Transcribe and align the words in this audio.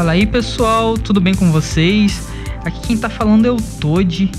Fala 0.00 0.12
aí 0.12 0.24
pessoal, 0.24 0.96
tudo 0.96 1.20
bem 1.20 1.34
com 1.34 1.52
vocês? 1.52 2.26
Aqui 2.64 2.80
quem 2.80 2.96
tá 2.96 3.10
falando 3.10 3.44
é 3.44 3.50
o 3.50 3.58
Toad. 3.60 4.32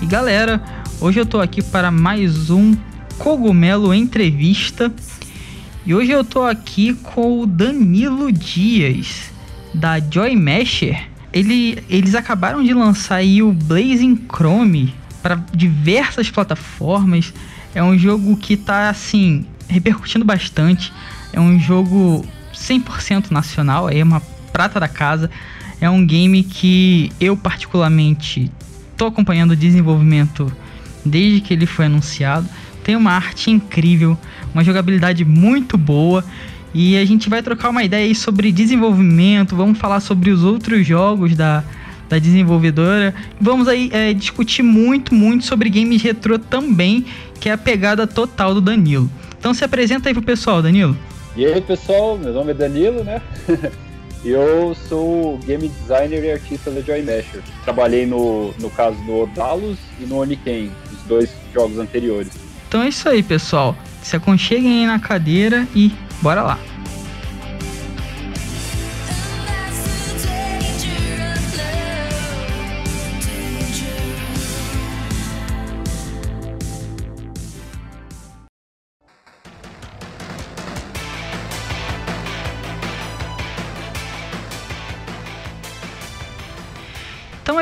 E 0.00 0.06
galera, 0.06 0.62
hoje 1.00 1.18
eu 1.18 1.26
tô 1.26 1.40
aqui 1.40 1.60
para 1.60 1.90
mais 1.90 2.50
um 2.50 2.76
Cogumelo 3.18 3.92
Entrevista. 3.92 4.94
E 5.84 5.92
hoje 5.92 6.12
eu 6.12 6.22
tô 6.22 6.44
aqui 6.44 6.94
com 6.94 7.40
o 7.40 7.46
Danilo 7.46 8.30
Dias, 8.30 9.32
da 9.74 9.98
Joy 9.98 10.36
Masher. 10.36 11.08
Ele, 11.32 11.82
eles 11.90 12.14
acabaram 12.14 12.62
de 12.62 12.72
lançar 12.72 13.16
aí 13.16 13.42
o 13.42 13.52
Blazing 13.52 14.24
Chrome 14.32 14.94
para 15.20 15.34
diversas 15.52 16.30
plataformas. 16.30 17.34
É 17.74 17.82
um 17.82 17.98
jogo 17.98 18.36
que 18.36 18.56
tá 18.56 18.88
assim 18.88 19.46
repercutindo 19.66 20.24
bastante. 20.24 20.92
É 21.32 21.40
um 21.40 21.58
jogo 21.58 22.24
100% 22.54 23.32
nacional, 23.32 23.90
é 23.90 24.00
uma 24.04 24.22
prata 24.52 24.78
da 24.78 24.88
casa. 24.88 25.30
É 25.80 25.90
um 25.90 26.04
game 26.06 26.42
que 26.44 27.10
eu 27.20 27.36
particularmente 27.36 28.50
tô 28.96 29.06
acompanhando 29.06 29.52
o 29.52 29.56
desenvolvimento 29.56 30.52
desde 31.04 31.40
que 31.40 31.52
ele 31.52 31.66
foi 31.66 31.86
anunciado. 31.86 32.48
Tem 32.84 32.96
uma 32.96 33.12
arte 33.12 33.50
incrível, 33.50 34.16
uma 34.54 34.62
jogabilidade 34.62 35.24
muito 35.24 35.76
boa. 35.76 36.24
E 36.74 36.96
a 36.96 37.04
gente 37.04 37.28
vai 37.28 37.42
trocar 37.42 37.68
uma 37.68 37.84
ideia 37.84 38.06
aí 38.06 38.14
sobre 38.14 38.50
desenvolvimento, 38.50 39.54
vamos 39.54 39.78
falar 39.78 40.00
sobre 40.00 40.30
os 40.30 40.42
outros 40.42 40.86
jogos 40.86 41.36
da, 41.36 41.62
da 42.08 42.18
desenvolvedora. 42.18 43.14
Vamos 43.40 43.68
aí 43.68 43.90
é, 43.92 44.12
discutir 44.14 44.62
muito, 44.62 45.14
muito 45.14 45.44
sobre 45.44 45.68
games 45.68 46.00
retrô 46.00 46.38
também, 46.38 47.04
que 47.40 47.48
é 47.48 47.52
a 47.52 47.58
pegada 47.58 48.06
total 48.06 48.54
do 48.54 48.60
Danilo. 48.60 49.10
Então 49.38 49.52
se 49.52 49.64
apresenta 49.64 50.08
aí 50.08 50.14
pro 50.14 50.22
pessoal, 50.22 50.62
Danilo. 50.62 50.96
E 51.36 51.44
aí 51.44 51.60
pessoal, 51.60 52.16
meu 52.16 52.32
nome 52.32 52.52
é 52.52 52.54
Danilo, 52.54 53.04
né? 53.04 53.20
Eu 54.24 54.74
sou 54.88 55.36
game 55.38 55.68
designer 55.68 56.24
e 56.24 56.32
artista 56.32 56.70
da 56.70 56.80
Joy 56.80 57.02
Masher. 57.02 57.42
Trabalhei 57.64 58.06
no, 58.06 58.52
no 58.60 58.70
caso 58.70 58.96
do 59.04 59.22
Odalus 59.22 59.78
e 60.00 60.04
no 60.04 60.18
Oniken, 60.18 60.70
os 60.92 61.02
dois 61.02 61.30
jogos 61.52 61.78
anteriores. 61.78 62.32
Então 62.68 62.82
é 62.82 62.88
isso 62.88 63.08
aí, 63.08 63.22
pessoal. 63.22 63.76
Se 64.02 64.16
aconcheguem 64.16 64.80
aí 64.80 64.86
na 64.86 64.98
cadeira 64.98 65.66
e 65.74 65.92
bora 66.22 66.42
lá. 66.42 66.58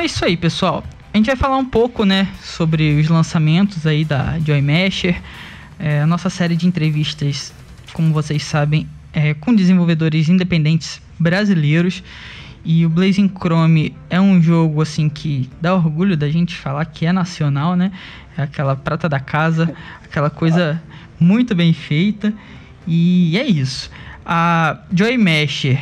É 0.01 0.05
isso 0.05 0.25
aí, 0.25 0.35
pessoal. 0.35 0.83
A 1.13 1.17
gente 1.17 1.27
vai 1.27 1.35
falar 1.35 1.57
um 1.57 1.65
pouco, 1.65 2.03
né, 2.05 2.27
sobre 2.41 2.99
os 2.99 3.07
lançamentos 3.07 3.85
aí 3.85 4.03
da 4.03 4.39
Joy 4.39 4.59
Masher. 4.59 5.21
É, 5.77 6.01
a 6.01 6.07
nossa 6.07 6.27
série 6.27 6.55
de 6.55 6.67
entrevistas, 6.67 7.53
como 7.93 8.11
vocês 8.11 8.43
sabem, 8.43 8.89
é 9.13 9.35
com 9.35 9.53
desenvolvedores 9.53 10.27
independentes 10.27 10.99
brasileiros. 11.19 12.03
E 12.65 12.83
o 12.83 12.89
Blazing 12.89 13.29
Chrome 13.29 13.95
é 14.09 14.19
um 14.19 14.41
jogo 14.41 14.81
assim 14.81 15.07
que 15.07 15.47
dá 15.61 15.75
orgulho 15.75 16.17
da 16.17 16.29
gente 16.29 16.55
falar 16.55 16.85
que 16.85 17.05
é 17.05 17.13
nacional, 17.13 17.75
né? 17.75 17.91
É 18.35 18.41
aquela 18.41 18.75
prata 18.75 19.07
da 19.07 19.19
casa, 19.19 19.71
aquela 20.03 20.31
coisa 20.31 20.81
muito 21.19 21.53
bem 21.53 21.73
feita. 21.73 22.33
E 22.87 23.37
é 23.37 23.45
isso. 23.45 23.91
A 24.25 24.79
Joy 24.91 25.15
Masher 25.19 25.79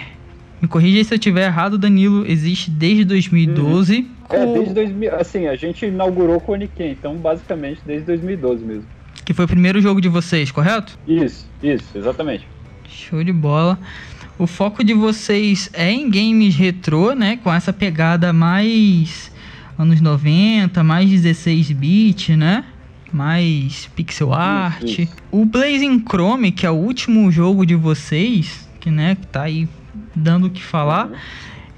me 0.62 0.68
corrija 0.68 1.04
se 1.04 1.14
eu 1.14 1.18
estiver 1.18 1.46
errado, 1.46 1.78
Danilo, 1.78 2.26
existe 2.26 2.70
desde 2.70 3.06
2012. 3.06 4.00
Uhum. 4.00 4.08
É, 4.30 4.46
desde 4.46 4.74
2000, 4.74 5.16
assim, 5.16 5.48
a 5.48 5.56
gente 5.56 5.86
inaugurou 5.86 6.40
com 6.40 6.52
o 6.52 6.56
Oniken, 6.56 6.92
então 6.92 7.16
basicamente 7.16 7.82
desde 7.86 8.06
2012 8.06 8.64
mesmo. 8.64 8.86
Que 9.24 9.34
foi 9.34 9.46
o 9.46 9.48
primeiro 9.48 9.82
jogo 9.82 10.02
de 10.02 10.10
vocês, 10.10 10.52
correto? 10.52 10.98
Isso, 11.08 11.48
isso, 11.64 11.98
exatamente. 11.98 12.48
Show 12.88 13.24
de 13.24 13.32
bola. 13.32 13.80
O 14.38 14.48
foco 14.48 14.84
de 14.84 14.94
vocês 14.94 15.70
é 15.74 15.92
em 15.92 16.10
games 16.10 16.56
retrô, 16.56 17.14
né? 17.14 17.38
Com 17.44 17.54
essa 17.54 17.72
pegada 17.72 18.34
mais 18.34 19.32
anos 19.78 20.02
90, 20.02 20.84
mais 20.84 21.10
16 21.10 21.72
bit, 21.72 22.36
né? 22.36 22.66
Mais 23.14 23.90
pixel 23.96 24.34
art. 24.34 24.84
Isso, 24.84 25.02
isso. 25.02 25.16
O 25.32 25.46
Blazing 25.46 26.04
Chrome, 26.08 26.52
que 26.52 26.66
é 26.66 26.70
o 26.70 26.76
último 26.76 27.32
jogo 27.32 27.66
de 27.66 27.76
vocês, 27.76 28.68
que 28.80 28.90
né, 28.90 29.16
que 29.16 29.28
tá 29.28 29.44
aí 29.44 29.68
dando 30.20 30.48
o 30.48 30.50
que 30.50 30.64
falar. 30.64 31.10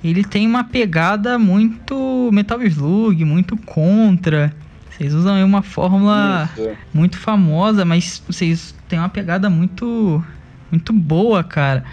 Ele 0.03 0.23
tem 0.23 0.47
uma 0.47 0.63
pegada 0.63 1.37
muito 1.37 2.29
Metal 2.33 2.61
Slug, 2.63 3.23
muito 3.23 3.55
contra. 3.55 4.53
Vocês 4.89 5.13
usam 5.13 5.35
aí 5.35 5.43
uma 5.43 5.61
fórmula 5.61 6.49
Isso. 6.53 6.71
muito 6.93 7.17
famosa, 7.17 7.85
mas 7.85 8.21
vocês 8.27 8.75
têm 8.87 8.99
uma 8.99 9.09
pegada 9.09 9.49
muito 9.49 10.23
muito 10.71 10.93
boa, 10.93 11.43
cara. 11.43 11.83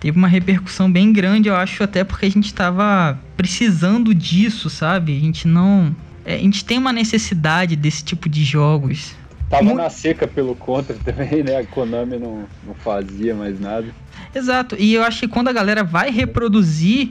Teve 0.00 0.18
uma 0.18 0.28
repercussão 0.28 0.90
bem 0.90 1.12
grande, 1.12 1.48
eu 1.48 1.56
acho, 1.56 1.82
até 1.82 2.04
porque 2.04 2.26
a 2.26 2.30
gente 2.30 2.52
tava 2.52 3.18
precisando 3.36 4.14
disso, 4.14 4.68
sabe? 4.68 5.16
A 5.16 5.20
gente 5.20 5.48
não. 5.48 5.94
É, 6.24 6.34
a 6.34 6.38
gente 6.38 6.64
tem 6.64 6.76
uma 6.76 6.92
necessidade 6.92 7.76
desse 7.76 8.04
tipo 8.04 8.28
de 8.28 8.44
jogos. 8.44 9.14
Tava 9.48 9.72
na 9.74 9.88
seca 9.88 10.26
pelo 10.26 10.54
contra 10.54 10.94
também, 11.02 11.42
né? 11.42 11.56
A 11.56 11.64
Konami 11.64 12.18
não, 12.18 12.44
não 12.66 12.74
fazia 12.74 13.34
mais 13.34 13.58
nada. 13.58 13.86
Exato. 14.36 14.76
E 14.78 14.92
eu 14.92 15.02
acho 15.02 15.20
que 15.20 15.28
quando 15.28 15.48
a 15.48 15.52
galera 15.52 15.82
vai 15.82 16.10
reproduzir, 16.10 17.10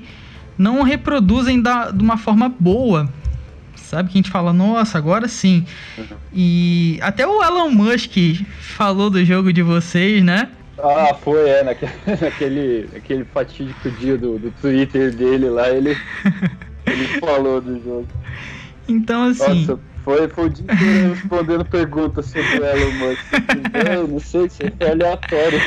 não 0.56 0.84
reproduzem 0.84 1.60
da, 1.60 1.90
de 1.90 2.04
uma 2.04 2.18
forma 2.18 2.54
boa. 2.60 3.10
Sabe? 3.76 4.10
Que 4.10 4.18
a 4.18 4.20
gente 4.20 4.30
fala, 4.30 4.54
nossa, 4.54 4.98
agora 4.98 5.28
sim. 5.28 5.66
Uhum. 5.98 6.06
E 6.34 7.00
até 7.02 7.26
o 7.26 7.44
Elon 7.44 7.70
Musk 7.70 8.16
falou 8.60 9.10
do 9.10 9.24
jogo 9.26 9.52
de 9.52 9.64
vocês, 9.64 10.24
né? 10.24 10.50
Ah, 10.78 11.16
foi, 11.16 11.50
é, 11.50 11.64
naquele, 11.64 11.92
naquele, 12.22 12.90
naquele 12.94 13.26
fatídico 13.26 13.90
dia 13.92 14.18
do, 14.18 14.38
do 14.38 14.52
Twitter 14.62 15.12
dele 15.16 15.50
lá, 15.50 15.70
ele, 15.70 15.98
ele 16.86 17.08
falou 17.20 17.60
do 17.60 17.82
jogo. 17.84 18.08
Então, 18.88 19.24
assim. 19.24 19.66
Nossa, 19.66 19.80
foi, 20.04 20.28
foi 20.28 20.46
o 20.46 20.50
dia 20.50 20.64
inteiro 20.64 21.16
respondendo 21.16 21.66
perguntas 21.66 22.28
sobre 22.28 22.60
o 22.60 22.64
Elon 22.64 22.92
Musk. 22.92 23.26
Eu 23.88 24.08
não 24.08 24.20
sei, 24.20 24.46
isso 24.46 24.62
é 24.80 24.92
aleatório. 24.92 25.60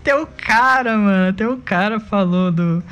até 0.00 0.16
o 0.16 0.26
cara, 0.26 0.96
mano, 0.96 1.28
até 1.28 1.46
o 1.46 1.58
cara 1.58 2.00
falou 2.00 2.50
do, 2.50 2.82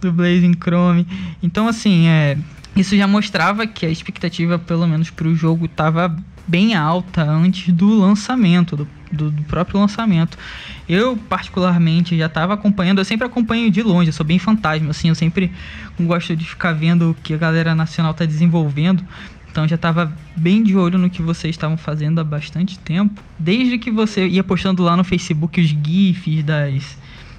do 0.00 0.10
Blazing 0.10 0.54
Chrome. 0.54 1.06
Então, 1.42 1.68
assim, 1.68 2.08
é, 2.08 2.38
isso 2.74 2.96
já 2.96 3.06
mostrava 3.06 3.66
que 3.66 3.84
a 3.84 3.90
expectativa, 3.90 4.58
pelo 4.58 4.86
menos 4.86 5.10
pro 5.10 5.34
jogo, 5.34 5.66
estava 5.66 6.16
bem 6.48 6.74
alta 6.74 7.22
antes 7.22 7.72
do 7.72 8.00
lançamento, 8.00 8.74
do, 8.74 8.88
do, 9.12 9.30
do 9.30 9.42
próprio 9.42 9.78
lançamento. 9.78 10.38
Eu, 10.88 11.16
particularmente, 11.16 12.16
já 12.16 12.26
estava 12.26 12.54
acompanhando, 12.54 12.98
eu 12.98 13.04
sempre 13.04 13.26
acompanho 13.26 13.70
de 13.70 13.82
longe, 13.82 14.08
eu 14.08 14.12
sou 14.12 14.24
bem 14.24 14.38
fantasma, 14.38 14.90
assim, 14.90 15.10
eu 15.10 15.14
sempre 15.14 15.52
gosto 16.00 16.34
de 16.34 16.46
ficar 16.46 16.72
vendo 16.72 17.10
o 17.10 17.14
que 17.14 17.34
a 17.34 17.36
galera 17.36 17.74
nacional 17.74 18.12
está 18.12 18.24
desenvolvendo. 18.24 19.04
Então 19.50 19.66
já 19.66 19.76
estava 19.76 20.12
bem 20.36 20.62
de 20.62 20.76
olho 20.76 20.98
no 20.98 21.10
que 21.10 21.20
vocês 21.20 21.54
estavam 21.54 21.76
fazendo 21.76 22.20
há 22.20 22.24
bastante 22.24 22.78
tempo. 22.78 23.20
Desde 23.38 23.78
que 23.78 23.90
você 23.90 24.26
ia 24.26 24.44
postando 24.44 24.82
lá 24.82 24.96
no 24.96 25.04
Facebook 25.04 25.60
os 25.60 25.68
GIFs 25.68 26.44
das, 26.44 26.96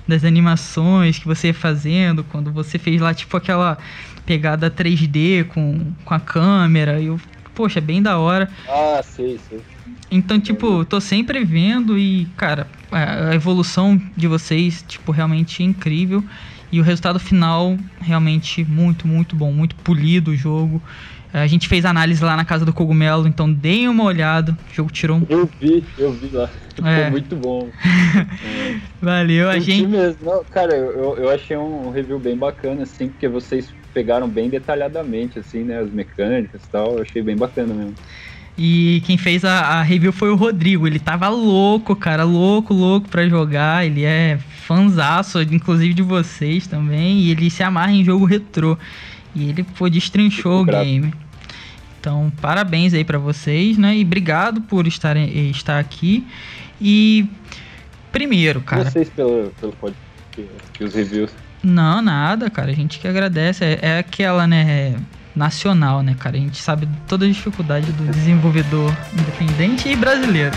das 0.08 0.24
animações 0.24 1.18
que 1.18 1.26
você 1.26 1.48
ia 1.48 1.54
fazendo, 1.54 2.24
quando 2.24 2.52
você 2.52 2.78
fez 2.78 3.00
lá 3.00 3.14
tipo 3.14 3.38
aquela 3.38 3.78
pegada 4.26 4.70
3D 4.70 5.46
com, 5.46 5.94
com 6.04 6.14
a 6.14 6.20
câmera, 6.20 7.00
eu 7.02 7.20
poxa, 7.60 7.82
bem 7.82 8.02
da 8.02 8.18
hora. 8.18 8.50
Ah, 8.70 9.02
sei, 9.04 9.38
sei. 9.50 9.60
Então, 10.10 10.40
tipo, 10.40 10.86
tô 10.86 11.02
sempre 11.02 11.44
vendo 11.44 12.00
e, 12.00 12.26
cara, 12.38 12.66
a 12.90 13.36
evolução 13.36 14.02
de 14.16 14.28
vocês, 14.30 14.82
tipo, 14.88 15.12
realmente 15.12 15.62
incrível. 15.62 16.24
E 16.72 16.80
o 16.80 16.84
resultado 16.84 17.20
final, 17.20 17.78
realmente 18.00 18.64
muito, 18.64 19.06
muito 19.06 19.36
bom, 19.36 19.52
muito 19.52 19.76
polido 19.76 20.32
o 20.32 20.36
jogo. 20.38 20.82
A 21.34 21.46
gente 21.48 21.68
fez 21.68 21.84
análise 21.84 22.24
lá 22.24 22.38
na 22.38 22.46
casa 22.46 22.64
do 22.64 22.72
Cogumelo, 22.72 23.28
então 23.28 23.52
deem 23.52 23.90
uma 23.90 24.06
olhada. 24.06 24.58
O 24.72 24.74
jogo 24.74 24.90
tirou 24.90 25.18
um. 25.18 25.26
Eu 25.30 25.50
vi, 25.60 25.84
eu 25.98 26.14
vi 26.14 26.30
lá. 26.30 26.50
É. 26.82 26.96
Ficou 26.96 27.12
muito 27.12 27.36
bom. 27.36 27.70
é. 27.86 28.80
Valeu, 29.06 29.50
a 29.50 29.60
gente. 29.60 29.86
Mesmo. 29.86 30.18
Não, 30.24 30.46
cara, 30.46 30.74
eu, 30.74 31.18
eu 31.18 31.30
achei 31.30 31.58
um 31.58 31.90
review 31.90 32.18
bem 32.18 32.38
bacana, 32.38 32.84
assim, 32.84 33.10
porque 33.10 33.28
vocês 33.28 33.74
pegaram 33.94 34.28
bem 34.28 34.50
detalhadamente, 34.50 35.40
assim, 35.40 35.64
né? 35.64 35.80
As 35.80 35.92
mecânicas 35.92 36.64
e 36.64 36.68
tal. 36.70 36.98
Eu 36.98 37.02
achei 37.02 37.22
bem 37.22 37.36
bacana 37.36 37.74
mesmo. 37.74 37.96
E 38.58 39.02
quem 39.06 39.18
fez 39.18 39.46
a, 39.46 39.80
a, 39.80 39.82
review 39.82 40.12
foi 40.12 40.30
o 40.30 40.36
Rodrigo. 40.36 40.86
Ele 40.86 41.00
tava 41.00 41.30
louco, 41.30 41.96
cara, 41.96 42.26
louco, 42.26 42.74
louco 42.74 43.08
pra 43.08 43.28
jogar. 43.28 43.86
Ele 43.86 44.04
é 44.04 44.38
fanzaço, 44.66 45.42
inclusive 45.42 45.94
de 45.94 46.02
vocês 46.02 46.68
também. 46.68 47.20
E 47.20 47.32
ele 47.32 47.50
se 47.50 47.64
amarra 47.64 47.94
em 47.94 48.04
jogo 48.04 48.26
retrô. 48.26 48.78
E 49.34 49.50
ele 49.50 49.64
pô, 49.64 49.90
destrinchou 49.90 50.62
o 50.62 50.66
game. 50.66 51.14
Então, 52.00 52.32
parabéns 52.42 52.94
aí 52.94 53.04
para 53.04 53.18
vocês, 53.18 53.78
né? 53.78 53.96
E 53.96 54.04
obrigado 54.04 54.62
por 54.62 54.88
estarem, 54.88 55.50
estar 55.50 55.80
aqui. 55.80 56.28
E 56.82 57.26
primeiro, 58.12 58.60
cara. 58.62 58.90
Vocês 58.90 59.10
pelo, 59.10 59.52
pelo 59.60 59.74
podcast, 59.74 60.84
os 60.84 60.94
reviews. 60.94 61.32
Não, 61.64 62.02
nada, 62.02 62.50
cara. 62.50 62.72
A 62.72 62.76
gente 62.76 63.00
que 63.00 63.08
agradece. 63.08 63.64
É, 63.64 63.80
é 63.82 64.00
aquela, 64.00 64.48
né? 64.48 64.96
Nacional, 65.36 66.02
né, 66.02 66.16
cara? 66.18 66.36
A 66.36 66.40
gente 66.40 66.58
sabe 66.58 66.88
toda 67.08 67.26
a 67.26 67.28
dificuldade 67.28 67.92
do 67.94 68.04
desenvolvedor 68.12 68.96
independente 69.14 69.88
e 69.88 69.96
brasileiro. 69.96 70.56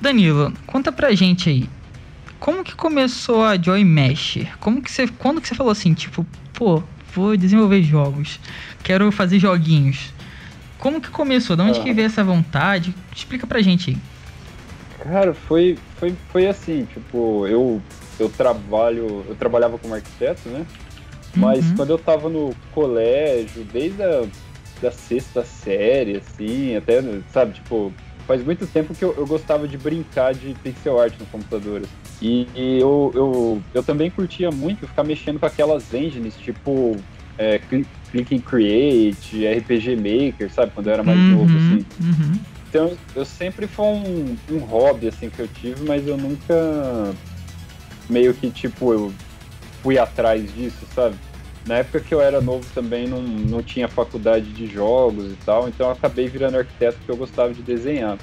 Danilo, 0.00 0.52
conta 0.66 0.90
pra 0.90 1.14
gente 1.14 1.48
aí. 1.48 1.68
Como 2.38 2.64
que 2.64 2.74
começou 2.74 3.44
a 3.44 3.56
Joy 3.56 3.84
Mesh? 3.84 4.38
Como 4.58 4.80
que 4.80 4.90
você, 4.90 5.06
quando 5.06 5.40
que 5.40 5.48
você 5.48 5.54
falou 5.54 5.70
assim, 5.70 5.92
tipo, 5.92 6.26
pô, 6.54 6.82
vou 7.14 7.36
desenvolver 7.36 7.82
jogos, 7.82 8.40
quero 8.82 9.10
fazer 9.10 9.38
joguinhos. 9.38 10.12
Como 10.78 11.00
que 11.00 11.10
começou? 11.10 11.56
De 11.56 11.62
onde 11.62 11.80
ah. 11.80 11.82
que 11.82 11.92
veio 11.92 12.06
essa 12.06 12.24
vontade? 12.24 12.94
Explica 13.14 13.46
pra 13.46 13.60
gente 13.60 13.90
aí. 13.90 13.98
Cara, 15.00 15.34
foi, 15.34 15.78
foi, 15.96 16.14
foi 16.30 16.46
assim, 16.46 16.86
tipo, 16.92 17.46
eu, 17.46 17.80
eu 18.18 18.28
trabalho, 18.28 19.24
eu 19.28 19.34
trabalhava 19.34 19.78
como 19.78 19.94
arquiteto, 19.94 20.48
né? 20.48 20.66
Mas 21.34 21.64
uhum. 21.64 21.76
quando 21.76 21.90
eu 21.90 21.98
tava 21.98 22.28
no 22.28 22.54
colégio, 22.72 23.64
desde 23.72 24.02
a 24.02 24.26
da 24.80 24.90
sexta 24.90 25.44
série, 25.44 26.16
assim, 26.16 26.74
até, 26.76 27.02
sabe, 27.32 27.54
tipo, 27.54 27.92
faz 28.30 28.44
muito 28.44 28.64
tempo 28.64 28.94
que 28.94 29.04
eu, 29.04 29.12
eu 29.18 29.26
gostava 29.26 29.66
de 29.66 29.76
brincar 29.76 30.32
de 30.32 30.54
pixel 30.62 31.00
art 31.00 31.12
no 31.18 31.26
computador. 31.26 31.82
E, 32.22 32.46
e 32.54 32.78
eu, 32.78 33.10
eu, 33.12 33.62
eu 33.74 33.82
também 33.82 34.08
curtia 34.08 34.52
muito 34.52 34.86
ficar 34.86 35.02
mexendo 35.02 35.40
com 35.40 35.46
aquelas 35.46 35.92
engines, 35.92 36.36
tipo 36.36 36.96
é, 37.36 37.58
Click 37.58 38.36
and 38.36 38.40
Create, 38.42 39.44
RPG 39.48 39.96
Maker, 39.96 40.48
sabe? 40.48 40.70
Quando 40.72 40.86
eu 40.86 40.92
era 40.92 41.02
mais 41.02 41.18
uhum, 41.18 41.38
novo, 41.38 41.56
assim. 41.56 41.84
Uhum. 42.00 42.40
Então 42.68 42.92
eu 43.16 43.24
sempre 43.24 43.66
foi 43.66 43.86
um, 43.86 44.36
um 44.48 44.58
hobby 44.58 45.08
assim 45.08 45.28
que 45.28 45.40
eu 45.40 45.48
tive, 45.48 45.82
mas 45.84 46.06
eu 46.06 46.16
nunca 46.16 47.12
meio 48.08 48.32
que 48.32 48.48
tipo 48.48 48.92
eu 48.92 49.12
fui 49.82 49.98
atrás 49.98 50.54
disso, 50.54 50.86
sabe? 50.94 51.16
Na 51.66 51.78
época 51.78 52.00
que 52.00 52.14
eu 52.14 52.20
era 52.20 52.40
novo 52.40 52.66
também 52.74 53.06
não, 53.06 53.22
não 53.22 53.62
tinha 53.62 53.86
faculdade 53.86 54.52
de 54.52 54.66
jogos 54.66 55.32
e 55.32 55.36
tal, 55.44 55.68
então 55.68 55.86
eu 55.86 55.92
acabei 55.92 56.26
virando 56.28 56.56
arquiteto 56.56 56.98
porque 56.98 57.10
eu 57.10 57.16
gostava 57.16 57.52
de 57.52 57.62
desenhar. 57.62 58.18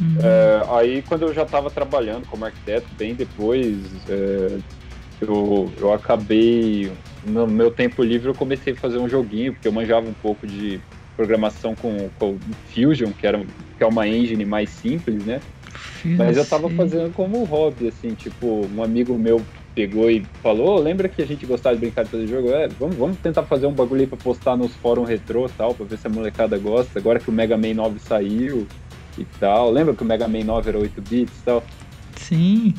Uhum. 0.00 0.16
É, 0.22 0.66
aí 0.70 1.02
quando 1.02 1.22
eu 1.22 1.34
já 1.34 1.42
estava 1.42 1.70
trabalhando 1.70 2.26
como 2.26 2.44
arquiteto, 2.44 2.88
bem 2.94 3.14
depois, 3.14 3.76
é, 4.08 4.58
eu, 5.20 5.72
eu 5.78 5.92
acabei, 5.92 6.90
no 7.24 7.46
meu 7.46 7.70
tempo 7.70 8.02
livre 8.02 8.28
eu 8.28 8.34
comecei 8.34 8.72
a 8.72 8.76
fazer 8.76 8.98
um 8.98 9.08
joguinho, 9.08 9.52
porque 9.52 9.68
eu 9.68 9.72
manjava 9.72 10.08
um 10.08 10.14
pouco 10.14 10.46
de 10.46 10.80
programação 11.16 11.74
com, 11.74 12.08
com 12.18 12.38
Fusion, 12.72 13.12
que, 13.12 13.26
era, 13.26 13.38
que 13.76 13.82
é 13.82 13.86
uma 13.86 14.08
engine 14.08 14.44
mais 14.44 14.70
simples, 14.70 15.24
né? 15.24 15.40
Mas 16.04 16.36
eu 16.36 16.42
estava 16.42 16.68
fazendo 16.70 17.12
como 17.12 17.44
hobby, 17.44 17.86
assim, 17.88 18.14
tipo, 18.14 18.66
um 18.66 18.82
amigo 18.82 19.16
meu 19.16 19.44
pegou 19.74 20.10
e 20.10 20.24
falou, 20.42 20.76
oh, 20.76 20.78
lembra 20.78 21.08
que 21.08 21.22
a 21.22 21.26
gente 21.26 21.46
gostava 21.46 21.74
de 21.74 21.80
brincar 21.80 22.04
de 22.04 22.10
fazer 22.10 22.26
jogo? 22.26 22.50
É, 22.50 22.68
vamos, 22.68 22.96
vamos 22.96 23.16
tentar 23.18 23.42
fazer 23.44 23.66
um 23.66 23.72
bagulho 23.72 24.02
aí 24.02 24.06
pra 24.06 24.18
postar 24.18 24.56
nos 24.56 24.74
fóruns 24.76 25.08
retrô 25.08 25.46
e 25.46 25.50
tal, 25.50 25.74
pra 25.74 25.86
ver 25.86 25.98
se 25.98 26.06
a 26.06 26.10
molecada 26.10 26.58
gosta, 26.58 26.98
agora 26.98 27.18
que 27.18 27.30
o 27.30 27.32
Mega 27.32 27.56
Man 27.56 27.74
9 27.74 27.98
saiu 27.98 28.66
e 29.18 29.24
tal. 29.38 29.70
Lembra 29.70 29.94
que 29.94 30.02
o 30.02 30.06
Mega 30.06 30.28
Man 30.28 30.44
9 30.44 30.68
era 30.68 30.78
8 30.78 31.02
bits 31.02 31.40
e 31.40 31.44
tal? 31.44 31.64
Sim. 32.16 32.74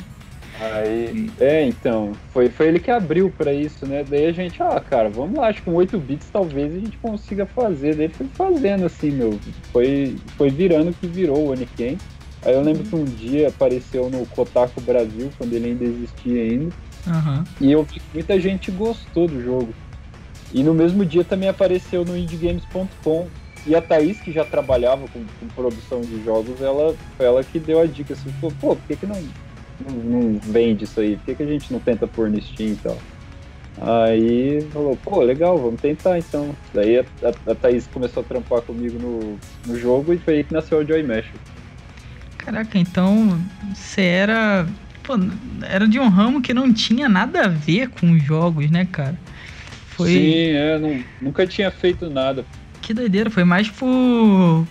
Aí, 0.60 1.30
é, 1.40 1.66
então, 1.66 2.12
foi, 2.32 2.48
foi 2.48 2.68
ele 2.68 2.78
que 2.78 2.90
abriu 2.90 3.32
para 3.36 3.52
isso, 3.52 3.84
né? 3.86 4.04
Daí 4.08 4.26
a 4.26 4.32
gente, 4.32 4.62
ah, 4.62 4.80
cara, 4.80 5.08
vamos 5.08 5.36
lá, 5.36 5.48
acho 5.48 5.58
que 5.58 5.64
com 5.64 5.74
8 5.74 5.98
bits 5.98 6.28
talvez 6.32 6.72
a 6.72 6.78
gente 6.78 6.96
consiga 6.98 7.44
fazer. 7.44 7.96
Daí 7.96 8.08
foi 8.08 8.26
fazendo 8.34 8.86
assim, 8.86 9.10
meu, 9.10 9.38
foi, 9.72 10.16
foi 10.36 10.50
virando 10.50 10.92
que 10.92 11.06
virou 11.08 11.38
o 11.38 11.50
Oniken. 11.50 11.98
Aí 12.44 12.52
eu 12.52 12.62
lembro 12.62 12.84
que 12.84 12.94
um 12.94 13.04
dia 13.04 13.48
apareceu 13.48 14.10
no 14.10 14.26
Kotaku 14.26 14.80
Brasil, 14.82 15.30
quando 15.38 15.52
ele 15.54 15.68
ainda 15.68 15.84
existia 15.84 16.42
ainda. 16.42 16.74
Uhum. 17.06 17.44
E 17.60 17.72
eu 17.72 17.82
vi 17.84 18.00
que 18.00 18.02
muita 18.12 18.38
gente 18.38 18.70
gostou 18.70 19.26
do 19.26 19.42
jogo. 19.42 19.74
E 20.52 20.62
no 20.62 20.74
mesmo 20.74 21.04
dia 21.04 21.24
também 21.24 21.48
apareceu 21.48 22.04
no 22.04 22.16
indiegames.com. 22.16 23.28
E 23.66 23.74
a 23.74 23.80
Thaís, 23.80 24.20
que 24.20 24.30
já 24.30 24.44
trabalhava 24.44 25.08
com, 25.08 25.24
com, 25.40 25.48
produção 25.54 26.02
de 26.02 26.22
jogos, 26.22 26.60
ela 26.60 26.94
foi 27.16 27.26
ela 27.26 27.42
que 27.42 27.58
deu 27.58 27.80
a 27.80 27.86
dica 27.86 28.12
assim, 28.12 28.30
falou, 28.32 28.54
pô, 28.60 28.76
por 28.76 28.86
que, 28.86 28.94
que 28.94 29.06
não, 29.06 29.20
não, 29.80 29.96
não, 29.96 30.38
vende 30.38 30.84
isso 30.84 31.00
aí? 31.00 31.16
Por 31.16 31.24
que, 31.24 31.34
que 31.36 31.42
a 31.42 31.46
gente 31.46 31.72
não 31.72 31.80
tenta 31.80 32.06
pôr 32.06 32.28
no 32.28 32.40
Steam 32.42 32.72
e 32.72 32.76
tal? 32.76 32.98
Aí 33.80 34.60
falou, 34.70 34.96
pô, 35.02 35.22
legal, 35.22 35.56
vamos 35.56 35.80
tentar 35.80 36.18
então. 36.18 36.54
Daí 36.74 36.98
a, 36.98 37.04
a, 37.22 37.52
a 37.52 37.54
Thaís 37.54 37.86
começou 37.86 38.22
a 38.22 38.26
trampar 38.26 38.60
comigo 38.60 38.98
no, 38.98 39.38
no 39.66 39.78
jogo 39.78 40.12
e 40.12 40.18
foi 40.18 40.34
aí 40.34 40.44
que 40.44 40.52
nasceu 40.52 40.78
o 40.78 40.86
Joy 40.86 41.02
Mesh. 41.02 41.32
Caraca, 42.44 42.78
então 42.78 43.40
você 43.74 44.02
era. 44.02 44.66
Pô, 45.02 45.14
era 45.62 45.86
de 45.88 45.98
um 45.98 46.08
ramo 46.08 46.42
que 46.42 46.52
não 46.52 46.72
tinha 46.72 47.08
nada 47.08 47.44
a 47.44 47.48
ver 47.48 47.88
com 47.88 48.18
jogos, 48.18 48.70
né, 48.70 48.86
cara? 48.90 49.18
Foi... 49.90 50.10
Sim, 50.10 50.48
é, 50.54 50.78
não, 50.78 51.04
nunca 51.20 51.46
tinha 51.46 51.70
feito 51.70 52.10
nada. 52.10 52.44
Que 52.82 52.92
doideira, 52.92 53.30
foi 53.30 53.44
mais 53.44 53.70
por. 53.70 54.66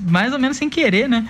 Mais 0.00 0.32
ou 0.32 0.38
menos 0.38 0.56
sem 0.56 0.68
querer, 0.70 1.08
né? 1.08 1.28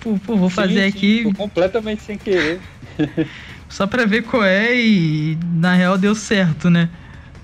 Pô, 0.00 0.18
pô 0.24 0.36
vou 0.36 0.50
fazer 0.50 0.82
sim, 0.82 0.88
aqui. 0.88 1.22
Sim, 1.24 1.32
completamente 1.32 2.02
sem 2.02 2.16
querer. 2.16 2.60
Só 3.68 3.86
pra 3.86 4.06
ver 4.06 4.22
qual 4.22 4.44
é 4.44 4.74
e 4.74 5.36
na 5.54 5.74
real 5.74 5.98
deu 5.98 6.14
certo, 6.14 6.70
né? 6.70 6.88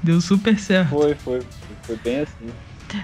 Deu 0.02 0.20
super 0.20 0.58
certo. 0.58 0.90
Foi, 0.90 1.14
foi. 1.14 1.40
Foi 1.82 1.96
bem 2.04 2.20
assim. 2.20 2.46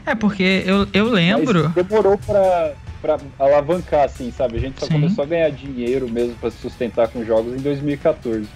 É, 0.04 0.14
porque 0.14 0.62
eu, 0.64 0.86
eu 0.92 1.08
lembro. 1.08 1.72
Mas 1.74 1.86
demorou 1.86 2.18
pra, 2.18 2.74
para 3.06 3.18
alavancar, 3.38 4.04
assim, 4.04 4.32
sabe? 4.32 4.56
A 4.56 4.60
gente 4.60 4.80
só 4.80 4.86
Sim. 4.86 4.94
começou 4.94 5.22
a 5.22 5.26
ganhar 5.26 5.50
dinheiro 5.50 6.10
mesmo 6.10 6.34
para 6.34 6.50
se 6.50 6.58
sustentar 6.58 7.06
com 7.08 7.24
jogos 7.24 7.54
em 7.54 7.62
2014. 7.62 8.48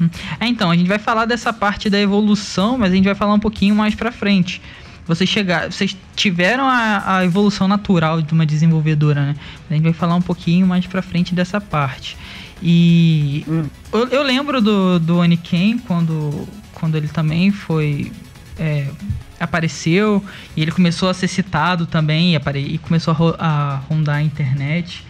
Hum. 0.00 0.08
É, 0.38 0.46
então, 0.46 0.70
a 0.70 0.76
gente 0.76 0.86
vai 0.86 0.98
falar 0.98 1.24
dessa 1.24 1.52
parte 1.52 1.90
da 1.90 1.98
evolução, 1.98 2.78
mas 2.78 2.92
a 2.92 2.94
gente 2.94 3.04
vai 3.04 3.14
falar 3.14 3.34
um 3.34 3.40
pouquinho 3.40 3.74
mais 3.74 3.94
para 3.94 4.12
frente. 4.12 4.62
Vocês 5.06 5.28
chegaram, 5.28 5.72
vocês 5.72 5.96
tiveram 6.14 6.64
a, 6.64 7.16
a, 7.16 7.24
evolução 7.24 7.66
natural 7.66 8.22
de 8.22 8.32
uma 8.32 8.46
desenvolvedora, 8.46 9.26
né? 9.26 9.36
A 9.68 9.74
gente 9.74 9.82
vai 9.82 9.92
falar 9.92 10.14
um 10.14 10.22
pouquinho 10.22 10.66
mais 10.66 10.86
para 10.86 11.02
frente 11.02 11.34
dessa 11.34 11.60
parte. 11.60 12.16
E 12.62 13.44
hum. 13.48 13.64
eu, 13.92 14.06
eu, 14.08 14.22
lembro 14.22 14.60
do, 14.60 15.00
do 15.00 15.20
Aniken 15.20 15.78
quando, 15.78 16.46
quando 16.74 16.96
ele 16.96 17.08
também 17.08 17.50
foi 17.50 18.12
é, 18.60 18.86
apareceu 19.40 20.22
e 20.54 20.60
ele 20.60 20.70
começou 20.70 21.08
a 21.08 21.14
ser 21.14 21.26
citado 21.26 21.86
também 21.86 22.34
e, 22.34 22.78
começou 22.78 23.34
a, 23.38 23.46
a 23.46 23.76
rondar 23.88 24.16
a 24.16 24.22
internet. 24.22 25.04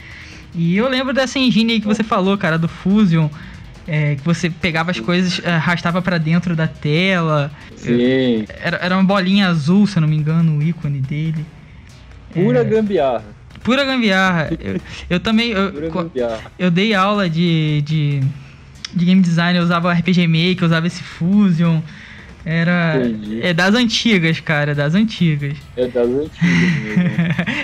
E 0.55 0.77
eu 0.77 0.89
lembro 0.89 1.13
dessa 1.13 1.39
engine 1.39 1.75
aí 1.75 1.81
que 1.81 1.87
você 1.87 2.05
falou, 2.05 2.39
cara, 2.39 2.57
do 2.57 2.69
Fusion. 2.69 3.29
É, 3.89 4.15
que 4.15 4.23
você 4.23 4.49
pegava 4.49 4.93
as 4.93 5.01
coisas, 5.01 5.41
é, 5.43 5.53
arrastava 5.53 6.01
para 6.01 6.17
dentro 6.17 6.55
da 6.55 6.69
tela. 6.69 7.51
Sim. 7.75 8.45
Era, 8.63 8.77
era 8.77 8.95
uma 8.95 9.03
bolinha 9.03 9.49
azul, 9.49 9.85
se 9.85 9.97
eu 9.97 10.03
não 10.03 10.09
me 10.09 10.17
engano, 10.17 10.59
o 10.59 10.63
ícone 10.63 11.01
dele. 11.01 11.45
Pura 12.33 12.61
é, 12.61 12.65
gambiarra. 12.65 13.25
Pura 13.65 13.85
gambiarra. 13.85 14.51
eu, 14.61 14.81
eu 15.09 15.19
também. 15.19 15.51
Eu, 15.51 15.73
eu 16.57 16.71
dei 16.71 16.95
aula 16.95 17.29
de, 17.29 17.83
de, 17.83 18.21
de 18.95 19.05
game 19.05 19.21
design, 19.21 19.59
eu 19.59 19.65
usava 19.65 19.93
RPG 19.93 20.29
Maker, 20.29 20.59
eu 20.61 20.67
usava 20.67 20.87
esse 20.87 21.03
Fusion. 21.03 21.81
Era. 22.45 22.97
Entendi. 22.97 23.43
É 23.43 23.53
das 23.53 23.75
antigas, 23.75 24.41
cara, 24.41 24.75
das 24.75 24.95
antigas. 24.95 25.57
É 25.77 25.87
das 25.87 26.09
antigas 26.09 26.73
mesmo. 26.83 27.03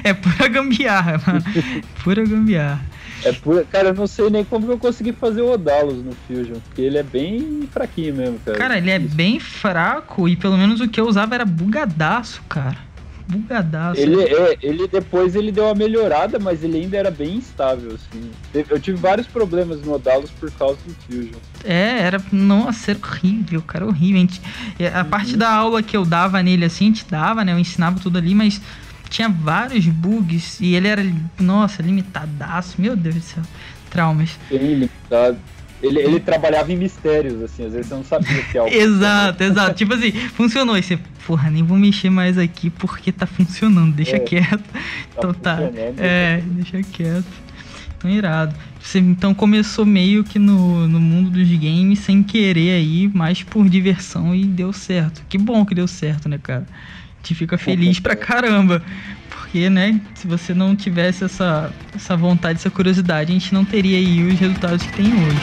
é 0.04 0.14
pura 0.14 0.48
gambiarra, 0.48 1.20
mano. 1.26 1.44
pura 2.02 2.24
gambiarra. 2.24 2.84
É 3.24 3.32
pura. 3.32 3.64
Cara, 3.64 3.88
eu 3.88 3.94
não 3.94 4.06
sei 4.06 4.30
nem 4.30 4.44
como 4.44 4.70
eu 4.70 4.78
consegui 4.78 5.12
fazer 5.12 5.40
o 5.40 5.52
Odalos 5.52 6.04
no 6.04 6.12
Fusion, 6.26 6.58
porque 6.64 6.82
ele 6.82 6.98
é 6.98 7.02
bem 7.02 7.68
fraquinho 7.72 8.14
mesmo, 8.14 8.38
cara. 8.44 8.58
Cara, 8.58 8.78
ele 8.78 8.90
é 8.90 8.98
bem 8.98 9.40
fraco 9.40 10.28
e 10.28 10.36
pelo 10.36 10.56
menos 10.56 10.80
o 10.80 10.88
que 10.88 11.00
eu 11.00 11.08
usava 11.08 11.34
era 11.34 11.44
bugadaço, 11.44 12.42
cara 12.48 12.86
bugadaço. 13.26 14.00
Ele, 14.00 14.22
é, 14.22 14.56
ele 14.62 14.86
depois 14.88 15.34
ele 15.34 15.50
deu 15.50 15.64
uma 15.64 15.74
melhorada, 15.74 16.38
mas 16.38 16.62
ele 16.62 16.78
ainda 16.78 16.96
era 16.96 17.10
bem 17.10 17.36
instável, 17.36 17.94
assim. 17.94 18.30
Eu 18.54 18.78
tive 18.80 18.96
vários 18.96 19.26
problemas 19.26 19.80
no 19.82 19.94
Odalos 19.94 20.30
por 20.30 20.50
causa 20.52 20.78
do 20.86 20.94
Fusion. 20.94 21.38
É, 21.64 21.98
era. 22.00 22.22
Nossa, 22.30 22.92
era 22.92 23.00
horrível, 23.00 23.62
cara, 23.62 23.86
horrível. 23.86 24.16
A, 24.16 24.20
gente, 24.20 24.40
a 24.94 25.02
uhum. 25.02 25.10
parte 25.10 25.36
da 25.36 25.52
aula 25.52 25.82
que 25.82 25.96
eu 25.96 26.04
dava 26.04 26.42
nele, 26.42 26.64
assim, 26.64 26.84
a 26.84 26.88
gente 26.88 27.06
dava, 27.10 27.44
né? 27.44 27.52
Eu 27.52 27.58
ensinava 27.58 27.98
tudo 27.98 28.18
ali, 28.18 28.34
mas 28.34 28.60
tinha 29.08 29.28
vários 29.28 29.86
bugs 29.86 30.60
e 30.60 30.74
ele 30.74 30.88
era, 30.88 31.04
nossa, 31.38 31.82
limitadaço. 31.82 32.80
Meu 32.80 32.96
Deus 32.96 33.14
do 33.16 33.20
céu. 33.20 33.42
Traumas. 33.90 34.38
Bem 34.50 34.58
limitado. 34.58 35.38
Ele, 35.82 36.00
ele 36.00 36.20
trabalhava 36.20 36.72
em 36.72 36.76
mistérios, 36.76 37.42
assim, 37.42 37.66
às 37.66 37.72
vezes 37.72 37.88
você 37.88 37.94
não 37.94 38.04
sabia 38.04 38.42
que 38.44 38.56
algo. 38.56 38.72
exato, 38.74 39.42
exato. 39.42 39.74
Tipo 39.74 39.94
assim, 39.94 40.10
funcionou. 40.10 40.76
E 40.76 40.82
você, 40.82 40.98
porra, 41.26 41.50
nem 41.50 41.62
vou 41.62 41.76
mexer 41.76 42.08
mais 42.08 42.38
aqui 42.38 42.70
porque 42.70 43.12
tá 43.12 43.26
funcionando, 43.26 43.94
deixa 43.94 44.16
é, 44.16 44.20
quieto. 44.20 44.62
Tá 44.62 44.80
então 45.18 45.34
tá. 45.34 45.58
É, 45.98 46.42
deixa 46.44 46.82
quieto. 46.82 47.26
Tão 47.98 48.10
irado. 48.10 48.54
Você 48.80 48.98
então 48.98 49.34
começou 49.34 49.84
meio 49.84 50.22
que 50.24 50.38
no, 50.38 50.86
no 50.86 51.00
mundo 51.00 51.30
dos 51.30 51.48
games 51.50 51.98
sem 51.98 52.22
querer 52.22 52.76
aí, 52.76 53.08
mais 53.08 53.42
por 53.42 53.68
diversão 53.68 54.34
e 54.34 54.44
deu 54.44 54.72
certo. 54.72 55.22
Que 55.28 55.36
bom 55.36 55.64
que 55.66 55.74
deu 55.74 55.86
certo, 55.88 56.28
né, 56.28 56.38
cara? 56.42 56.66
A 56.70 57.16
gente 57.16 57.34
fica 57.34 57.58
feliz 57.58 57.98
pra 57.98 58.14
caramba. 58.14 58.82
Porque, 59.56 59.70
né, 59.70 59.98
se 60.14 60.26
você 60.26 60.52
não 60.52 60.76
tivesse 60.76 61.24
essa, 61.24 61.72
essa 61.94 62.14
vontade, 62.14 62.58
essa 62.58 62.68
curiosidade, 62.68 63.30
a 63.30 63.34
gente 63.34 63.54
não 63.54 63.64
teria 63.64 63.96
aí 63.96 64.22
os 64.22 64.38
resultados 64.38 64.82
que 64.82 64.92
tem 64.92 65.06
hoje. 65.06 65.40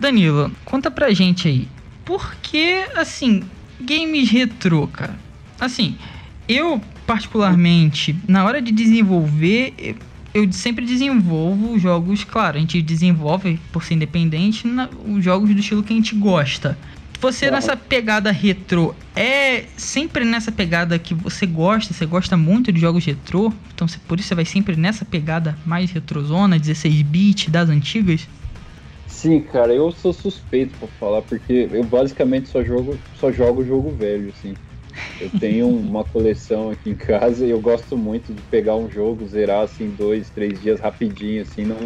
Danilo, 0.00 0.50
conta 0.64 0.90
pra 0.90 1.12
gente 1.12 1.46
aí. 1.46 1.68
Por 2.06 2.34
que, 2.36 2.86
assim, 2.96 3.42
games 3.78 4.30
retrô, 4.30 4.86
cara? 4.86 5.14
Assim, 5.60 5.98
eu, 6.48 6.80
particularmente, 7.06 8.16
na 8.26 8.46
hora 8.46 8.62
de 8.62 8.72
desenvolver, 8.72 9.74
eu 10.34 10.50
sempre 10.52 10.86
desenvolvo 10.86 11.78
jogos, 11.78 12.24
claro, 12.24 12.56
a 12.56 12.60
gente 12.60 12.80
desenvolve 12.80 13.60
por 13.72 13.84
ser 13.84 13.94
independente 13.94 14.66
na, 14.66 14.88
os 15.06 15.22
jogos 15.22 15.50
do 15.50 15.60
estilo 15.60 15.82
que 15.82 15.92
a 15.92 15.96
gente 15.96 16.14
gosta. 16.14 16.78
Você 17.20 17.50
nessa 17.52 17.76
pegada 17.76 18.32
retrô, 18.32 18.96
é 19.14 19.66
sempre 19.76 20.24
nessa 20.24 20.50
pegada 20.50 20.98
que 20.98 21.14
você 21.14 21.46
gosta, 21.46 21.94
você 21.94 22.04
gosta 22.04 22.36
muito 22.36 22.72
de 22.72 22.80
jogos 22.80 23.04
retrô, 23.04 23.52
então 23.72 23.86
por 24.08 24.18
isso 24.18 24.28
você 24.28 24.34
vai 24.34 24.44
sempre 24.44 24.74
nessa 24.74 25.04
pegada 25.04 25.56
mais 25.64 25.92
retrozona, 25.92 26.58
16 26.58 27.02
bit 27.02 27.48
das 27.48 27.68
antigas? 27.68 28.26
Sim, 29.06 29.40
cara, 29.40 29.72
eu 29.72 29.92
sou 29.92 30.12
suspeito 30.12 30.76
pra 30.78 30.88
falar, 30.98 31.22
porque 31.22 31.68
eu 31.70 31.84
basicamente 31.84 32.48
só 32.48 32.64
jogo, 32.64 32.98
só 33.20 33.30
jogo 33.30 33.64
jogo 33.64 33.92
velho, 33.92 34.30
assim. 34.30 34.54
Eu 35.20 35.30
tenho 35.38 35.68
uma 35.68 36.04
coleção 36.04 36.70
aqui 36.70 36.90
em 36.90 36.96
casa 36.96 37.46
e 37.46 37.50
eu 37.50 37.60
gosto 37.60 37.96
muito 37.96 38.34
de 38.34 38.42
pegar 38.42 38.76
um 38.76 38.90
jogo, 38.90 39.26
zerar 39.26 39.62
assim 39.62 39.90
dois, 39.90 40.30
três 40.30 40.60
dias 40.60 40.80
rapidinho, 40.80 41.42
assim, 41.42 41.64
não, 41.64 41.78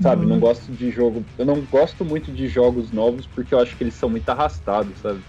sabe, 0.00 0.22
uhum. 0.22 0.28
não 0.28 0.40
gosto 0.40 0.72
de 0.72 0.90
jogo, 0.90 1.24
eu 1.38 1.44
não 1.44 1.60
gosto 1.62 2.04
muito 2.04 2.32
de 2.32 2.46
jogos 2.46 2.92
novos 2.92 3.26
porque 3.26 3.54
eu 3.54 3.58
acho 3.58 3.76
que 3.76 3.82
eles 3.82 3.94
são 3.94 4.08
muito 4.08 4.28
arrastados, 4.28 5.00
sabe? 5.00 5.22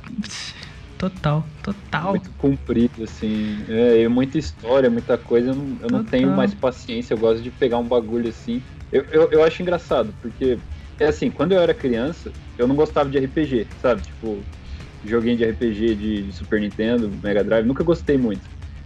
Total, 0.98 1.46
total. 1.62 2.12
Muito 2.12 2.32
comprido, 2.34 3.04
assim, 3.04 3.66
é, 3.68 4.04
é 4.04 4.08
muita 4.08 4.38
história, 4.38 4.90
muita 4.90 5.18
coisa, 5.18 5.50
eu 5.50 5.56
não, 5.56 5.78
eu 5.82 5.90
não 5.90 6.04
tenho 6.04 6.30
mais 6.32 6.54
paciência, 6.54 7.14
eu 7.14 7.18
gosto 7.18 7.44
de 7.44 7.52
pegar 7.52 7.78
um 7.78 7.88
bagulho 7.88 8.30
assim. 8.30 8.62
Eu, 8.92 9.04
eu, 9.12 9.32
eu 9.32 9.44
acho 9.44 9.62
engraçado, 9.62 10.14
porque 10.22 10.58
é 11.00 11.08
assim, 11.08 11.30
quando 11.30 11.52
eu 11.52 11.60
era 11.60 11.74
criança, 11.74 12.32
eu 12.58 12.68
não 12.68 12.76
gostava 12.76 13.10
de 13.10 13.18
RPG, 13.18 13.68
sabe? 13.82 14.04
Tipo, 14.04 14.46
joguinho 15.08 15.38
de 15.38 15.46
RPG 15.46 15.96
de, 15.96 16.32
Super 16.32 16.60
Nintendo, 16.60 17.12
Mega 17.24 17.44
Drive, 17.44 17.66
nunca 17.66 17.84
gostei 17.84 18.18
muito. 18.18 18.42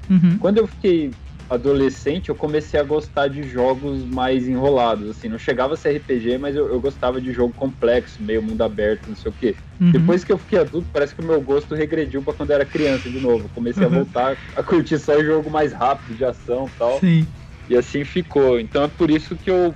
Uhum. 0.09 0.37
Quando 0.39 0.57
eu 0.57 0.67
fiquei 0.67 1.11
adolescente, 1.49 2.29
eu 2.29 2.35
comecei 2.35 2.79
a 2.79 2.83
gostar 2.83 3.27
de 3.27 3.41
jogos 3.43 4.03
mais 4.05 4.47
enrolados, 4.47 5.09
assim, 5.09 5.27
não 5.27 5.39
chegava 5.39 5.73
a 5.73 5.77
ser 5.77 5.97
RPG, 5.97 6.37
mas 6.37 6.55
eu, 6.55 6.71
eu 6.71 6.79
gostava 6.79 7.19
de 7.19 7.33
jogo 7.33 7.53
complexo, 7.53 8.21
meio 8.21 8.41
mundo 8.41 8.61
aberto, 8.61 9.07
não 9.07 9.15
sei 9.15 9.31
o 9.31 9.33
quê. 9.33 9.55
Uhum. 9.79 9.91
Depois 9.91 10.23
que 10.23 10.31
eu 10.31 10.37
fiquei 10.37 10.59
adulto, 10.59 10.87
parece 10.93 11.15
que 11.15 11.21
o 11.21 11.25
meu 11.25 11.41
gosto 11.41 11.73
regrediu 11.73 12.21
para 12.21 12.33
quando 12.33 12.51
eu 12.51 12.55
era 12.55 12.65
criança 12.65 13.09
de 13.09 13.19
novo. 13.19 13.49
comecei 13.49 13.83
uhum. 13.83 13.91
a 13.91 13.95
voltar 13.95 14.37
a 14.55 14.61
curtir 14.61 14.99
só 14.99 15.23
jogo 15.23 15.49
mais 15.49 15.73
rápido, 15.73 16.15
de 16.15 16.23
ação 16.23 16.67
e 16.67 16.77
tal. 16.77 16.99
Sim. 16.99 17.25
E 17.67 17.75
assim 17.75 18.03
ficou. 18.03 18.59
Então 18.59 18.83
é 18.83 18.87
por 18.87 19.09
isso 19.09 19.35
que 19.35 19.49
eu 19.49 19.73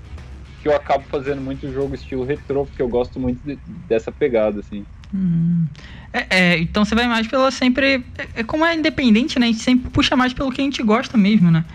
que 0.64 0.70
eu 0.70 0.76
acabo 0.76 1.04
fazendo 1.12 1.42
muito 1.42 1.70
jogo 1.74 1.94
estilo 1.94 2.24
retrô, 2.24 2.66
porque 2.66 2.82
eu 2.82 2.88
gosto 2.88 3.20
muito 3.20 3.46
de, 3.46 3.60
dessa 3.66 4.14
pegada, 4.14 4.62
assim. 4.62 4.86
Hum. 5.14 5.66
É, 6.12 6.26
é, 6.30 6.58
então 6.60 6.84
você 6.84 6.96
vai 6.96 7.08
mais 7.08 7.28
pela 7.28 7.52
sempre. 7.52 8.04
É, 8.18 8.42
é, 8.42 8.44
como 8.44 8.66
é 8.66 8.76
independente, 8.76 9.40
né? 9.40 9.48
A 9.48 9.52
gente 9.52 9.62
sempre 9.62 9.90
puxa 9.92 10.16
mais 10.16 10.34
pelo 10.34 10.52
que 10.52 10.62
a 10.62 10.64
gente 10.64 10.82
gosta 10.82 11.18
mesmo, 11.18 11.52
né? 11.52 11.66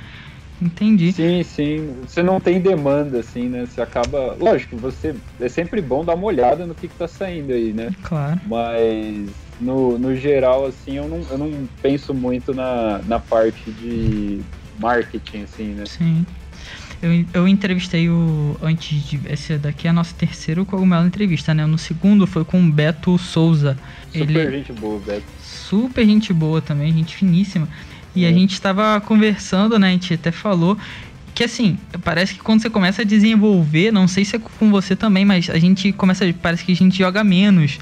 Entendi. 0.61 1.13
Sim, 1.13 1.43
sim. 1.45 1.95
Você 2.01 2.23
não 2.23 2.41
tem 2.41 2.61
demanda, 2.61 3.21
assim, 3.21 3.49
né? 3.49 3.65
Você 3.65 3.81
acaba. 3.81 4.37
Lógico, 4.39 4.77
você. 4.77 5.15
É 5.41 5.49
sempre 5.49 5.81
bom 5.81 6.05
dar 6.05 6.15
uma 6.15 6.27
olhada 6.27 6.67
no 6.67 6.75
que, 6.75 6.89
que 6.89 6.97
tá 6.97 7.07
saindo 7.07 7.53
aí, 7.53 7.73
né? 7.73 7.95
Claro. 8.03 8.41
Mas 8.45 9.31
no, 9.61 9.99
no 9.99 10.15
geral, 10.17 10.67
assim, 10.67 10.97
eu 10.97 11.09
não, 11.09 11.21
eu 11.31 11.39
não 11.39 11.69
penso 11.81 12.13
muito 12.13 12.53
na, 12.53 13.01
na 13.03 13.21
parte 13.21 13.73
de 13.73 14.41
marketing, 14.79 15.43
assim, 15.43 15.75
né? 15.75 15.85
Sim. 15.87 16.27
Eu, 17.03 17.25
eu 17.33 17.49
entrevistei 17.49 18.09
o. 18.09 18.57
Antes 18.63 19.05
de. 19.05 19.21
Esse 19.29 19.57
daqui 19.57 19.87
é 19.87 19.91
a 19.91 19.93
nossa 19.93 20.15
terceira 20.15 20.65
cogumelo 20.65 21.07
entrevista, 21.07 21.55
né? 21.55 21.65
No 21.65 21.79
segundo 21.79 22.27
foi 22.27 22.45
com 22.45 22.61
o 22.61 22.71
Beto 22.71 23.17
Souza. 23.19 23.79
Super 24.13 24.31
Ele, 24.31 24.59
gente 24.59 24.73
boa, 24.73 25.01
Beto. 25.01 25.25
Super 25.41 26.05
gente 26.05 26.33
boa 26.33 26.61
também, 26.61 26.93
gente 26.93 27.15
finíssima. 27.15 27.69
E 28.15 28.25
é. 28.25 28.29
a 28.29 28.33
gente 28.33 28.55
estava 28.55 29.01
conversando, 29.01 29.79
né? 29.79 29.89
A 29.89 29.93
gente 29.93 30.15
até 30.15 30.33
falou 30.33 30.77
que 31.39 31.45
assim, 31.45 31.79
parece 32.03 32.35
que 32.35 32.41
quando 32.41 32.61
você 32.61 32.69
começa 32.69 33.03
a 33.03 33.05
desenvolver, 33.05 33.93
não 33.93 34.09
sei 34.09 34.25
se 34.25 34.35
é 34.35 34.41
com 34.41 34.71
você 34.73 34.97
também, 34.97 35.25
mas 35.25 35.49
a 35.49 35.57
gente 35.57 35.93
começa, 35.93 36.25
parece 36.43 36.65
que 36.65 36.73
a 36.73 36.75
gente 36.75 36.99
joga 36.99 37.23
menos, 37.23 37.79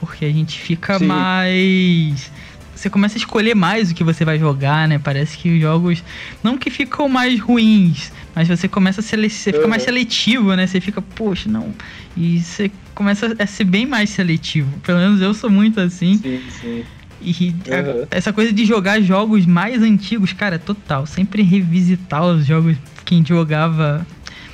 porque 0.00 0.24
a 0.24 0.32
gente 0.32 0.58
fica 0.58 0.98
Sim. 0.98 1.04
mais 1.04 2.32
você 2.76 2.90
começa 2.90 3.16
a 3.16 3.18
escolher 3.18 3.54
mais 3.54 3.90
o 3.90 3.94
que 3.94 4.04
você 4.04 4.24
vai 4.24 4.38
jogar, 4.38 4.86
né? 4.86 4.98
Parece 4.98 5.36
que 5.38 5.54
os 5.54 5.60
jogos 5.60 6.04
não 6.42 6.58
que 6.58 6.70
ficam 6.70 7.08
mais 7.08 7.40
ruins, 7.40 8.12
mas 8.34 8.46
você 8.48 8.68
começa 8.68 9.00
a 9.00 9.02
sele... 9.02 9.30
você 9.30 9.52
fica 9.52 9.66
mais 9.66 9.82
seletivo, 9.82 10.54
né? 10.54 10.66
Você 10.66 10.80
fica, 10.80 11.00
poxa, 11.00 11.48
não. 11.48 11.74
E 12.16 12.38
você 12.40 12.70
começa 12.94 13.34
a 13.38 13.46
ser 13.46 13.64
bem 13.64 13.86
mais 13.86 14.10
seletivo. 14.10 14.70
Pelo 14.82 14.98
menos 14.98 15.20
eu 15.20 15.32
sou 15.32 15.50
muito 15.50 15.80
assim. 15.80 16.18
Sim, 16.18 16.42
sim. 16.60 16.84
E 17.20 17.48
uhum. 17.48 18.06
essa 18.10 18.32
coisa 18.32 18.52
de 18.52 18.64
jogar 18.66 19.00
jogos 19.00 19.46
mais 19.46 19.82
antigos, 19.82 20.32
cara, 20.32 20.56
é 20.56 20.58
total. 20.58 21.06
Sempre 21.06 21.42
revisitar 21.42 22.22
os 22.24 22.44
jogos 22.44 22.76
que 23.04 23.14
a 23.14 23.18
gente 23.18 23.28
jogava 23.28 24.06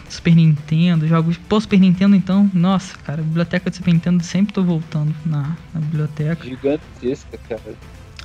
Super 0.09 0.37
Nintendo, 0.37 1.09
jogos 1.09 1.37
pô 1.37 1.61
Super 1.61 1.81
Nintendo, 1.81 2.15
então, 2.15 2.51
nossa, 2.55 2.97
cara, 2.99 3.23
biblioteca 3.23 3.69
de 3.69 3.77
Super 3.77 3.93
Nintendo 3.93 4.23
sempre 4.23 4.53
tô 4.53 4.63
voltando 4.63 5.15
na, 5.25 5.57
na 5.75 5.81
biblioteca. 5.81 6.45
Gigantesca, 6.45 7.39
cara. 7.49 7.75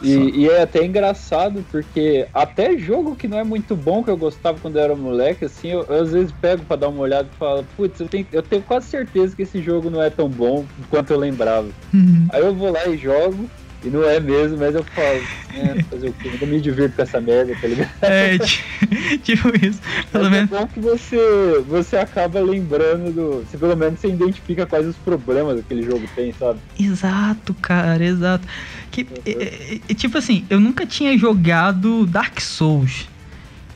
E, 0.01 0.41
e, 0.41 0.49
é 0.49 0.61
até 0.61 0.85
engraçado 0.85 1.65
porque 1.71 2.27
até 2.33 2.77
jogo 2.77 3.15
que 3.15 3.27
não 3.27 3.39
é 3.39 3.43
muito 3.43 3.75
bom 3.75 4.03
que 4.03 4.09
eu 4.09 4.17
gostava 4.17 4.59
quando 4.59 4.77
eu 4.77 4.83
era 4.83 4.95
moleque, 4.95 5.45
assim, 5.45 5.69
eu, 5.69 5.85
eu 5.89 6.01
às 6.03 6.11
vezes 6.11 6.31
pego 6.31 6.63
para 6.65 6.77
dar 6.77 6.89
uma 6.89 7.01
olhada 7.01 7.29
e 7.33 7.37
falo, 7.37 7.65
putz, 7.75 7.99
eu 7.99 8.07
tenho, 8.07 8.27
eu 8.31 8.43
tenho 8.43 8.61
quase 8.61 8.87
certeza 8.87 9.35
que 9.35 9.41
esse 9.41 9.61
jogo 9.61 9.89
não 9.89 10.01
é 10.01 10.09
tão 10.09 10.29
bom 10.29 10.65
quanto 10.89 11.11
eu 11.11 11.17
lembrava. 11.17 11.67
Uhum. 11.93 12.27
Aí 12.31 12.41
eu 12.41 12.53
vou 12.53 12.71
lá 12.71 12.87
e 12.87 12.97
jogo, 12.97 13.49
e 13.87 13.89
não 13.89 14.03
é 14.03 14.19
mesmo, 14.19 14.57
mas 14.57 14.75
eu 14.75 14.83
falo, 14.83 15.21
é, 15.53 15.83
fazer 15.83 16.09
o 16.09 16.13
quê? 16.13 16.29
Eu 16.41 16.47
me 16.47 16.59
divirto 16.59 16.95
com 16.95 17.01
essa 17.01 17.21
merda, 17.21 17.55
tá 17.59 17.67
ligado? 17.67 17.89
É, 18.01 18.37
tipo 19.23 19.47
isso. 19.65 19.79
Pelo 20.11 20.25
mas 20.25 20.33
é 20.33 20.35
menos. 20.35 20.51
É 20.51 20.59
bom 20.59 20.67
que 20.67 20.79
você, 20.79 21.63
você 21.67 21.97
acaba 21.97 22.39
lembrando 22.39 23.13
do. 23.13 23.45
Você 23.45 23.57
pelo 23.57 23.75
menos 23.75 23.99
você 23.99 24.09
identifica 24.09 24.65
quais 24.65 24.85
os 24.85 24.95
problemas 24.97 25.55
que 25.55 25.61
aquele 25.61 25.83
jogo 25.83 26.05
tem, 26.15 26.33
sabe? 26.33 26.59
Exato, 26.77 27.53
cara, 27.55 28.03
exato. 28.03 28.45
Que, 28.91 29.07
é, 29.25 29.79
é, 29.89 29.93
tipo 29.93 30.17
assim, 30.17 30.45
eu 30.49 30.59
nunca 30.59 30.85
tinha 30.85 31.17
jogado 31.17 32.05
Dark 32.05 32.39
Souls. 32.41 33.07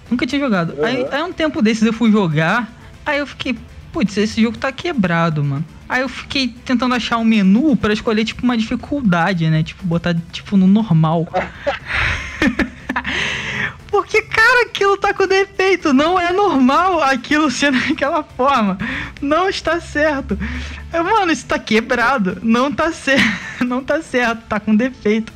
Nunca 0.10 0.28
tinha 0.28 0.42
jogado. 0.42 0.74
Uhum. 0.78 0.86
Aí, 0.86 1.06
aí 1.10 1.24
um 1.24 1.32
tempo 1.32 1.62
desses 1.62 1.84
eu 1.84 1.94
fui 1.94 2.12
jogar, 2.12 2.70
aí 3.06 3.20
eu 3.20 3.28
fiquei, 3.28 3.56
putz, 3.94 4.18
esse 4.18 4.42
jogo 4.42 4.58
tá 4.58 4.72
quebrado, 4.72 5.44
mano. 5.44 5.66
Aí 5.92 6.02
eu 6.04 6.08
fiquei 6.08 6.48
tentando 6.48 6.96
achar 6.96 7.18
um 7.18 7.26
menu 7.26 7.76
para 7.76 7.92
escolher, 7.92 8.24
tipo, 8.24 8.44
uma 8.44 8.56
dificuldade, 8.56 9.50
né? 9.50 9.62
Tipo, 9.62 9.86
botar, 9.86 10.16
tipo, 10.32 10.56
no 10.56 10.66
normal. 10.66 11.28
Porque, 13.92 14.22
cara, 14.22 14.68
aquilo 14.68 14.96
tá 14.96 15.14
com 15.14 15.28
defeito. 15.28 15.92
Não 15.92 16.18
é 16.18 16.32
normal 16.32 17.04
aquilo 17.04 17.52
sendo 17.52 17.78
daquela 17.90 18.24
forma. 18.24 18.78
Não 19.22 19.50
está 19.50 19.82
certo. 19.82 20.40
Mano, 20.94 21.30
isso 21.30 21.46
tá 21.46 21.60
quebrado. 21.60 22.38
Não 22.42 22.72
tá 22.72 22.94
certo. 22.94 23.42
Não 23.68 23.84
tá 23.84 24.02
certo. 24.02 24.48
Tá 24.48 24.62
com 24.62 24.74
defeito. 24.74 25.34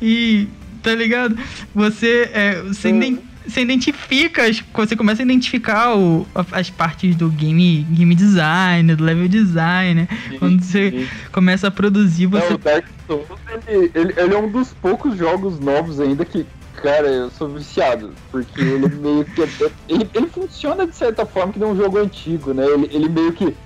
E, 0.00 0.46
tá 0.80 0.94
ligado? 0.94 1.36
Você, 1.74 2.30
é, 2.32 2.62
você 2.62 2.92
nem 2.92 3.18
você 3.48 3.62
identifica, 3.62 4.42
você 4.74 4.94
começa 4.94 5.22
a 5.22 5.24
identificar 5.24 5.96
o, 5.96 6.26
as 6.52 6.68
partes 6.68 7.16
do 7.16 7.28
game, 7.30 7.82
game 7.90 8.14
design, 8.14 8.94
do 8.94 9.02
level 9.02 9.26
design, 9.28 10.02
né? 10.02 10.08
Sim, 10.28 10.38
Quando 10.38 10.62
você 10.62 10.90
sim. 10.90 11.08
começa 11.32 11.68
a 11.68 11.70
produzir, 11.70 12.26
você. 12.26 12.48
Não, 12.48 12.54
o 12.56 12.58
Dark 12.58 12.84
Souls, 13.06 13.26
ele, 13.66 13.90
ele, 13.94 14.14
ele, 14.16 14.34
é 14.34 14.38
um 14.38 14.50
dos 14.50 14.72
poucos 14.74 15.16
jogos 15.16 15.58
novos 15.58 15.98
ainda 15.98 16.24
que, 16.24 16.46
cara, 16.82 17.08
eu 17.08 17.30
sou 17.30 17.48
viciado. 17.48 18.12
Porque 18.30 18.60
ele 18.60 18.88
meio 18.96 19.24
que. 19.24 19.40
Ele, 19.88 20.08
ele 20.14 20.26
funciona 20.26 20.86
de 20.86 20.94
certa 20.94 21.24
forma 21.24 21.52
que 21.52 21.58
não 21.58 21.70
é 21.70 21.72
um 21.72 21.76
jogo 21.76 21.98
antigo, 21.98 22.52
né? 22.52 22.66
Ele, 22.66 22.88
ele 22.92 23.08
meio 23.08 23.32
que. 23.32 23.56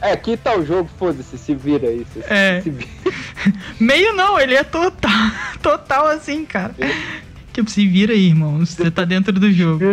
É, 0.00 0.12
aqui 0.12 0.36
tá 0.36 0.56
o 0.56 0.66
jogo, 0.66 0.90
foda-se, 0.98 1.38
se 1.38 1.54
vira 1.54 1.88
aí. 1.88 2.06
Se, 2.12 2.24
é. 2.28 2.60
Se 2.60 2.70
vira. 2.70 2.90
Meio 3.78 4.12
não, 4.14 4.38
ele 4.38 4.54
é 4.54 4.64
total, 4.64 5.30
total 5.62 6.06
assim, 6.06 6.44
cara. 6.44 6.74
É. 6.78 7.31
Tipo, 7.52 7.70
se 7.70 7.86
vira 7.86 8.12
aí, 8.12 8.28
irmão. 8.28 8.58
Você 8.58 8.90
tá 8.90 9.04
dentro 9.04 9.32
do 9.32 9.52
jogo. 9.52 9.84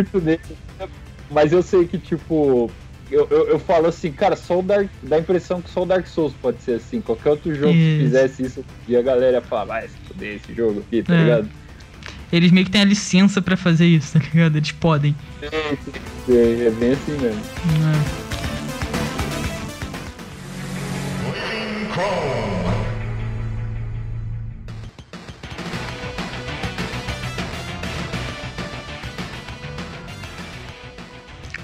Mas 1.30 1.52
eu 1.52 1.62
sei 1.62 1.86
que, 1.86 1.98
tipo, 1.98 2.70
eu, 3.10 3.26
eu, 3.30 3.48
eu, 3.48 3.58
falo 3.58 3.86
assim, 3.86 4.12
cara, 4.12 4.36
só 4.36 4.58
o 4.58 4.62
Dark. 4.62 4.88
Dá 5.02 5.16
a 5.16 5.18
impressão 5.18 5.60
que 5.60 5.70
só 5.70 5.82
o 5.82 5.86
Dark 5.86 6.06
Souls 6.06 6.32
pode 6.40 6.62
ser 6.62 6.74
assim. 6.74 7.00
Qualquer 7.00 7.30
outro 7.30 7.54
jogo 7.54 7.72
isso. 7.72 7.98
que 7.98 8.04
fizesse 8.04 8.42
isso, 8.42 8.64
e 8.88 8.96
a 8.96 9.02
galera 9.02 9.36
ia 9.36 9.42
falar, 9.42 9.64
vai 9.64 9.88
se 9.88 9.96
fuder 10.06 10.36
esse 10.36 10.54
jogo 10.54 10.80
aqui, 10.80 11.02
tá 11.02 11.14
é. 11.14 11.22
ligado? 11.22 11.48
Eles 12.32 12.52
meio 12.52 12.64
que 12.64 12.70
têm 12.70 12.82
a 12.82 12.84
licença 12.84 13.42
pra 13.42 13.56
fazer 13.56 13.86
isso, 13.86 14.12
tá 14.12 14.20
ligado? 14.32 14.56
Eles 14.56 14.70
podem. 14.70 15.16
É, 15.42 15.76
é, 16.28 16.66
é 16.66 16.70
bem 16.70 16.92
assim 16.92 17.18
mesmo. 17.20 17.40
É. 18.16 18.20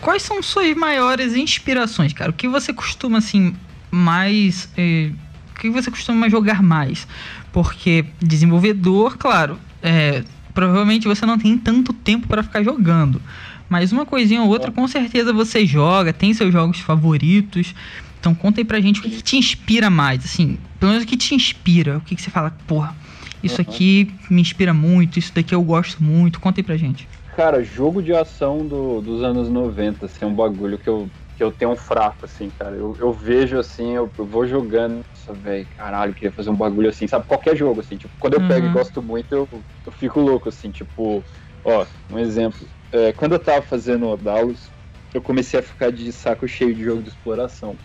Quais 0.06 0.22
são 0.22 0.40
suas 0.40 0.72
maiores 0.76 1.34
inspirações, 1.34 2.12
cara? 2.12 2.30
O 2.30 2.32
que 2.32 2.46
você 2.46 2.72
costuma, 2.72 3.18
assim, 3.18 3.56
mais. 3.90 4.68
Eh, 4.78 5.10
o 5.50 5.58
que 5.58 5.68
você 5.68 5.90
costuma 5.90 6.28
jogar 6.28 6.62
mais? 6.62 7.08
Porque 7.52 8.04
desenvolvedor, 8.20 9.18
claro, 9.18 9.58
é, 9.82 10.22
provavelmente 10.54 11.08
você 11.08 11.26
não 11.26 11.36
tem 11.36 11.58
tanto 11.58 11.92
tempo 11.92 12.28
para 12.28 12.44
ficar 12.44 12.62
jogando. 12.62 13.20
Mas 13.68 13.90
uma 13.90 14.06
coisinha 14.06 14.42
ou 14.42 14.48
outra, 14.48 14.70
com 14.70 14.86
certeza 14.86 15.32
você 15.32 15.66
joga, 15.66 16.12
tem 16.12 16.32
seus 16.32 16.52
jogos 16.52 16.78
favoritos. 16.78 17.74
Então 18.20 18.32
conta 18.32 18.60
aí 18.60 18.64
pra 18.64 18.80
gente 18.80 19.00
o 19.00 19.02
que, 19.02 19.10
que 19.10 19.22
te 19.22 19.36
inspira 19.36 19.90
mais, 19.90 20.24
assim, 20.24 20.56
pelo 20.78 20.92
menos 20.92 21.04
o 21.04 21.08
que 21.08 21.16
te 21.16 21.34
inspira, 21.34 21.98
o 21.98 22.00
que, 22.00 22.14
que 22.14 22.22
você 22.22 22.30
fala, 22.30 22.56
porra, 22.68 22.94
isso 23.42 23.60
aqui 23.60 24.14
me 24.30 24.40
inspira 24.40 24.72
muito, 24.72 25.18
isso 25.18 25.32
daqui 25.34 25.52
eu 25.52 25.62
gosto 25.64 26.00
muito, 26.00 26.38
conta 26.38 26.60
aí 26.60 26.64
pra 26.64 26.76
gente. 26.76 27.08
Cara, 27.36 27.62
jogo 27.62 28.02
de 28.02 28.14
ação 28.14 28.66
do, 28.66 29.02
dos 29.02 29.22
anos 29.22 29.50
90, 29.50 30.06
assim, 30.06 30.24
é 30.24 30.26
um 30.26 30.34
bagulho 30.34 30.78
que 30.78 30.88
eu, 30.88 31.06
que 31.36 31.44
eu 31.44 31.52
tenho 31.52 31.72
um 31.72 31.76
fraco, 31.76 32.24
assim, 32.24 32.48
cara. 32.48 32.74
Eu, 32.74 32.96
eu 32.98 33.12
vejo, 33.12 33.58
assim, 33.58 33.94
eu, 33.94 34.10
eu 34.16 34.24
vou 34.24 34.46
jogando, 34.46 35.04
nossa, 35.06 35.34
velho, 35.34 35.66
caralho, 35.76 36.14
queria 36.14 36.32
fazer 36.32 36.48
um 36.48 36.56
bagulho 36.56 36.88
assim, 36.88 37.06
sabe? 37.06 37.26
Qualquer 37.26 37.54
jogo, 37.54 37.80
assim, 37.80 37.98
tipo, 37.98 38.14
quando 38.18 38.34
eu 38.34 38.40
uhum. 38.40 38.48
pego 38.48 38.66
e 38.66 38.72
gosto 38.72 39.02
muito, 39.02 39.34
eu, 39.34 39.46
eu 39.52 39.92
fico 39.92 40.18
louco, 40.18 40.48
assim, 40.48 40.70
tipo, 40.70 41.22
ó, 41.62 41.84
um 42.10 42.18
exemplo. 42.18 42.66
É, 42.90 43.12
quando 43.12 43.32
eu 43.32 43.38
tava 43.38 43.60
fazendo 43.60 44.06
o 44.08 44.16
Dallas, 44.16 44.70
eu 45.12 45.20
comecei 45.20 45.60
a 45.60 45.62
ficar 45.62 45.92
de 45.92 46.10
saco 46.12 46.48
cheio 46.48 46.74
de 46.74 46.82
jogo 46.82 47.02
de 47.02 47.10
exploração. 47.10 47.76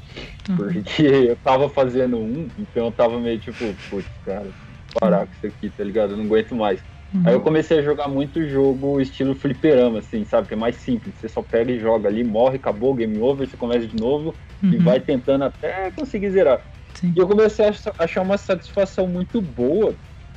Uhum. 0.47 0.55
Porque 0.55 1.03
eu 1.27 1.35
tava 1.35 1.67
fazendo 1.67 2.17
um, 2.17 2.47
então 2.57 2.85
eu 2.85 2.91
tava 2.93 3.19
meio 3.19 3.37
tipo, 3.37 3.75
putz, 3.89 4.07
cara, 4.23 4.49
parar 4.97 5.25
com 5.25 5.33
isso 5.33 5.45
aqui, 5.45 5.69
tá 5.69 5.83
ligado? 5.83 6.11
Eu 6.11 6.17
não 6.17 6.23
aguento 6.23 6.55
mais. 6.55 6.81
Uhum. 7.13 7.23
Aí 7.25 7.33
eu 7.33 7.41
comecei 7.41 7.79
a 7.79 7.81
jogar 7.81 8.07
muito 8.07 8.47
jogo 8.47 9.01
estilo 9.01 9.35
fliperama, 9.35 9.99
assim, 9.99 10.23
sabe? 10.23 10.47
Que 10.47 10.53
é 10.53 10.57
mais 10.57 10.77
simples. 10.77 11.13
Você 11.15 11.27
só 11.27 11.41
pega 11.41 11.71
e 11.71 11.79
joga 11.79 12.07
ali, 12.07 12.23
morre, 12.23 12.55
acabou, 12.55 12.93
game 12.93 13.19
over, 13.19 13.47
você 13.47 13.57
começa 13.57 13.85
de 13.85 13.99
novo 13.99 14.33
uhum. 14.63 14.71
e 14.71 14.77
vai 14.77 14.99
tentando 14.99 15.43
até 15.43 15.91
conseguir 15.91 16.31
zerar. 16.31 16.61
Sim. 16.93 17.13
E 17.15 17.19
eu 17.19 17.27
comecei 17.27 17.65
a 17.65 17.73
achar 18.03 18.21
uma 18.21 18.37
satisfação 18.37 19.07
muito 19.07 19.41
boa 19.41 19.93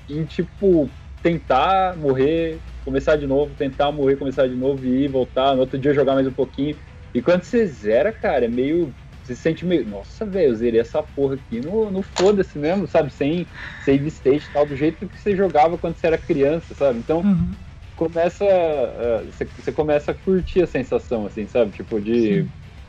em, 0.09 0.25
tipo, 0.25 0.91
tentar 1.23 1.97
morrer, 1.97 2.59
começar 2.85 3.17
de 3.17 3.27
novo, 3.27 3.55
tentar 3.55 3.93
morrer, 3.93 4.17
começar 4.17 4.47
de 4.49 4.55
novo 4.55 4.85
e 4.85 5.05
ir, 5.05 5.09
voltar, 5.09 5.55
no 5.55 5.61
outro 5.61 5.79
dia 5.79 5.95
jogar 5.95 6.15
mais 6.15 6.27
um 6.27 6.33
pouquinho. 6.33 6.77
E 7.15 7.23
quando 7.23 7.45
você 7.45 7.65
zera, 7.67 8.13
cara, 8.13 8.47
é 8.47 8.49
meio 8.49 8.93
você 9.25 9.35
se 9.35 9.43
sente 9.43 9.65
meio, 9.65 9.87
nossa, 9.87 10.27
velho, 10.27 10.51
eu 10.51 10.55
zerei 10.55 10.81
essa 10.81 11.03
porra 11.03 11.35
aqui 11.37 11.61
no, 11.61 11.91
no 11.91 12.03
foda-se 12.03 12.59
mesmo, 12.59 12.87
sabe? 12.87 13.11
Sem 13.11 13.47
save 13.81 14.07
state 14.09 14.47
e 14.47 14.53
tal, 14.53 14.67
do 14.67 14.77
jeito 14.77 15.09
que 15.09 15.19
você 15.19 15.35
jogava 15.35 15.79
quando 15.79 15.97
você 15.97 16.07
era 16.07 16.19
criança, 16.19 16.75
sabe? 16.75 16.99
Então, 16.99 17.21
uhum. 17.21 17.51
começa. 17.97 18.45
Uh, 18.45 19.25
você, 19.25 19.49
você, 19.59 19.73
começa 19.73 20.11
a 20.11 20.15
curtir 20.15 20.63
a 20.63 20.67
sensação, 20.67 21.25
assim, 21.25 21.47
sabe? 21.47 21.73
Tipo, 21.73 22.01
de. 22.01 22.47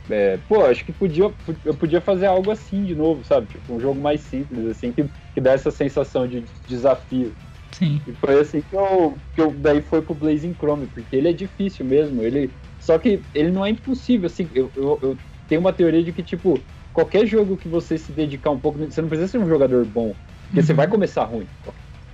É, 0.08 0.36
pô, 0.48 0.64
acho 0.64 0.84
que 0.84 0.92
podia, 0.92 1.24
eu 1.64 1.74
podia 1.74 2.00
fazer 2.00 2.26
algo 2.26 2.50
assim 2.50 2.84
de 2.84 2.94
novo, 2.94 3.24
sabe? 3.24 3.48
Tipo, 3.48 3.74
um 3.74 3.80
jogo 3.80 4.00
mais 4.00 4.20
simples, 4.20 4.64
assim, 4.66 4.92
que, 4.92 5.04
que 5.34 5.40
dá 5.40 5.52
essa 5.52 5.70
sensação 5.70 6.28
de 6.28 6.44
desafio. 6.68 7.32
Sim. 7.72 8.00
E 8.06 8.12
foi 8.12 8.38
assim 8.38 8.60
que 8.60 8.76
eu, 8.76 9.18
que 9.34 9.40
eu 9.40 9.50
daí 9.50 9.82
foi 9.82 10.00
pro 10.00 10.14
Blazing 10.14 10.54
Chrome, 10.54 10.86
porque 10.86 11.16
ele 11.16 11.28
é 11.28 11.32
difícil 11.32 11.84
mesmo, 11.84 12.22
ele. 12.22 12.50
Só 12.78 12.98
que 12.98 13.20
ele 13.34 13.50
não 13.50 13.66
é 13.66 13.70
impossível, 13.70 14.26
assim, 14.26 14.48
eu, 14.54 14.70
eu, 14.76 14.98
eu 15.02 15.18
tem 15.48 15.58
uma 15.58 15.72
teoria 15.72 16.02
de 16.02 16.12
que, 16.12 16.22
tipo, 16.22 16.60
qualquer 16.92 17.26
jogo 17.26 17.56
que 17.56 17.68
você 17.68 17.98
se 17.98 18.12
dedicar 18.12 18.50
um 18.50 18.58
pouco, 18.58 18.78
você 18.78 19.00
não 19.00 19.08
precisa 19.08 19.28
ser 19.28 19.38
um 19.38 19.48
jogador 19.48 19.84
bom, 19.84 20.14
porque 20.44 20.60
uhum. 20.60 20.66
você 20.66 20.72
vai 20.72 20.86
começar 20.86 21.24
ruim. 21.24 21.46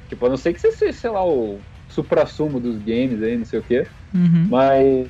Tipo, 0.08 0.26
a 0.26 0.28
não 0.28 0.36
ser 0.36 0.52
que 0.52 0.60
você 0.60 0.72
seja, 0.72 0.92
sei 0.92 1.10
lá, 1.10 1.24
o 1.24 1.58
supra-sumo 1.88 2.60
dos 2.60 2.76
games 2.78 3.22
aí, 3.22 3.36
não 3.36 3.44
sei 3.44 3.60
o 3.60 3.62
quê. 3.62 3.86
Uhum. 4.14 4.46
Mas 4.50 5.06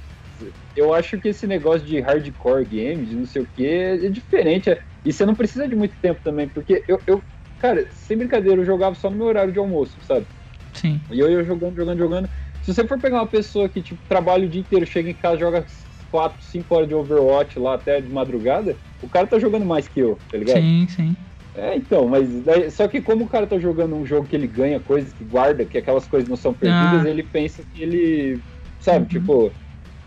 eu 0.77 0.93
acho 0.95 1.19
que 1.19 1.29
esse 1.29 1.47
negócio 1.47 1.87
de 1.87 2.01
hardcore 2.01 2.65
games, 2.65 3.13
não 3.13 3.27
sei 3.27 3.43
o 3.43 3.49
que, 3.57 3.67
é 3.67 4.09
diferente. 4.09 4.77
E 5.05 5.13
você 5.13 5.27
não 5.27 5.35
precisa 5.35 5.67
de 5.67 5.75
muito 5.75 5.95
tempo 6.01 6.21
também, 6.23 6.49
porque 6.49 6.85
eu, 6.87 7.01
eu, 7.07 7.23
cara, 7.59 7.87
sem 7.93 8.17
brincadeira, 8.17 8.61
eu 8.61 8.67
jogava 8.67 8.95
só 8.95 9.11
no 9.11 9.17
meu 9.17 9.27
horário 9.27 9.53
de 9.53 9.59
almoço, 9.59 9.97
sabe? 10.07 10.27
Sim. 10.75 11.01
E 11.11 11.19
eu 11.19 11.31
ia 11.31 11.45
jogando, 11.45 11.77
jogando, 11.77 11.99
jogando. 11.99 12.31
Se 12.63 12.73
você 12.73 12.87
for 12.87 12.99
pegar 12.99 13.17
uma 13.17 13.27
pessoa 13.27 13.69
que, 13.69 13.83
tipo, 13.83 14.01
trabalha 14.09 14.47
o 14.47 14.49
dia 14.49 14.61
inteiro, 14.61 14.87
chega 14.87 15.11
em 15.11 15.15
casa, 15.15 15.39
joga 15.39 15.65
4, 16.13 16.43
5 16.43 16.75
horas 16.75 16.89
de 16.89 16.95
Overwatch 16.95 17.59
lá 17.59 17.75
até 17.75 18.01
de 18.01 18.09
madrugada, 18.09 18.77
o 19.03 19.09
cara 19.09 19.27
tá 19.27 19.39
jogando 19.39 19.65
mais 19.65 19.89
que 19.89 20.01
eu, 20.01 20.19
tá 20.31 20.37
ligado? 20.37 20.61
Sim, 20.61 20.87
sim. 20.89 21.17
É, 21.55 21.77
então, 21.77 22.07
mas 22.07 22.29
daí, 22.45 22.71
só 22.71 22.87
que 22.87 23.01
como 23.01 23.25
o 23.25 23.29
cara 23.29 23.47
tá 23.47 23.59
jogando 23.59 23.95
um 23.95 24.07
jogo 24.07 24.27
que 24.27 24.37
ele 24.37 24.47
ganha 24.47 24.79
coisas, 24.79 25.13
que 25.13 25.25
guarda, 25.25 25.65
que 25.65 25.79
aquelas 25.79 26.07
coisas 26.07 26.29
não 26.29 26.37
são 26.37 26.53
perdidas, 26.53 27.05
ah. 27.05 27.09
ele 27.09 27.23
pensa 27.23 27.63
que 27.63 27.83
ele, 27.83 28.41
sabe, 28.79 29.01
uhum. 29.01 29.05
tipo, 29.07 29.53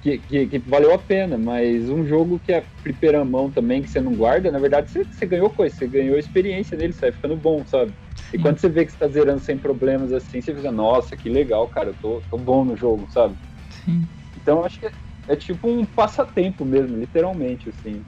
que, 0.02 0.18
que, 0.20 0.48
que, 0.48 0.60
valeu 0.60 0.94
a 0.94 0.98
pena, 0.98 1.38
mas 1.38 1.90
um 1.90 2.06
jogo 2.06 2.40
que 2.44 2.52
é 2.52 2.64
fliperamão 2.84 3.50
também, 3.50 3.82
que 3.82 3.90
você 3.90 4.00
não 4.00 4.14
guarda, 4.14 4.52
na 4.52 4.60
verdade 4.60 4.90
você, 4.90 5.04
você 5.04 5.26
ganhou 5.26 5.50
coisa, 5.50 5.76
você 5.76 5.88
ganhou 5.88 6.18
experiência 6.18 6.78
nele, 6.78 6.94
vai 6.94 7.12
ficando 7.12 7.36
bom, 7.36 7.64
sabe? 7.66 7.92
E 8.34 8.40
quando 8.40 8.58
você 8.58 8.70
vê 8.70 8.86
que 8.86 8.92
você 8.92 8.98
tá 8.98 9.08
zerando 9.08 9.40
sem 9.40 9.58
problemas 9.58 10.12
assim, 10.14 10.42
você 10.42 10.54
fica, 10.54 10.72
nossa, 10.72 11.16
que 11.16 11.30
legal, 11.30 11.68
cara, 11.68 11.90
eu 11.90 11.96
tô, 12.02 12.22
tô 12.30 12.38
bom 12.38 12.66
no 12.66 12.76
jogo, 12.76 13.08
sabe? 13.12 13.36
Sim. 13.84 14.08
Então 14.36 14.64
acho 14.64 14.80
que 14.80 14.90
é 15.28 15.36
tipo 15.36 15.68
um 15.68 15.86
passatempo 15.86 16.64
mesmo, 16.64 16.98
literalmente, 16.98 17.70
assim. 17.70 18.02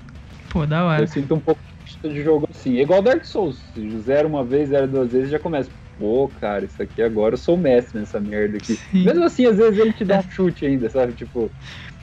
Pô, 0.50 0.66
da 0.66 0.86
hora. 0.86 1.04
Eu 1.04 1.08
sinto 1.08 1.36
um 1.36 1.40
pouco 1.40 1.60
de 2.02 2.24
jogo 2.24 2.48
assim. 2.50 2.78
É 2.78 2.82
igual 2.82 3.02
Dark 3.02 3.24
Souls. 3.26 3.60
Zero 4.04 4.28
uma 4.28 4.44
vez, 4.44 4.70
zero 4.70 4.88
duas 4.88 5.12
vezes, 5.12 5.30
já 5.30 5.40
começa. 5.40 5.70
Pô, 6.00 6.30
cara, 6.40 6.66
isso 6.66 6.82
aqui 6.82 7.02
agora 7.02 7.34
eu 7.34 7.38
sou 7.38 7.58
mestre 7.58 8.00
nessa 8.00 8.20
merda 8.20 8.58
aqui. 8.58 8.76
Sim. 8.76 9.04
Mesmo 9.04 9.24
assim, 9.24 9.48
às 9.48 9.58
vezes 9.58 9.80
ele 9.80 9.94
te 9.94 10.06
dá 10.06 10.20
um 10.20 10.30
chute 10.30 10.66
ainda, 10.66 10.90
sabe? 10.90 11.14
Tipo. 11.14 11.50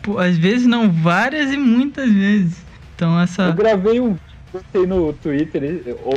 Pô, 0.02 0.18
às 0.18 0.36
vezes 0.36 0.66
não, 0.66 0.90
várias 0.90 1.52
e 1.52 1.56
muitas 1.56 2.10
vezes. 2.10 2.64
Então 2.94 3.18
essa. 3.20 3.44
Eu 3.44 3.54
gravei 3.54 4.00
um 4.00 4.16
vídeo 4.52 4.86
no 4.86 5.12
Twitter 5.12 5.62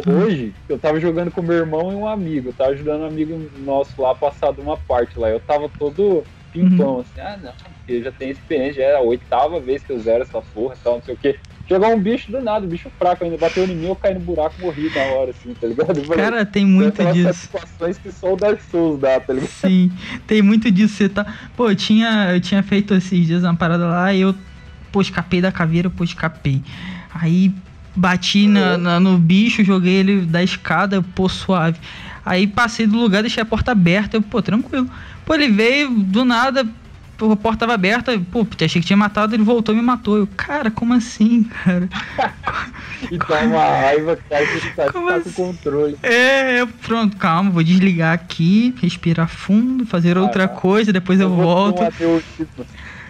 hum. 0.08 0.24
hoje, 0.24 0.54
eu 0.68 0.78
tava 0.78 1.00
jogando 1.00 1.32
com 1.32 1.42
meu 1.42 1.58
irmão 1.58 1.92
e 1.92 1.96
um 1.96 2.08
amigo. 2.08 2.50
Eu 2.50 2.54
tava 2.54 2.72
ajudando 2.72 3.02
um 3.02 3.08
amigo 3.08 3.50
nosso 3.64 4.02
lá 4.02 4.12
a 4.12 4.16
passar 4.16 4.54
de 4.54 4.62
uma 4.62 4.78
parte 4.78 5.18
lá. 5.20 5.30
Eu 5.30 5.40
tava 5.40 5.70
todo 5.70 6.24
pimpão, 6.52 6.96
uhum. 6.96 7.00
assim, 7.02 7.22
ah 7.22 7.38
não, 7.42 7.54
porque 7.88 8.04
já 8.04 8.12
tem 8.12 8.30
experiência, 8.30 8.84
já 8.84 8.90
é 8.90 8.96
a 8.98 9.00
oitava 9.00 9.62
vez 9.62 9.82
que 9.82 9.94
eu 9.94 10.00
zero 10.00 10.24
essa 10.24 10.42
porra 10.42 10.76
e 10.76 10.84
tal, 10.84 10.96
não 10.96 11.02
sei 11.02 11.14
o 11.16 11.18
que. 11.18 11.40
Chegou 11.66 11.90
um 11.90 12.00
bicho 12.00 12.30
do 12.30 12.42
nada, 12.42 12.66
um 12.66 12.70
bicho 12.70 12.92
fraco 13.00 13.24
ainda, 13.24 13.38
bateu 13.38 13.64
em 13.64 13.76
mim, 13.76 13.88
eu 13.88 13.96
caí 13.96 14.14
no 14.14 14.20
buraco 14.20 14.56
morri 14.60 14.92
na 14.94 15.02
hora, 15.04 15.32
assim, 15.32 15.54
tá 15.54 15.68
ligado? 15.68 16.02
Cara, 16.10 16.46
tem 16.46 16.66
muito 16.66 17.04
disso. 17.14 17.34
situações 17.34 17.98
que 17.98 18.12
só 18.12 18.34
o 18.34 18.36
Dark 18.36 18.60
Souls 18.70 19.00
dá, 19.00 19.20
tá 19.20 19.34
ligado? 19.34 19.50
Sim, 19.50 19.92
tem 20.28 20.42
muito 20.42 20.70
disso. 20.70 20.96
Você 20.96 21.10
tá. 21.10 21.26
Pô, 21.56 21.70
eu 21.70 21.76
tinha, 21.76 22.34
eu 22.34 22.42
tinha 22.42 22.62
feito 22.62 22.94
esses 22.94 23.26
dias 23.26 23.44
uma 23.44 23.56
parada 23.56 23.86
lá 23.86 24.14
e 24.14 24.22
eu, 24.22 24.36
pô, 24.92 25.02
escapei 25.02 25.42
da 25.42 25.52
caveira, 25.52 25.90
pô, 25.90 26.04
escapei. 26.04 26.62
Aí 27.14 27.54
bati 27.96 28.48
na, 28.48 28.74
é. 28.74 28.78
na, 28.78 29.00
no 29.00 29.18
bicho, 29.18 29.64
joguei 29.64 29.96
ele 29.96 30.22
da 30.22 30.44
escada, 30.44 31.02
pô, 31.16 31.30
suave. 31.30 31.80
Aí 32.26 32.48
passei 32.48 32.86
do 32.86 32.98
lugar, 32.98 33.22
deixei 33.22 33.42
a 33.42 33.46
porta 33.46 33.72
aberta, 33.72 34.18
eu, 34.18 34.22
pô, 34.22 34.42
tranquilo. 34.42 34.90
Pô, 35.26 35.34
ele 35.34 35.50
veio 35.50 35.90
do 35.90 36.24
nada, 36.24 36.66
a 37.20 37.36
porta 37.36 37.60
tava 37.60 37.74
aberta, 37.74 38.20
pô, 38.32 38.46
achei 38.64 38.82
que 38.82 38.88
tinha 38.88 38.98
matado, 38.98 39.36
ele 39.36 39.44
voltou 39.44 39.74
e 39.74 39.78
me 39.78 39.84
matou. 39.84 40.18
Eu, 40.18 40.28
cara, 40.28 40.70
como 40.70 40.94
assim, 40.94 41.44
cara? 41.44 41.90
e 43.12 43.18
tá 43.18 43.42
uma 43.42 43.64
raiva, 43.64 44.18
cara, 44.30 44.46
que 44.46 44.76
tá, 44.76 44.92
como 44.92 45.08
tá 45.08 45.16
assim? 45.16 45.32
com 45.32 45.48
controle. 45.48 45.98
É, 46.04 46.66
pronto, 46.86 47.18
calma, 47.18 47.50
vou 47.50 47.64
desligar 47.64 48.14
aqui, 48.14 48.76
respirar 48.82 49.28
fundo, 49.28 49.86
fazer 49.86 50.18
ah, 50.18 50.22
outra 50.22 50.48
coisa, 50.48 50.94
depois 50.94 51.20
eu, 51.20 51.30
eu 51.30 51.36
volto. 51.36 51.82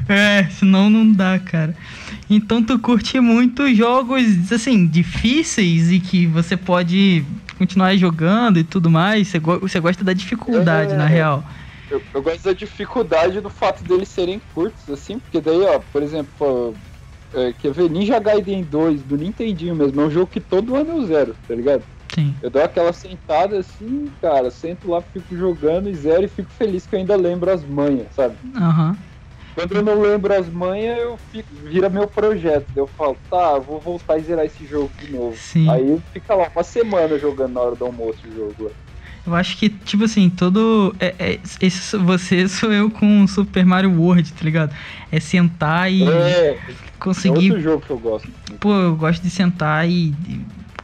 É, 0.08 0.46
senão 0.52 0.90
não 0.90 1.12
dá, 1.12 1.38
cara. 1.38 1.76
Então 2.30 2.64
tu 2.64 2.80
curte 2.80 3.20
muito 3.20 3.74
jogos, 3.74 4.52
assim, 4.52 4.88
difíceis 4.88 5.92
e 5.92 6.00
que 6.00 6.26
você 6.26 6.56
pode 6.56 7.26
continuar 7.58 7.96
jogando 7.98 8.60
e 8.60 8.64
tudo 8.64 8.90
mais. 8.90 9.28
Você, 9.28 9.40
go 9.40 9.60
você 9.60 9.80
gosta 9.80 10.04
da 10.04 10.14
dificuldade, 10.14 10.94
é, 10.94 10.98
na 10.98 11.06
real. 11.06 11.44
Eu, 11.90 12.04
eu, 12.14 12.22
gosto 12.22 12.44
da 12.44 12.54
dificuldade 12.54 13.40
do 13.40 13.50
fato 13.50 13.84
deles 13.84 14.10
serem 14.10 14.42
curtos, 14.54 14.90
assim, 14.90 15.20
porque 15.20 15.40
daí, 15.40 15.62
ó, 15.62 15.80
por 15.80 16.04
exemplo, 16.04 16.78
é, 17.34 17.54
quer 17.54 17.72
ver, 17.72 17.90
Ninja 17.90 18.20
Gaiden 18.20 18.64
2 18.64 19.04
do 19.04 19.16
Nintendinho 19.16 19.76
mesmo, 19.76 20.02
é 20.02 20.06
um 20.06 20.12
jogo 20.12 20.28
que 20.28 20.42
todo 20.42 20.76
ano 20.76 20.92
eu 20.92 21.06
zero, 21.06 21.36
tá 21.48 21.56
ligado? 21.56 21.86
Sim. 22.14 22.36
Eu 22.42 22.50
dou 22.50 22.62
aquela 22.62 22.92
sentada 22.92 23.58
assim, 23.58 24.12
cara, 24.22 24.50
sento 24.52 24.90
lá, 24.90 25.02
fico 25.02 25.36
jogando 25.36 25.90
e 25.90 25.96
zero 25.96 26.26
e 26.26 26.28
fico 26.28 26.52
feliz 26.52 26.86
que 26.86 26.96
eu 26.96 27.00
ainda 27.00 27.16
lembro 27.16 27.52
as 27.52 27.64
manhas, 27.64 28.14
sabe? 28.14 28.38
Aham. 28.56 28.90
Uhum. 28.92 28.98
quando 29.56 29.76
eu 29.76 29.82
não 29.82 30.02
lembro 30.02 30.34
as 30.34 30.50
manhas, 30.50 30.98
eu 31.00 31.18
fico, 31.18 31.54
vira 31.64 31.90
meu 31.90 32.08
projeto. 32.08 32.68
Eu 32.76 32.88
falo, 32.98 33.18
tá, 33.30 33.58
vou 33.58 33.80
voltar 33.82 34.18
e 34.18 34.24
zerar 34.24 34.46
esse 34.46 34.66
jogo 34.66 34.94
de 35.00 35.12
novo. 35.12 35.36
Sim. 35.36 35.70
Aí 35.70 36.00
fica 36.14 36.36
lá 36.36 36.50
uma 36.56 36.64
semana 36.64 37.18
jogando 37.18 37.54
na 37.54 37.62
hora 37.62 37.76
do 37.76 37.86
almoço 37.86 38.28
o 38.28 38.34
jogo. 38.34 38.72
Eu 39.28 39.36
acho 39.36 39.58
que, 39.58 39.70
tipo 39.70 40.06
assim, 40.06 40.30
todo. 40.30 40.96
É, 41.00 41.14
é, 41.20 41.40
esse, 41.62 41.98
você 41.98 42.48
sou 42.50 42.72
eu 42.72 42.90
com 42.90 43.28
Super 43.28 43.66
Mario 43.66 43.92
World, 43.92 44.32
tá 44.34 44.44
ligado? 44.44 44.74
É 45.12 45.20
sentar 45.20 45.92
e 45.92 46.02
É, 46.06 46.58
conseguir. 47.00 47.36
é 47.50 47.52
outro 47.52 47.62
jogo 47.62 47.86
que 47.86 47.92
eu 47.92 48.00
gosto. 48.00 48.32
Pô, 48.60 48.74
eu 48.74 48.96
gosto 48.96 49.22
de 49.22 49.30
sentar 49.30 49.88
e 49.90 50.16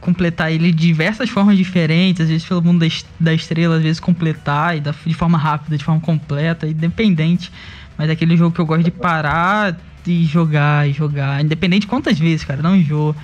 completar 0.00 0.52
ele 0.52 0.70
de 0.70 0.86
diversas 0.86 1.30
formas 1.30 1.56
diferentes, 1.56 2.20
às 2.20 2.28
vezes 2.28 2.46
pelo 2.46 2.60
mundo 2.60 2.86
da 3.18 3.32
estrela, 3.32 3.76
às 3.76 3.82
vezes 3.82 3.98
completar 3.98 4.76
e 4.76 4.80
da- 4.80 4.94
de 5.06 5.14
forma 5.14 5.38
rápida, 5.38 5.78
de 5.78 5.84
forma 5.84 6.00
completa, 6.00 6.66
independente. 6.66 7.50
Mas 7.96 8.10
é 8.10 8.12
aquele 8.12 8.36
jogo 8.36 8.54
que 8.54 8.60
eu 8.60 8.66
gosto 8.66 8.84
de 8.84 8.90
parar 8.90 9.80
e 10.06 10.24
jogar 10.26 10.86
e 10.86 10.92
jogar, 10.92 11.42
independente 11.42 11.82
de 11.82 11.86
quantas 11.86 12.18
vezes, 12.18 12.44
cara, 12.44 12.60
não 12.62 12.76
enjoo. 12.76 13.16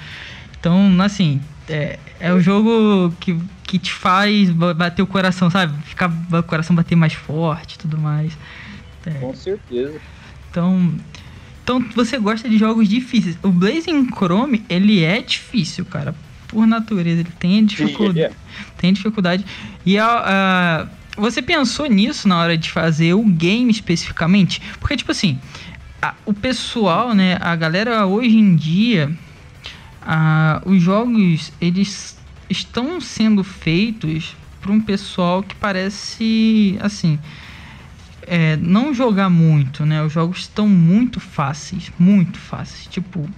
Então, 0.58 1.00
assim, 1.02 1.42
é, 1.68 1.98
é 2.20 2.32
o 2.32 2.40
jogo 2.40 3.12
que, 3.18 3.36
que 3.64 3.78
te 3.78 3.92
faz 3.92 4.50
ba- 4.50 4.74
bater 4.74 5.02
o 5.02 5.06
coração, 5.06 5.50
sabe? 5.50 5.74
Ficar 5.84 6.10
o 6.32 6.42
coração 6.42 6.76
bater 6.76 6.94
mais 6.96 7.12
forte 7.14 7.74
e 7.74 7.78
tudo 7.78 7.98
mais. 7.98 8.36
Com 9.20 9.34
certeza. 9.34 9.98
Então, 10.50 10.94
então 11.64 11.84
você 11.94 12.18
gosta 12.18 12.48
de 12.48 12.58
jogos 12.58 12.88
difíceis. 12.88 13.38
O 13.42 13.48
Blazing 13.48 14.06
Chrome, 14.14 14.62
ele 14.68 15.02
é 15.02 15.20
difícil, 15.22 15.84
cara. 15.84 16.14
Por 16.48 16.66
natureza, 16.66 17.20
ele 17.20 17.30
tem 17.38 17.64
dificuldade. 17.64 18.20
é. 18.22 18.32
Tem 18.76 18.92
dificuldade. 18.92 19.44
E 19.86 19.96
a, 19.98 20.06
a- 20.06 20.86
você 21.16 21.40
pensou 21.40 21.86
nisso 21.86 22.26
na 22.28 22.38
hora 22.38 22.56
de 22.58 22.70
fazer 22.70 23.14
o 23.14 23.22
game 23.24 23.70
especificamente? 23.70 24.60
Porque, 24.80 24.96
tipo 24.96 25.12
assim, 25.12 25.38
a- 26.02 26.14
o 26.26 26.34
pessoal, 26.34 27.14
né, 27.14 27.38
a 27.40 27.54
galera 27.54 28.04
hoje 28.06 28.36
em 28.36 28.56
dia, 28.56 29.10
a- 30.00 30.62
os 30.66 30.80
jogos, 30.82 31.52
eles 31.60 32.18
estão 32.48 33.00
sendo 33.00 33.44
feitos 33.44 34.36
para 34.60 34.72
um 34.72 34.80
pessoal 34.80 35.42
que 35.42 35.54
parece, 35.54 36.76
assim, 36.80 37.18
é, 38.22 38.56
não 38.56 38.92
jogar 38.92 39.30
muito, 39.30 39.84
né? 39.86 40.02
Os 40.02 40.12
jogos 40.12 40.40
estão 40.40 40.68
muito 40.68 41.18
fáceis, 41.20 41.90
muito 41.98 42.38
fáceis. 42.38 42.86
Tipo, 42.86 43.28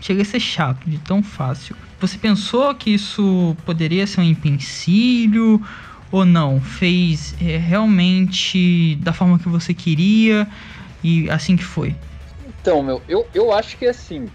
chega 0.00 0.22
a 0.22 0.24
ser 0.24 0.40
chato 0.40 0.88
de 0.88 0.98
tão 0.98 1.22
fácil. 1.22 1.76
Você 2.00 2.18
pensou 2.18 2.74
que 2.74 2.90
isso 2.90 3.56
poderia 3.64 4.06
ser 4.06 4.20
um 4.20 4.24
empecilho 4.24 5.60
ou 6.10 6.24
não? 6.24 6.60
Fez 6.60 7.34
é, 7.40 7.56
realmente 7.56 8.96
da 8.96 9.12
forma 9.12 9.38
que 9.38 9.48
você 9.48 9.72
queria 9.72 10.48
e 11.02 11.30
assim 11.30 11.56
que 11.56 11.64
foi? 11.64 11.94
Então, 12.40 12.82
meu, 12.82 13.04
eu, 13.08 13.28
eu 13.32 13.52
acho 13.52 13.76
que 13.78 13.86
assim. 13.86 14.30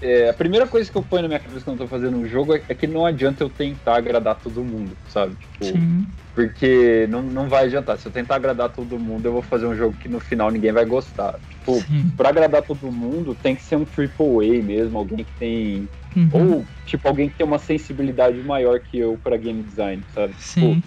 É, 0.00 0.28
a 0.28 0.34
primeira 0.34 0.66
coisa 0.68 0.90
que 0.90 0.96
eu 0.96 1.02
ponho 1.02 1.22
na 1.22 1.28
minha 1.28 1.40
cabeça 1.40 1.64
quando 1.64 1.80
eu 1.80 1.86
tô 1.86 1.88
fazendo 1.88 2.16
um 2.16 2.26
jogo 2.26 2.54
é, 2.54 2.64
é 2.68 2.74
que 2.74 2.86
não 2.86 3.04
adianta 3.04 3.42
eu 3.42 3.50
tentar 3.50 3.96
agradar 3.96 4.40
todo 4.40 4.64
mundo, 4.64 4.98
sabe? 5.06 5.36
Tipo, 5.36 5.64
Sim, 5.64 6.06
porque 6.34 7.06
não, 7.08 7.22
não 7.22 7.48
vai 7.48 7.64
adiantar. 7.64 7.98
Se 7.98 8.06
eu 8.06 8.12
tentar 8.12 8.36
agradar 8.36 8.70
todo 8.70 8.98
mundo, 8.98 9.26
eu 9.26 9.32
vou 9.32 9.42
fazer 9.42 9.66
um 9.66 9.74
jogo 9.74 9.96
que 9.96 10.08
no 10.08 10.20
final 10.20 10.50
ninguém 10.50 10.72
vai 10.72 10.84
gostar. 10.84 11.40
Tipo, 11.48 11.72
sim. 11.72 12.12
pra 12.16 12.28
agradar 12.28 12.62
todo 12.62 12.92
mundo, 12.92 13.34
tem 13.34 13.56
que 13.56 13.62
ser 13.62 13.76
um 13.76 13.84
AAA 13.84 14.62
mesmo, 14.62 14.98
alguém 14.98 15.24
que 15.24 15.32
tem. 15.36 15.90
Uhum, 16.16 16.58
Ou, 16.58 16.66
tipo, 16.84 17.08
alguém 17.08 17.28
que 17.28 17.36
tem 17.36 17.46
uma 17.46 17.58
sensibilidade 17.58 18.40
maior 18.42 18.80
que 18.80 18.98
eu 18.98 19.18
pra 19.18 19.36
game 19.36 19.62
design, 19.64 20.04
sabe? 20.08 20.34
Tipo, 20.34 20.74
sim, 20.74 20.82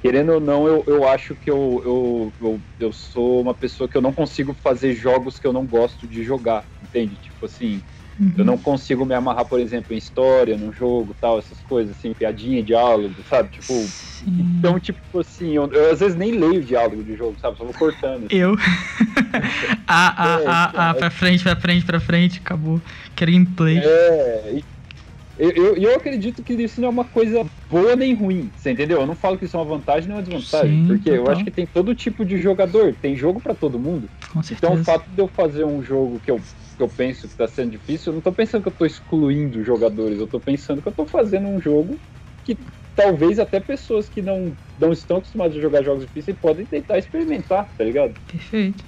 querendo 0.00 0.32
ou 0.32 0.40
não, 0.40 0.66
eu, 0.66 0.84
eu 0.86 1.06
acho 1.06 1.36
que 1.36 1.50
eu, 1.50 1.82
eu, 1.84 2.34
eu, 2.40 2.64
eu 2.78 2.92
sou 2.92 3.42
uma 3.42 3.54
pessoa 3.54 3.88
que 3.88 3.96
eu 3.96 4.02
não 4.02 4.12
consigo 4.12 4.54
fazer 4.54 4.94
jogos 4.94 5.38
que 5.38 5.46
eu 5.46 5.52
não 5.52 5.66
gosto 5.66 6.06
de 6.08 6.22
jogar, 6.22 6.66
entende? 6.80 7.16
Tipo 7.18 7.46
assim, 7.46 7.82
uhum. 8.18 8.32
eu 8.38 8.44
não 8.44 8.58
consigo 8.58 9.04
me 9.04 9.14
amarrar, 9.14 9.44
por 9.46 9.60
exemplo, 9.60 9.94
em 9.94 9.98
história, 9.98 10.56
num 10.56 10.72
jogo 10.72 11.14
tal, 11.20 11.38
essas 11.38 11.60
coisas, 11.62 11.96
assim, 11.96 12.12
piadinha, 12.12 12.62
diálogo, 12.62 13.14
sabe? 13.28 13.50
Tipo, 13.50 13.72
Sim. 13.74 14.58
então, 14.58 14.78
tipo 14.80 15.18
assim, 15.18 15.52
eu, 15.52 15.70
eu 15.72 15.90
às 15.92 16.00
vezes 16.00 16.16
nem 16.16 16.32
leio 16.32 16.60
o 16.60 16.64
diálogo 16.64 17.02
de 17.04 17.14
jogo, 17.16 17.38
sabe? 17.38 17.56
Só 17.58 17.64
vou 17.64 17.74
cortando. 17.74 18.26
assim. 18.26 18.36
Eu. 18.36 18.54
ah, 19.86 20.14
ah, 20.16 20.40
É, 20.40 20.44
ah, 20.46 20.72
ah, 20.74 20.90
é. 20.90 20.94
pra 20.94 21.10
frente, 21.10 21.42
pra 21.42 21.56
frente, 21.56 21.84
pra 21.84 22.00
frente, 22.00 22.40
acabou. 22.44 22.80
Quero 23.14 23.32
gameplay. 23.32 23.78
É, 23.78 24.52
e 24.54 24.64
eu, 25.38 25.50
eu, 25.50 25.76
eu 25.76 25.94
acredito 25.96 26.42
que 26.42 26.54
isso 26.54 26.80
não 26.80 26.88
é 26.88 26.90
uma 26.90 27.04
coisa 27.04 27.44
boa 27.68 27.94
nem 27.94 28.14
ruim, 28.14 28.50
você 28.56 28.70
entendeu? 28.70 29.00
Eu 29.00 29.06
não 29.06 29.14
falo 29.14 29.36
que 29.36 29.44
isso 29.44 29.56
é 29.56 29.60
uma 29.60 29.66
vantagem 29.66 30.08
nem 30.08 30.16
uma 30.16 30.22
desvantagem, 30.22 30.82
Sim, 30.82 30.86
porque 30.86 31.10
eu 31.10 31.18
total. 31.18 31.34
acho 31.34 31.44
que 31.44 31.50
tem 31.50 31.66
todo 31.66 31.94
tipo 31.94 32.24
de 32.24 32.38
jogador, 32.40 32.94
tem 32.94 33.14
jogo 33.14 33.40
pra 33.40 33.54
todo 33.54 33.78
mundo. 33.78 34.08
Com 34.32 34.40
Então 34.50 34.72
o 34.72 34.76
certeza. 34.76 34.84
fato 34.84 35.10
de 35.10 35.20
eu 35.20 35.28
fazer 35.28 35.64
um 35.64 35.82
jogo 35.82 36.18
que 36.20 36.30
eu, 36.30 36.40
que 36.76 36.82
eu 36.82 36.90
penso 36.90 37.28
que 37.28 37.36
tá 37.36 37.48
sendo 37.48 37.70
difícil, 37.72 38.12
eu 38.12 38.16
não 38.16 38.22
tô 38.22 38.32
pensando 38.34 38.62
que 38.62 38.68
eu 38.68 38.76
tô 38.76 38.86
excluindo 38.86 39.62
jogadores, 39.64 40.18
eu 40.20 40.28
tô 40.28 40.40
pensando 40.40 40.82
que 40.82 40.88
eu 40.88 40.94
tô 40.94 41.06
fazendo 41.06 41.48
um 41.48 41.60
jogo 41.60 42.02
que 42.44 42.58
talvez 42.94 43.38
até 43.38 43.60
pessoas 43.60 44.08
que 44.08 44.22
não, 44.22 44.56
não 44.76 44.92
estão 44.92 45.18
acostumadas 45.18 45.56
a 45.56 45.60
jogar 45.60 45.82
jogos 45.84 46.04
difíceis 46.06 46.36
podem 46.40 46.66
tentar 46.66 46.98
experimentar, 46.98 47.72
tá 47.76 47.84
ligado? 47.84 48.16
Perfeito. 48.26 48.84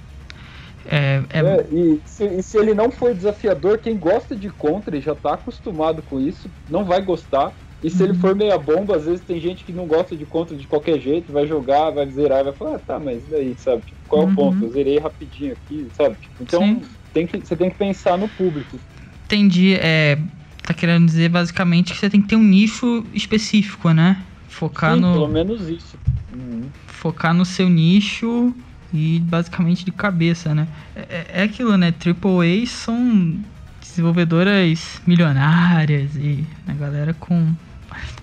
É, 0.85 1.17
é, 1.31 1.41
É, 1.41 1.67
e, 1.71 2.01
se, 2.05 2.25
e 2.27 2.43
se 2.43 2.57
ele 2.57 2.73
não 2.73 2.91
for 2.91 3.15
desafiador, 3.15 3.79
quem 3.79 3.97
gosta 3.97 4.35
de 4.35 4.49
contra 4.49 4.97
e 4.97 5.01
já 5.01 5.15
tá 5.15 5.33
acostumado 5.35 6.03
com 6.03 6.19
isso, 6.19 6.53
não 6.67 6.83
vai 6.85 7.01
gostar. 7.01 7.55
E 7.81 7.89
se 7.89 8.03
ele 8.03 8.13
Uhum. 8.13 8.19
for 8.19 8.35
meia 8.35 8.57
bomba, 8.57 8.97
às 8.97 9.05
vezes 9.05 9.23
tem 9.23 9.39
gente 9.39 9.63
que 9.63 9.71
não 9.71 9.87
gosta 9.87 10.17
de 10.17 10.25
contra 10.25 10.57
de 10.57 10.67
qualquer 10.67 10.99
jeito, 10.99 11.31
vai 11.31 11.47
jogar, 11.47 11.91
vai 11.91 12.09
zerar, 12.09 12.43
vai 12.43 12.53
falar, 12.53 12.75
ah, 12.75 12.79
tá, 12.79 12.99
mas 12.99 13.25
daí, 13.25 13.55
sabe? 13.57 13.83
Tipo, 13.85 14.01
qual 14.05 14.23
é 14.23 14.25
Uhum. 14.25 14.25
o 14.25 14.29
ponto? 14.33 14.65
Eu 14.65 14.69
zerei 14.69 14.97
rapidinho 14.99 15.53
aqui, 15.53 15.89
sabe? 15.93 16.17
Tipo, 16.19 16.43
então 16.43 16.67
Sim. 16.67 16.98
Tem 17.13 17.25
que, 17.27 17.39
você 17.39 17.55
tem 17.55 17.69
que 17.69 17.77
pensar 17.77 18.17
no 18.17 18.27
público. 18.27 18.79
entendi. 19.25 19.73
É, 19.75 20.17
tá 20.63 20.73
querendo 20.73 21.05
dizer 21.05 21.29
basicamente 21.29 21.93
que 21.93 21.99
você 21.99 22.09
tem 22.09 22.21
que 22.21 22.27
ter 22.27 22.35
um 22.35 22.43
nicho 22.43 23.05
específico, 23.13 23.91
né? 23.91 24.17
Focar 24.47 24.95
Sim, 24.95 25.01
no. 25.01 25.13
pelo 25.13 25.27
menos 25.27 25.67
isso. 25.69 25.97
Uhum. 26.33 26.63
focar 26.87 27.33
no 27.33 27.43
seu 27.45 27.67
nicho 27.69 28.53
e 28.93 29.19
basicamente 29.19 29.83
de 29.85 29.91
cabeça, 29.91 30.53
né? 30.53 30.67
É, 30.95 30.99
é- 30.99 31.27
é 31.41 31.43
aquilo, 31.43 31.75
né? 31.77 31.91
AAA 31.91 32.65
são 32.67 33.35
desenvolvedoras 33.81 35.01
milionárias 35.07 36.15
e 36.15 36.43
a 36.67 36.73
galera 36.73 37.13
com 37.13 37.51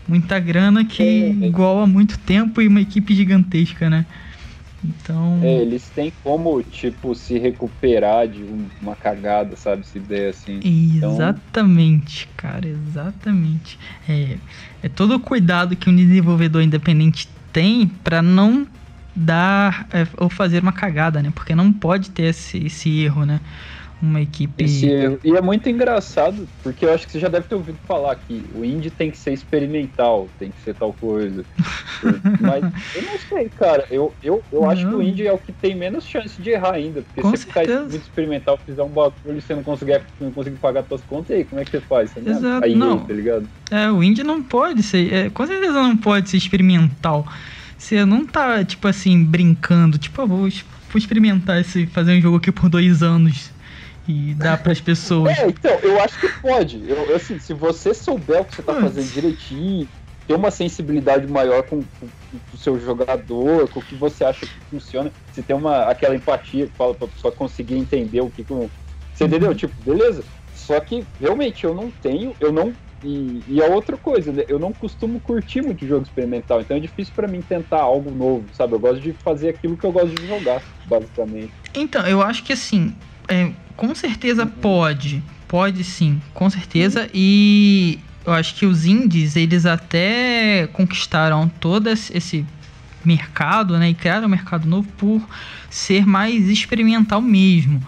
muita 0.07 0.38
grana 0.38 0.85
que 0.85 1.03
É. 1.03 1.46
igual 1.46 1.83
há 1.83 1.87
muito 1.87 2.18
tempo 2.18 2.61
e 2.62 2.68
uma 2.68 2.81
equipe 2.81 3.14
gigantesca, 3.14 3.90
né? 3.90 4.07
Então, 4.88 5.40
É, 5.42 5.61
eles 5.62 5.88
têm 5.90 6.12
como, 6.22 6.62
tipo, 6.62 7.14
se 7.14 7.38
recuperar 7.38 8.29
de 8.29 8.44
um- 8.44 8.68
uma 8.81 8.94
cagada, 8.94 9.57
sabe? 9.57 9.87
Se 9.87 9.99
der 9.99 10.31
assim. 10.31 10.61
Então- 10.62 11.12
exatamente, 11.12 12.29
cara, 12.37 12.66
exatamente. 12.66 13.79
É, 14.09 14.37
é 14.83 14.88
todo 14.88 15.14
o 15.16 15.20
cuidado 15.20 15.77
que 15.77 15.90
um 15.90 15.96
desenvolvedor 15.96 16.62
independente 16.62 17.29
tem 17.53 17.87
pra 17.87 18.20
não 18.22 18.66
dar 19.14 19.87
é, 19.92 20.07
ou 20.18 20.29
fazer 20.29 20.62
uma 20.62 20.72
cagada, 20.72 21.22
né? 21.22 21.31
Porque 21.35 21.55
não 21.55 21.72
pode 21.72 22.11
ter 22.11 22.25
esse, 22.25 22.59
esse 22.66 23.01
erro, 23.01 23.25
né? 23.25 23.40
Uma 24.01 24.21
equipe. 24.21 24.63
Esse 24.65 24.87
erro. 24.91 25.19
E 25.25 25.35
é 25.35 25.41
muito 25.41 25.69
engraçado, 25.71 26.47
porque 26.63 26.85
eu 26.85 26.93
acho 26.93 27.07
que 27.07 27.13
você 27.13 27.19
já 27.19 27.29
deve 27.29 27.47
ter 27.49 27.55
ouvido 27.55 27.79
falar 27.87 28.15
que 28.17 28.47
o 28.53 28.63
indie 28.65 28.91
tem 28.91 29.11
que 29.11 29.17
ser 29.17 29.33
experimental, 29.33 30.29
tem 30.39 30.51
que 30.51 30.61
ser 30.61 30.75
tal 30.75 30.93
coisa. 30.93 31.45
Mas 32.41 32.63
eu 32.95 33.03
não 33.03 33.19
sei, 33.19 33.49
cara. 33.49 33.87
Eu, 33.91 34.15
eu, 34.23 34.43
eu 34.53 34.69
acho 34.71 34.85
que 34.85 34.91
Não. 34.93 34.99
o 34.99 35.03
indie 35.03 35.27
é 35.27 35.33
o 35.33 35.39
que 35.39 35.53
tem 35.53 35.75
menos 35.75 36.05
chance 36.07 36.41
de 36.41 36.51
errar 36.51 36.75
ainda. 36.75 37.01
Porque 37.03 37.23
Com 37.23 37.31
se 37.35 37.39
você 37.45 37.47
ficar 37.47 37.67
muito 37.81 37.97
experimental, 37.97 38.59
fizer 38.65 38.83
um 38.83 38.89
bagulho 38.91 39.39
e 39.39 39.41
você 39.41 39.55
não 39.55 39.63
conseguir, 39.63 40.03
não 40.21 40.31
conseguir 40.31 40.59
pagar 40.59 40.85
suas 40.87 41.03
contas, 41.03 41.31
e 41.31 41.35
aí, 41.35 41.45
como 41.45 41.61
é 41.61 41.65
que 41.65 41.71
você 41.71 41.81
faz? 41.81 42.11
Você 42.11 42.21
não- 42.21 42.33
Exato, 42.33 42.65
aí, 42.67 42.75
não. 42.75 42.99
tá 43.07 43.15
ligado? 43.15 43.49
É, 43.71 43.91
o 43.91 44.03
indie 44.03 44.23
não 44.23 44.43
pode 44.43 44.83
ser. 44.83 45.13
é, 45.13 45.31
com 45.31 45.47
certeza 45.47 45.73
não 45.73 45.97
pode 45.97 46.29
ser 46.29 46.37
experimental. 46.37 47.27
Você 47.79 48.05
não 48.05 48.27
tá, 48.27 48.63
tipo 48.65 48.87
assim, 48.89 49.23
brincando. 49.25 49.99
Tipo, 49.99 50.23
eu 50.23 50.27
vou, 50.29 50.39
vou 50.41 50.51
experimentar 50.97 51.61
esse, 51.61 51.87
fazer 51.87 52.13
um 52.17 52.21
jogo 52.21 52.37
aqui 52.37 52.53
por 52.53 52.69
dois 52.69 53.03
anos 53.03 53.56
e 54.09 54.35
dar 54.35 54.62
pras 54.62 54.81
pessoas. 54.81 55.37
É, 55.38 55.47
então, 55.47 55.79
eu 55.83 56.01
acho 56.01 56.19
que 56.19 56.29
pode. 56.29 56.88
Eu, 56.88 57.14
assim, 57.14 57.38
se 57.38 57.53
você 57.53 57.92
souber 57.92 58.40
o 58.40 58.45
que 58.45 58.55
você 58.55 58.62
tá 58.62 58.75
fazendo 58.75 59.11
direitinho, 59.11 59.88
ter 60.27 60.35
uma 60.35 60.51
sensibilidade 60.51 61.27
maior 61.27 61.62
com, 61.62 61.83
com, 61.83 62.07
com 62.31 62.38
o 62.55 62.57
seu 62.57 62.79
jogador, 62.79 63.69
com 63.69 63.81
o 63.81 63.83
que 63.83 63.95
você 63.95 64.25
acha 64.25 64.40
que 64.40 64.61
funciona, 64.71 65.12
se 65.33 65.42
tem 65.42 65.55
uma, 65.57 65.85
aquela 65.85 66.14
empatia 66.14 66.66
que 66.66 66.77
fala 66.77 66.95
pra, 66.95 67.09
pra 67.23 67.31
conseguir 67.33 67.77
entender 67.77 68.21
o 68.21 68.31
que. 68.31 68.45
Com, 68.45 68.69
você 69.12 69.25
Uhum. 69.25 69.31
entendeu? 69.31 69.55
Tipo, 69.55 69.75
beleza. 69.83 70.25
Só 70.53 70.79
que 70.81 71.05
realmente 71.21 71.64
eu 71.64 71.75
não 71.75 71.90
tenho, 71.90 72.35
eu 72.40 72.53
não. 72.53 72.73
E, 73.05 73.42
e 73.47 73.62
a 73.62 73.66
outra 73.66 73.97
coisa, 73.97 74.33
né? 74.33 74.42
Eu 74.49 74.59
não 74.59 74.73
costumo 74.73 75.21
curtir 75.21 75.61
muito 75.61 75.87
jogo 75.87 76.03
experimental, 76.03 76.61
então 76.61 76.77
é 76.77 76.81
difícil 76.81 77.12
pra 77.14 77.29
mim 77.29 77.40
tentar 77.42 77.83
algo 77.83 78.11
novo, 78.11 78.49
sabe? 78.53 78.75
Eu 78.75 78.81
gosto 78.81 79.01
de 79.01 79.12
fazer 79.12 79.51
aquilo 79.51 79.77
que 79.77 79.85
eu 79.85 79.92
gosto 79.92 80.19
de 80.19 80.27
jogar, 80.27 80.62
basicamente. 80.85 81.53
Então, 81.75 82.07
eu 82.07 82.23
acho 82.23 82.42
que 82.42 82.55
assim, 82.55 82.97
é, 83.29 83.53
com 83.77 83.95
certeza 83.95 84.47
pode. 84.47 85.23
Pode 85.49 85.85
sim, 85.85 86.21
com 86.35 86.49
certeza. 86.51 87.09
E 87.15 87.99
eu 88.25 88.33
acho 88.33 88.55
que 88.57 88.67
os 88.67 88.85
indies, 88.85 89.37
eles 89.37 89.65
até 89.67 90.69
conquistaram 90.73 91.49
todo 91.61 91.89
esse- 91.89 92.45
mercado, 93.05 93.79
né? 93.79 93.91
E 93.91 93.95
criaram 93.95 94.27
um 94.27 94.31
mercado 94.31 94.67
novo 94.67 94.89
por 94.99 95.23
ser 95.71 96.05
mais 96.05 96.49
experimental 96.49 97.21
mesmo. 97.23 97.81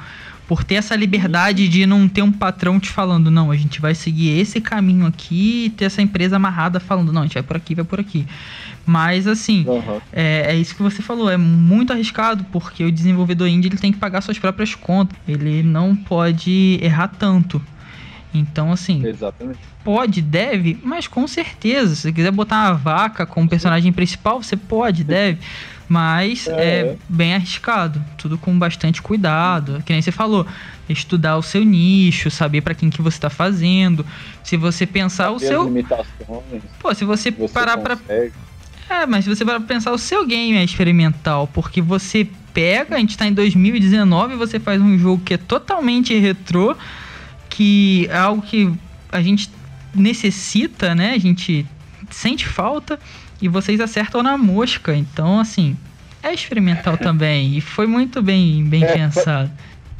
por 0.46 0.64
ter 0.64 0.76
essa 0.76 0.96
liberdade 0.96 1.68
de 1.68 1.84
não 1.84 2.08
ter 2.08 2.22
um 2.22 2.32
patrão 2.32 2.80
te 2.80 2.88
falando, 2.88 3.30
não, 3.30 3.50
a 3.50 3.56
gente 3.56 3.82
vai 3.82 3.94
seguir 3.94 4.30
esse 4.40 4.62
caminho 4.62 5.04
aqui 5.04 5.74
ter 5.76 5.84
essa 5.84 6.00
empresa 6.00 6.36
amarrada 6.36 6.80
falando, 6.80 7.12
não, 7.12 7.20
a 7.20 7.24
gente 7.26 7.34
vai 7.34 7.42
por 7.42 7.54
aqui, 7.54 7.74
vai 7.74 7.84
por 7.84 8.00
aqui. 8.00 8.26
Mas 8.88 9.26
assim, 9.26 9.66
uhum. 9.68 10.00
é, 10.10 10.46
é, 10.52 10.56
isso 10.56 10.74
que 10.74 10.82
você 10.82 11.02
falou, 11.02 11.30
é 11.30 11.36
muito 11.36 11.92
arriscado, 11.92 12.42
porque 12.44 12.82
o 12.82 12.90
desenvolvedor 12.90 13.46
indie 13.46 13.68
ele 13.68 13.76
tem 13.76 13.92
que 13.92 13.98
pagar 13.98 14.22
suas 14.22 14.38
próprias 14.38 14.74
contas. 14.74 15.14
Ele 15.28 15.62
não 15.62 15.94
pode 15.94 16.78
errar 16.80 17.08
tanto. 17.08 17.60
Então, 18.32 18.72
assim, 18.72 19.06
Exatamente. 19.06 19.58
pode, 19.84 20.22
deve, 20.22 20.78
mas 20.82 21.06
com 21.06 21.26
certeza. 21.26 21.94
Se 21.94 22.00
você 22.00 22.12
quiser 22.14 22.30
botar 22.30 22.70
uma 22.70 22.72
vaca 22.78 23.26
como 23.26 23.46
personagem 23.46 23.92
principal, 23.92 24.42
você 24.42 24.56
pode, 24.56 25.04
deve. 25.04 25.38
Mas 25.86 26.46
é. 26.46 26.52
é 26.52 26.96
bem 27.10 27.34
arriscado. 27.34 28.02
Tudo 28.16 28.38
com 28.38 28.58
bastante 28.58 29.02
cuidado. 29.02 29.82
Que 29.84 29.92
nem 29.92 30.00
você 30.00 30.10
falou. 30.10 30.46
Estudar 30.88 31.36
o 31.36 31.42
seu 31.42 31.62
nicho, 31.62 32.30
saber 32.30 32.62
para 32.62 32.74
quem 32.74 32.88
que 32.88 33.02
você 33.02 33.18
está 33.18 33.28
fazendo. 33.28 34.04
Se 34.42 34.56
você 34.56 34.86
pensar 34.86 35.24
saber 35.24 35.36
o 35.36 35.38
seu. 35.38 35.84
Pô, 36.78 36.94
se 36.94 37.04
você, 37.04 37.30
você 37.30 37.52
parar 37.52 37.76
para 37.76 37.98
É, 38.88 39.06
mas 39.06 39.24
se 39.24 39.30
você 39.30 39.44
pra 39.44 39.60
pensar, 39.60 39.92
o 39.92 39.98
seu 39.98 40.26
game 40.26 40.56
é 40.56 40.64
experimental. 40.64 41.46
Porque 41.52 41.82
você 41.82 42.26
pega, 42.54 42.96
a 42.96 42.98
gente 42.98 43.16
tá 43.16 43.26
em 43.26 43.32
2019 43.32 44.34
e 44.34 44.36
você 44.36 44.58
faz 44.58 44.80
um 44.80 44.98
jogo 44.98 45.22
que 45.24 45.34
é 45.34 45.36
totalmente 45.36 46.16
retrô 46.18 46.76
que 47.48 48.06
é 48.10 48.16
algo 48.16 48.40
que 48.40 48.72
a 49.10 49.20
gente 49.20 49.50
necessita, 49.94 50.94
né? 50.94 51.12
A 51.14 51.18
gente 51.18 51.66
sente 52.10 52.46
falta 52.46 53.00
e 53.42 53.48
vocês 53.48 53.80
acertam 53.80 54.22
na 54.22 54.38
mosca. 54.38 54.94
Então, 54.94 55.40
assim, 55.40 55.76
é 56.22 56.32
experimental 56.32 56.96
também 56.96 57.56
e 57.56 57.60
foi 57.60 57.86
muito 57.86 58.22
bem, 58.22 58.64
bem 58.64 58.84
é, 58.84 58.92
pensado. 58.92 59.50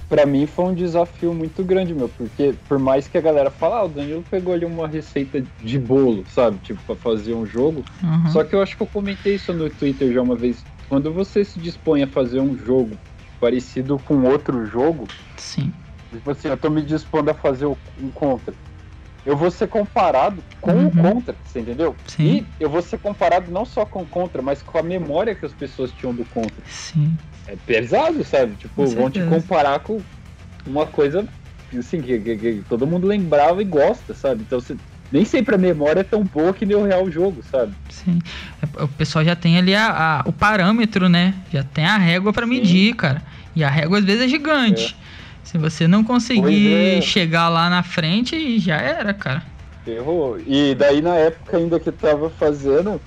Para 0.08 0.24
mim 0.24 0.46
foi 0.46 0.64
um 0.66 0.74
desafio 0.74 1.34
muito 1.34 1.62
grande, 1.62 1.92
meu, 1.94 2.08
porque 2.08 2.54
por 2.66 2.78
mais 2.78 3.06
que 3.06 3.18
a 3.18 3.20
galera 3.20 3.50
fale, 3.50 3.74
ah, 3.74 3.84
o 3.84 3.88
Danilo 3.88 4.24
pegou 4.30 4.54
ali 4.54 4.64
uma 4.64 4.88
receita 4.88 5.44
de 5.60 5.78
bolo, 5.78 6.24
sabe? 6.28 6.58
Tipo, 6.58 6.80
pra 6.82 6.96
fazer 6.96 7.34
um 7.34 7.44
jogo. 7.44 7.84
Uhum. 8.02 8.30
Só 8.30 8.42
que 8.42 8.54
eu 8.54 8.62
acho 8.62 8.76
que 8.76 8.82
eu 8.82 8.86
comentei 8.86 9.34
isso 9.34 9.52
no 9.52 9.68
Twitter 9.68 10.12
já 10.12 10.22
uma 10.22 10.34
vez. 10.34 10.64
Quando 10.88 11.12
você 11.12 11.44
se 11.44 11.58
dispõe 11.58 12.02
a 12.02 12.06
fazer 12.06 12.40
um 12.40 12.56
jogo 12.56 12.96
parecido 13.38 13.98
com 13.98 14.22
outro 14.22 14.64
jogo, 14.64 15.06
sim 15.36 15.72
Tipo 16.10 16.30
assim, 16.30 16.48
eu 16.48 16.56
tô 16.56 16.70
me 16.70 16.82
dispondo 16.82 17.28
a 17.28 17.34
fazer 17.34 17.66
um 17.66 18.10
contra. 18.14 18.54
Eu 19.26 19.36
vou 19.36 19.50
ser 19.50 19.68
comparado 19.68 20.42
com 20.60 20.72
uhum. 20.72 20.86
o 20.86 20.90
contra, 20.90 21.34
você 21.44 21.60
entendeu? 21.60 21.94
Sim. 22.06 22.46
E 22.58 22.62
eu 22.62 22.70
vou 22.70 22.80
ser 22.80 22.98
comparado 22.98 23.50
não 23.50 23.64
só 23.64 23.84
com 23.84 24.02
o 24.02 24.06
contra, 24.06 24.40
mas 24.40 24.62
com 24.62 24.78
a 24.78 24.82
memória 24.82 25.34
que 25.34 25.44
as 25.44 25.52
pessoas 25.52 25.92
tinham 25.92 26.14
do 26.14 26.24
contra. 26.26 26.56
Sim. 26.66 27.16
É 27.46 27.56
pesado, 27.66 28.24
sabe? 28.24 28.54
Tipo, 28.54 28.86
vão 28.86 29.10
te 29.10 29.22
comparar 29.22 29.80
com 29.80 30.00
uma 30.66 30.86
coisa 30.86 31.26
assim, 31.76 32.00
que, 32.00 32.18
que, 32.18 32.36
que, 32.36 32.64
todo 32.68 32.86
mundo 32.86 33.06
lembrava 33.06 33.60
e 33.60 33.64
gosta, 33.64 34.14
sabe? 34.14 34.42
Então 34.46 34.60
você, 34.60 34.76
nem 35.12 35.24
sempre 35.24 35.54
a 35.54 35.58
memória 35.58 36.00
é 36.00 36.04
tão 36.04 36.22
boa 36.22 36.54
que 36.54 36.64
nem 36.64 36.76
o 36.76 36.84
real 36.84 37.10
jogo, 37.10 37.42
sabe? 37.50 37.74
Sim. 37.90 38.18
É, 38.62 38.82
o 38.82 38.88
pessoal 38.88 39.24
já 39.24 39.34
tem 39.34 39.58
ali 39.58 39.74
a, 39.74 40.20
a 40.20 40.28
o 40.28 40.32
parâmetro, 40.32 41.08
né? 41.08 41.34
Já 41.52 41.62
tem 41.62 41.84
a 41.84 41.96
régua 41.96 42.32
para 42.32 42.46
medir, 42.46 42.94
cara. 42.94 43.22
E 43.54 43.64
a 43.64 43.68
régua 43.68 43.98
às 43.98 44.04
vezes 44.04 44.22
é 44.22 44.28
gigante. 44.28 44.96
É. 45.04 45.17
Se 45.50 45.56
você 45.56 45.88
não 45.88 46.04
conseguir 46.04 46.98
é. 46.98 47.00
chegar 47.00 47.48
lá 47.48 47.70
na 47.70 47.82
frente, 47.82 48.58
já 48.58 48.76
era, 48.76 49.14
cara. 49.14 49.42
Errou. 49.86 50.38
E 50.46 50.74
daí 50.74 51.00
na 51.00 51.14
época 51.14 51.56
ainda 51.56 51.80
que 51.80 51.90
tava 51.90 52.28
fazendo, 52.28 53.00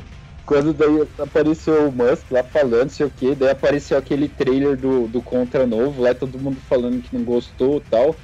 quando 0.44 0.74
daí 0.74 1.08
apareceu 1.20 1.88
o 1.88 1.92
Musk 1.92 2.32
lá 2.32 2.44
falando, 2.44 2.90
sei 2.90 3.06
o 3.06 3.12
que, 3.12 3.36
daí 3.36 3.52
apareceu 3.52 3.96
aquele 3.96 4.28
trailer 4.28 4.76
do, 4.76 5.08
do 5.08 5.22
Contra 5.22 5.68
novo, 5.68 6.02
lá 6.02 6.16
todo 6.16 6.40
mundo 6.40 6.58
falando 6.68 7.04
que 7.04 7.16
não 7.16 7.24
gostou 7.24 7.78
e 7.78 7.82
tal. 7.92 8.16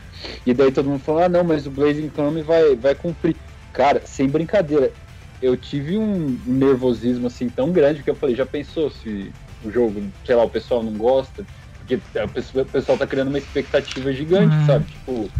E 0.44 0.52
daí 0.52 0.72
todo 0.72 0.90
mundo 0.90 1.02
falou, 1.02 1.22
ah 1.22 1.30
não, 1.30 1.44
mas 1.44 1.68
o 1.68 1.70
Blazing 1.70 2.10
Chrome 2.10 2.42
vai, 2.42 2.76
vai 2.76 2.96
cumprir. 2.96 3.36
Cara, 3.72 4.02
sem 4.04 4.28
brincadeira, 4.28 4.92
eu 5.40 5.56
tive 5.56 5.96
um 5.96 6.40
nervosismo 6.44 7.28
assim 7.28 7.50
tão 7.50 7.72
grande 7.72 8.02
que 8.02 8.10
eu 8.10 8.16
falei, 8.16 8.36
já 8.36 8.48
pensou 8.48 8.90
se 8.90 9.32
o 9.64 9.70
jogo, 9.70 10.02
sei 10.26 10.36
lá, 10.36 10.44
o 10.44 10.50
pessoal 10.50 10.82
não 10.82 10.94
gosta? 10.94 11.46
Porque 11.88 12.60
o 12.60 12.66
pessoal 12.66 12.98
tá 12.98 13.08
criando 13.08 13.30
uma 13.30 13.38
expectativa 13.38 14.12
gigante, 14.12 14.54
uhum. 14.54 14.66
sabe? 14.66 14.86
Tipo. 14.86 15.32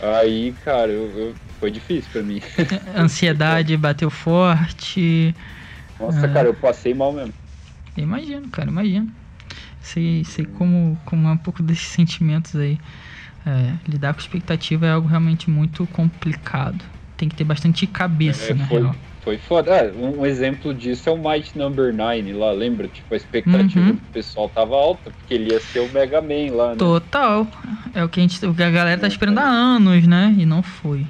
Aí, 0.00 0.54
cara, 0.64 0.92
eu, 0.92 1.10
eu, 1.18 1.34
foi 1.58 1.70
difícil 1.70 2.10
pra 2.12 2.22
mim. 2.22 2.40
Ansiedade 2.94 3.76
bateu 3.76 4.10
forte. 4.10 5.34
Nossa, 5.98 6.26
é... 6.26 6.32
cara, 6.32 6.48
eu 6.48 6.54
passei 6.54 6.92
mal 6.92 7.12
mesmo. 7.12 7.32
Imagino, 7.96 8.48
cara, 8.48 8.68
imagino. 8.70 9.10
Sei, 9.80 10.22
sei 10.24 10.44
como, 10.44 10.98
como 11.06 11.26
é 11.26 11.32
um 11.32 11.36
pouco 11.36 11.62
desses 11.62 11.88
sentimentos 11.88 12.54
aí. 12.54 12.78
É, 13.46 13.72
lidar 13.88 14.12
com 14.12 14.20
expectativa 14.20 14.86
é 14.86 14.92
algo 14.92 15.08
realmente 15.08 15.48
muito 15.48 15.86
complicado. 15.86 16.84
Tem 17.16 17.28
que 17.28 17.34
ter 17.34 17.44
bastante 17.44 17.86
cabeça, 17.86 18.52
é, 18.52 18.54
na 18.54 18.66
foi, 18.66 18.80
real 18.82 18.94
foi 19.22 19.38
foda. 19.38 19.70
É, 19.70 19.92
um, 19.92 20.24
exemplo 20.24 20.72
disso 20.72 21.08
é 21.08 21.12
o 21.12 21.18
Might 21.18 21.56
Number 21.56 21.94
9 21.94 22.32
lá, 22.32 22.52
lembra? 22.52 22.88
Tipo, 22.88 23.14
a 23.14 23.16
expectativa 23.16 23.80
uhum. 23.80 23.92
do 23.92 24.12
pessoal 24.12 24.48
tava 24.48 24.74
alta, 24.74 25.10
porque 25.10 25.34
ele 25.34 25.52
ia 25.52 25.60
ser 25.60 25.80
o 25.80 25.92
Mega 25.92 26.20
Man 26.20 26.54
lá, 26.54 26.70
né? 26.70 26.76
Total. 26.76 27.46
É 27.94 28.04
o 28.04 28.08
que 28.08 28.20
a, 28.20 28.22
gente, 28.22 28.44
o 28.46 28.54
que 28.54 28.62
a 28.62 28.70
galera 28.70 29.00
tá 29.00 29.06
esperando 29.06 29.38
há 29.38 29.48
anos, 29.48 30.06
né? 30.06 30.34
E 30.38 30.46
não 30.46 30.62
foi. 30.62 31.06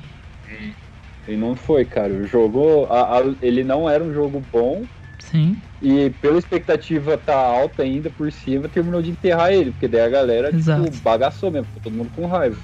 E 1.29 1.37
não 1.37 1.55
foi, 1.55 1.85
cara. 1.85 2.13
O 2.13 2.27
jogo, 2.27 2.87
a, 2.89 3.19
a, 3.19 3.35
ele 3.43 3.63
não 3.63 3.89
era 3.89 4.03
um 4.03 4.13
jogo 4.15 4.43
bom. 4.51 4.85
Sim. 5.19 5.59
E 5.83 6.11
pela 6.23 6.39
expectativa 6.39 7.19
tá 7.19 7.37
alta 7.37 7.83
ainda 7.83 8.09
por 8.09 8.33
cima, 8.33 8.67
terminou 8.67 9.03
de 9.03 9.11
enterrar 9.11 9.53
ele, 9.53 9.71
porque 9.73 9.87
daí 9.87 10.01
a 10.01 10.09
galera, 10.09 10.47
tipo, 10.47 10.59
Exato. 10.59 10.85
tipo, 10.85 10.97
bagaçou 11.03 11.51
mesmo, 11.51 11.67
ficou 11.67 11.83
todo 11.83 11.93
mundo 11.93 12.11
com 12.17 12.27
raiva. 12.27 12.57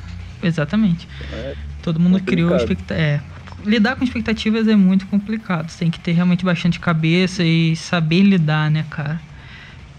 Exatamente. 0.43 1.07
É, 1.33 1.55
todo 1.83 2.01
mundo 2.01 2.21
criou 2.23 2.57
expectativa. 2.57 3.01
É, 3.01 3.21
lidar 3.65 3.97
com 3.97 4.05
expectativas 4.05 4.69
é 4.69 4.77
muito 4.77 5.07
complicado. 5.07 5.69
Você 5.69 5.79
tem 5.79 5.91
que 5.91 6.01
ter 6.01 6.13
realmente 6.13 6.45
bastante 6.45 6.79
cabeça 6.79 7.43
e 7.43 7.75
saber 7.77 8.23
lidar, 8.23 8.71
né, 8.71 8.85
cara? 8.91 9.21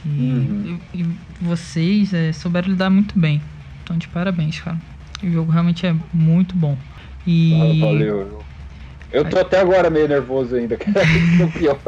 E, 0.06 0.10
uhum. 0.10 0.80
e, 0.93 1.01
e 1.01 1.06
vocês 1.41 2.13
é, 2.13 2.32
souberam 2.32 2.69
lidar 2.69 2.89
muito 2.89 3.17
bem. 3.17 3.41
Então, 3.84 3.97
de 3.97 4.08
parabéns, 4.08 4.60
cara. 4.60 4.78
O 5.23 5.32
jogo 5.32 5.51
realmente 5.51 5.86
é 5.86 5.95
muito 6.13 6.56
bom. 6.56 6.78
E... 7.25 7.54
Ah, 7.82 7.86
valeu. 7.86 8.43
Eu 9.12 9.23
tô 9.23 9.39
até 9.39 9.62
agora 9.62 9.89
meio 9.89 10.08
nervoso 10.08 10.56
ainda, 10.56 10.75
cara. 10.78 11.06
pior. 11.58 11.80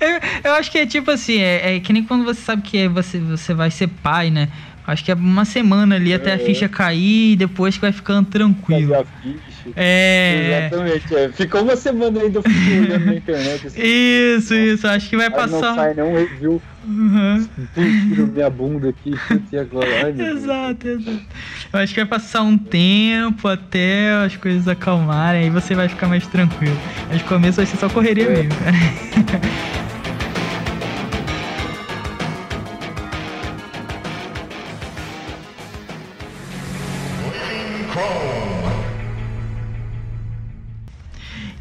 eu, 0.00 0.50
eu 0.50 0.54
acho 0.54 0.70
que 0.70 0.78
é 0.78 0.86
tipo 0.86 1.10
assim, 1.10 1.38
é, 1.38 1.76
é, 1.76 1.80
que 1.80 1.92
nem 1.92 2.02
quando 2.02 2.24
você 2.24 2.40
sabe 2.40 2.62
que 2.62 2.78
é, 2.78 2.88
você, 2.88 3.18
você 3.18 3.52
vai 3.52 3.70
ser 3.70 3.88
pai, 3.88 4.30
né? 4.30 4.48
Acho 4.86 5.04
que 5.04 5.12
é 5.12 5.14
uma 5.14 5.44
semana 5.44 5.94
ali 5.94 6.12
até 6.12 6.32
a 6.32 6.34
é. 6.34 6.38
ficha 6.38 6.68
cair 6.68 7.32
e 7.32 7.36
depois 7.36 7.76
que 7.76 7.80
vai 7.80 7.92
ficando 7.92 8.28
tranquilo. 8.28 9.06
É. 9.76 10.68
Exatamente. 10.70 11.14
É. 11.14 11.28
Ficou 11.30 11.62
uma 11.62 11.76
semana 11.76 12.20
ainda 12.20 12.40
olhando 12.40 13.06
na 13.06 13.14
internet. 13.14 13.66
Assim, 13.66 13.80
isso, 13.82 14.54
isso. 14.54 14.86
Acho 14.86 15.10
que 15.10 15.16
vai 15.16 15.26
Aí 15.26 15.32
passar. 15.32 15.60
Não 15.60 15.74
sai 15.74 15.94
nenhum 15.94 16.14
review. 16.14 16.62
Uhum. 16.84 17.48
Tiro 17.74 18.26
minha 18.26 18.50
bunda 18.50 18.88
aqui. 18.88 19.14
E 19.52 19.56
agora? 19.56 19.88
Ai, 20.04 20.28
exato, 20.30 20.88
exato. 20.88 21.22
Eu 21.72 21.78
acho 21.80 21.94
que 21.94 22.00
vai 22.00 22.08
passar 22.08 22.42
um 22.42 22.58
tempo 22.58 23.46
até 23.46 24.12
as 24.24 24.36
coisas 24.36 24.66
acalmarem. 24.66 25.44
Aí 25.44 25.50
você 25.50 25.74
vai 25.74 25.88
ficar 25.88 26.08
mais 26.08 26.26
tranquilo. 26.26 26.76
Mas 27.08 27.22
no 27.22 27.28
começo 27.28 27.56
vai 27.56 27.66
ser 27.66 27.76
só 27.76 27.88
correria 27.88 28.24
é. 28.24 28.30
mesmo, 28.30 28.52
cara. 28.58 29.42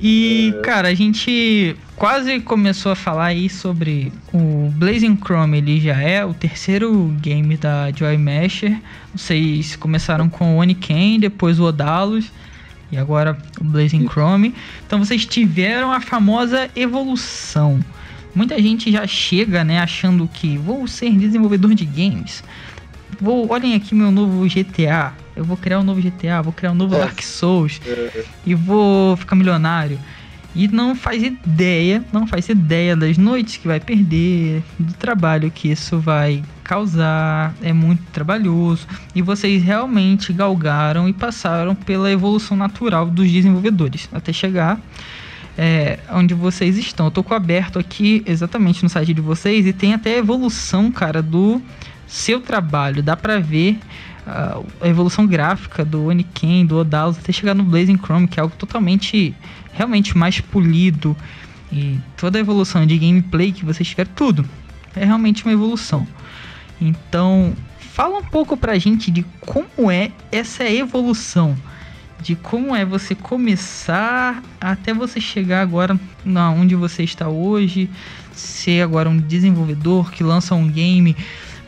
E, 0.04 0.56
cara, 0.64 0.88
a 0.88 0.94
gente 0.96 1.76
quase 1.96 2.40
começou 2.40 2.92
a 2.92 2.96
falar 2.96 3.26
aí 3.26 3.48
sobre 3.48 4.12
o 4.34 4.72
Blazing 4.76 5.16
Chrome, 5.16 5.60
ele 5.60 5.80
já 5.80 6.02
é 6.02 6.26
o 6.26 6.34
terceiro 6.34 7.14
game 7.22 7.56
da 7.56 7.92
Joy 7.92 8.18
Masher. 8.18 8.82
Vocês 9.16 9.76
começaram 9.76 10.28
com 10.28 10.56
o 10.56 10.58
Oniken, 10.58 11.20
depois 11.20 11.60
o 11.60 11.66
Odalus 11.66 12.32
e 12.92 12.98
agora 12.98 13.38
o 13.60 13.64
Blazing 13.64 14.08
Chrome. 14.08 14.56
Então 14.88 14.98
vocês 14.98 15.24
tiveram 15.24 15.92
a 15.92 16.02
famosa 16.02 16.68
evolução. 16.76 17.80
Muita 18.34 18.60
gente 18.60 18.92
já 18.92 19.06
chega, 19.06 19.64
né, 19.64 19.78
achando 19.78 20.28
que 20.28 20.58
vou 20.58 20.88
ser 20.88 21.12
desenvolvedor 21.12 21.76
de 21.76 21.86
games. 21.86 22.44
Vou, 23.20 23.52
olhem 23.52 23.76
aqui 23.76 23.94
meu 23.94 24.10
novo 24.10 24.48
GTA 24.48 25.14
eu 25.36 25.44
vou 25.44 25.58
criar 25.58 25.80
um 25.80 25.84
novo 25.84 26.02
GTA, 26.02 26.42
vou 26.42 26.54
criar 26.54 26.72
um 26.72 26.76
novo 26.76 26.98
Dark 26.98 27.22
Souls 27.22 27.82
é. 27.86 28.26
e 28.46 28.56
vou 28.56 29.16
ficar 29.18 29.36
milionário. 29.36 30.00
E 30.54 30.68
não 30.68 30.96
faz 30.96 31.24
ideia, 31.24 32.04
não 32.12 32.28
faz 32.28 32.50
ideia 32.50 32.94
das 32.94 33.18
noites 33.18 33.56
que 33.56 33.68
vai 33.68 33.80
perder, 33.80 34.62
do 34.78 34.94
trabalho 34.94 35.50
que 35.50 35.72
isso 35.72 35.98
vai 35.98 36.44
causar, 36.62 37.54
é 37.62 37.72
muito 37.72 38.04
trabalhoso. 38.12 38.86
E 39.16 39.22
vocês 39.22 39.64
realmente 39.64 40.34
galgaram 40.34 41.08
e 41.08 41.14
passaram 41.14 41.74
pela 41.74 42.12
evolução 42.12 42.58
natural 42.58 43.06
dos 43.06 43.32
desenvolvedores 43.32 44.10
até 44.12 44.34
chegar 44.34 44.78
é, 45.58 46.00
onde 46.12 46.34
vocês 46.34 46.78
estão. 46.78 47.08
Eu 47.08 47.12
tô 47.12 47.24
com 47.24 47.34
aberto 47.34 47.80
aqui 47.80 48.24
exatamente 48.26 48.84
no 48.84 48.90
site 48.90 49.14
de 49.14 49.22
vocês 49.22 49.66
e 49.66 49.74
tem 49.74 49.94
até 49.94 50.16
a 50.16 50.18
evolução, 50.18 50.92
cara, 50.92 51.22
do 51.22 51.62
seu 52.08 52.42
trabalho. 52.42 53.04
Dá 53.04 53.16
pra 53.16 53.40
ver 53.40 53.78
a 54.26 54.88
evolução 54.88 55.26
gráfica 55.26 55.84
do 55.84 56.06
Oniken, 56.06 56.66
do 56.66 56.78
Odalus, 56.78 57.18
até 57.18 57.32
chegar 57.32 57.54
no 57.54 57.64
Blazing 57.64 57.98
Chrome, 57.98 58.28
que 58.28 58.40
é 58.40 58.44
algo 58.44 58.56
totalmente, 58.56 59.36
realmente 59.74 60.18
mais 60.18 60.40
polido. 60.40 61.16
E 61.72 61.98
toda 62.18 62.38
a 62.38 62.42
evolução 62.42 62.86
de 62.86 62.98
gameplay 62.98 63.52
que 63.52 63.66
vocês 63.66 63.88
tiveram, 63.88 64.12
tudo. 64.16 64.46
É 64.96 65.06
realmente 65.06 65.44
uma 65.44 65.54
evolução. 65.54 66.06
Então, 66.80 67.54
fala 67.94 68.20
um 68.20 68.24
pouco 68.24 68.58
pra 68.58 68.78
gente 68.78 69.10
de 69.10 69.24
como 69.40 69.90
é 69.90 70.12
essa 70.32 70.70
evolução. 70.70 71.56
De 72.22 72.36
como 72.36 72.76
é 72.76 72.86
você 72.86 73.16
começar 73.16 74.44
até 74.60 74.94
você 74.94 75.20
chegar 75.20 75.62
agora 75.62 76.00
na 76.24 76.52
onde 76.52 76.76
você 76.76 77.04
está 77.04 77.30
hoje, 77.30 77.90
ser 78.34 78.82
agora 78.82 79.10
um 79.10 79.18
desenvolvedor 79.18 80.12
que 80.12 80.24
lança 80.24 80.54
um 80.54 80.68
game 80.68 81.16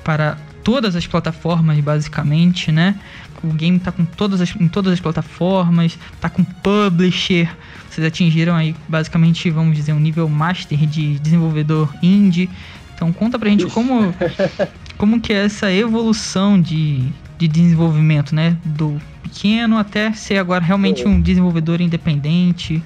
para 0.04 0.38
todas 0.63 0.95
as 0.95 1.06
plataformas, 1.06 1.80
basicamente, 1.80 2.71
né? 2.71 2.95
O 3.43 3.47
game 3.47 3.78
tá 3.78 3.91
com 3.91 4.06
todas 4.06 4.39
as, 4.39 4.56
em 4.56 4.67
todas 4.67 4.93
as 4.93 4.99
plataformas, 4.99 5.97
tá 6.21 6.30
com 6.30 6.43
publisher. 6.43 7.49
Vocês 7.89 8.08
atingiram 8.08 8.56
aí, 8.56 8.76
basicamente, 8.88 9.49
vamos 9.49 9.76
dizer, 9.76 9.93
um 9.93 9.99
nível 9.99 10.28
master 10.30 10.78
de 10.88 11.19
desenvolvedor 11.19 11.93
indie. 12.02 12.49
Então 12.95 13.12
conta 13.12 13.38
pra 13.38 13.49
gente 13.49 13.65
como, 13.67 14.13
como 14.97 15.19
que 15.19 15.34
é 15.34 15.45
essa 15.45 15.71
evolução 15.71 16.60
de, 16.60 17.04
de 17.38 17.47
desenvolvimento, 17.47 18.34
né? 18.34 18.58
Do 18.63 18.99
pequeno 19.21 19.78
até 19.78 20.13
ser 20.13 20.38
agora 20.38 20.63
realmente 20.63 21.06
um 21.06 21.19
desenvolvedor 21.19 21.82
independente. 21.82 22.82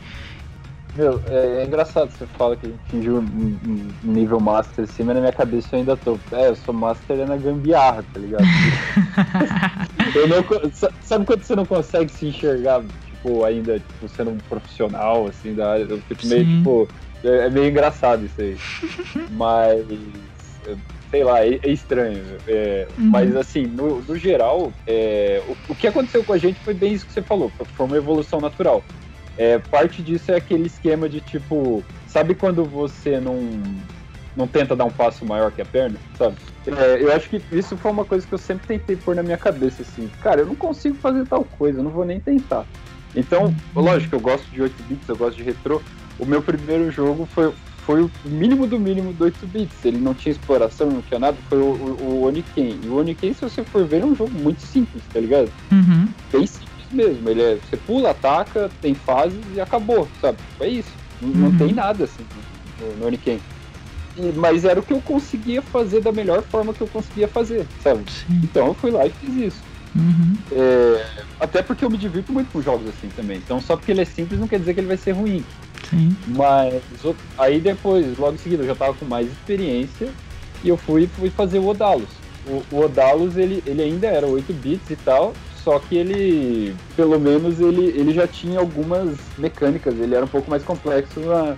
Meu, 0.97 1.21
é, 1.27 1.61
é, 1.61 1.65
engraçado 1.65 2.09
você 2.09 2.25
fala 2.25 2.57
que 2.57 2.65
a 2.65 2.69
gente 2.69 2.81
atingiu 2.87 3.17
um, 3.17 3.21
um, 3.23 4.11
nível 4.11 4.39
master 4.39 4.83
assim, 4.83 5.03
mas 5.03 5.13
na 5.13 5.21
minha 5.21 5.31
cabeça 5.31 5.67
eu 5.73 5.79
ainda 5.79 5.95
tô. 5.95 6.17
É, 6.31 6.47
eu 6.49 6.55
sou 6.55 6.73
master 6.73 7.19
é 7.19 7.25
na 7.25 7.37
gambiarra, 7.37 8.03
tá 8.11 8.19
ligado? 8.19 8.43
eu 10.15 10.27
não, 10.27 10.43
sabe 11.03 11.23
quando 11.23 11.43
você 11.43 11.55
não 11.55 11.67
consegue 11.67 12.11
se 12.11 12.25
enxergar, 12.25 12.83
tipo, 13.11 13.45
ainda 13.45 13.79
tipo, 13.79 14.09
sendo 14.09 14.31
um 14.31 14.37
profissional, 14.37 15.27
assim, 15.27 15.53
da 15.53 15.73
área? 15.73 15.83
Eu 15.87 15.99
fico 15.99 16.25
meio, 16.25 16.45
Sim. 16.45 16.57
tipo. 16.57 16.89
É, 17.23 17.45
é, 17.45 17.49
meio 17.51 17.67
engraçado 17.67 18.25
isso 18.25 18.41
aí. 18.41 18.57
mas. 19.29 19.85
Sei 21.11 21.23
lá, 21.23 21.45
é, 21.45 21.59
é 21.63 21.69
estranho. 21.69 22.23
É, 22.47 22.87
uhum. 22.97 23.05
Mas 23.05 23.35
assim, 23.35 23.67
no, 23.67 24.01
no 24.01 24.17
geral, 24.17 24.73
é, 24.85 25.41
o, 25.47 25.71
o 25.71 25.75
que 25.75 25.87
aconteceu 25.87 26.23
com 26.23 26.33
a 26.33 26.37
gente 26.37 26.59
foi 26.59 26.73
bem 26.73 26.91
isso 26.91 27.05
que 27.05 27.13
você 27.13 27.21
falou, 27.21 27.49
foi 27.49 27.85
uma 27.85 27.95
evolução 27.95 28.41
natural. 28.41 28.83
É, 29.37 29.59
parte 29.59 30.01
disso 30.01 30.31
é 30.31 30.35
aquele 30.35 30.65
esquema 30.65 31.07
de 31.07 31.21
tipo, 31.21 31.83
sabe 32.07 32.33
quando 32.33 32.65
você 32.65 33.19
não, 33.19 33.37
não 34.35 34.47
tenta 34.47 34.75
dar 34.75 34.85
um 34.85 34.91
passo 34.91 35.23
maior 35.25 35.51
que 35.51 35.61
a 35.61 35.65
perna, 35.65 35.97
sabe? 36.17 36.35
É, 36.65 37.01
eu 37.01 37.13
acho 37.13 37.29
que 37.29 37.41
isso 37.51 37.77
foi 37.77 37.91
uma 37.91 38.03
coisa 38.03 38.25
que 38.25 38.33
eu 38.33 38.37
sempre 38.37 38.67
tentei 38.67 38.95
pôr 38.95 39.15
na 39.15 39.21
minha 39.21 39.37
cabeça, 39.37 39.83
assim, 39.83 40.09
cara, 40.21 40.41
eu 40.41 40.47
não 40.47 40.55
consigo 40.55 40.95
fazer 40.95 41.25
tal 41.27 41.43
coisa, 41.43 41.79
eu 41.79 41.83
não 41.83 41.91
vou 41.91 42.03
nem 42.03 42.19
tentar. 42.19 42.65
Então, 43.15 43.53
lógico, 43.75 44.15
eu 44.15 44.19
gosto 44.19 44.45
de 44.51 44.61
8 44.61 44.83
bits, 44.83 45.09
eu 45.09 45.15
gosto 45.15 45.37
de 45.37 45.43
retrô. 45.43 45.81
O 46.19 46.25
meu 46.25 46.41
primeiro 46.41 46.91
jogo 46.91 47.25
foi, 47.25 47.53
foi 47.85 48.01
o 48.03 48.11
mínimo 48.25 48.67
do 48.67 48.79
mínimo 48.79 49.13
do 49.13 49.23
8 49.23 49.47
bits. 49.47 49.85
Ele 49.85 49.97
não 49.97 50.13
tinha 50.13 50.31
exploração, 50.31 50.89
não 50.89 51.01
tinha 51.01 51.19
nada, 51.19 51.37
foi 51.47 51.57
o, 51.57 51.63
o, 51.63 51.97
o 52.01 52.27
Oniken. 52.27 52.79
E 52.83 52.87
o 52.87 52.99
Oniken, 52.99 53.33
se 53.33 53.41
você 53.41 53.63
for 53.63 53.85
ver, 53.85 54.01
é 54.01 54.05
um 54.05 54.15
jogo 54.15 54.31
muito 54.37 54.61
simples, 54.61 55.01
tá 55.11 55.19
ligado? 55.19 55.49
Uhum. 55.71 56.07
Bem 56.31 56.45
simples 56.45 56.66
mesmo. 56.95 57.29
Ele 57.29 57.41
é, 57.41 57.55
você 57.55 57.77
pula, 57.77 58.11
ataca, 58.11 58.69
tem 58.81 58.93
fases 58.93 59.39
e 59.55 59.61
acabou, 59.61 60.07
sabe? 60.21 60.37
É 60.59 60.67
isso. 60.67 60.91
Não, 61.21 61.29
uhum. 61.29 61.49
não 61.51 61.57
tem 61.57 61.73
nada 61.73 62.03
assim 62.03 62.25
no, 62.79 62.97
no 62.97 63.07
Oniken. 63.07 63.39
mas 64.35 64.65
era 64.65 64.79
o 64.79 64.83
que 64.83 64.93
eu 64.93 65.01
conseguia 65.01 65.61
fazer 65.61 66.01
da 66.01 66.11
melhor 66.11 66.43
forma 66.43 66.73
que 66.73 66.81
eu 66.81 66.87
conseguia 66.87 67.27
fazer, 67.27 67.65
sabe? 67.81 68.03
Sim. 68.11 68.41
Então 68.43 68.67
eu 68.67 68.73
fui 68.73 68.91
lá 68.91 69.05
e 69.05 69.09
fiz 69.09 69.35
isso. 69.35 69.61
Uhum. 69.95 70.35
É, 70.51 71.05
até 71.39 71.63
porque 71.63 71.83
eu 71.83 71.89
me 71.89 71.97
divirto 71.97 72.31
muito 72.31 72.51
com 72.51 72.61
jogos 72.61 72.87
assim 72.89 73.09
também. 73.15 73.37
Então 73.37 73.59
só 73.59 73.75
porque 73.75 73.91
ele 73.91 74.01
é 74.01 74.05
simples 74.05 74.39
não 74.39 74.47
quer 74.47 74.59
dizer 74.59 74.73
que 74.73 74.79
ele 74.79 74.87
vai 74.87 74.97
ser 74.97 75.11
ruim. 75.11 75.43
Sim. 75.89 76.15
Mas 76.27 76.81
aí 77.37 77.59
depois, 77.59 78.17
logo 78.17 78.35
em 78.35 78.37
seguida, 78.37 78.63
eu 78.63 78.67
já 78.67 78.75
tava 78.75 78.93
com 78.93 79.05
mais 79.05 79.27
experiência 79.27 80.09
e 80.63 80.69
eu 80.69 80.77
fui, 80.77 81.07
fui 81.07 81.29
fazer 81.29 81.59
o 81.59 81.67
Odalos. 81.67 82.09
O, 82.45 82.63
o 82.75 82.81
Odalos 82.83 83.37
ele, 83.37 83.63
ele 83.65 83.81
ainda 83.81 84.07
era 84.07 84.25
8 84.25 84.53
bits 84.53 84.89
e 84.89 84.95
tal, 84.95 85.33
só 85.67 85.79
que 85.79 85.97
ele, 85.97 86.73
pelo 86.95 87.19
menos, 87.19 87.59
ele, 87.59 87.87
ele 87.87 88.13
já 88.13 88.25
tinha 88.25 88.57
algumas 88.57 89.17
mecânicas, 89.37 89.99
ele 89.99 90.15
era 90.15 90.23
um 90.23 90.27
pouco 90.29 90.49
mais 90.49 90.63
complexo 90.63 91.19
na, 91.19 91.57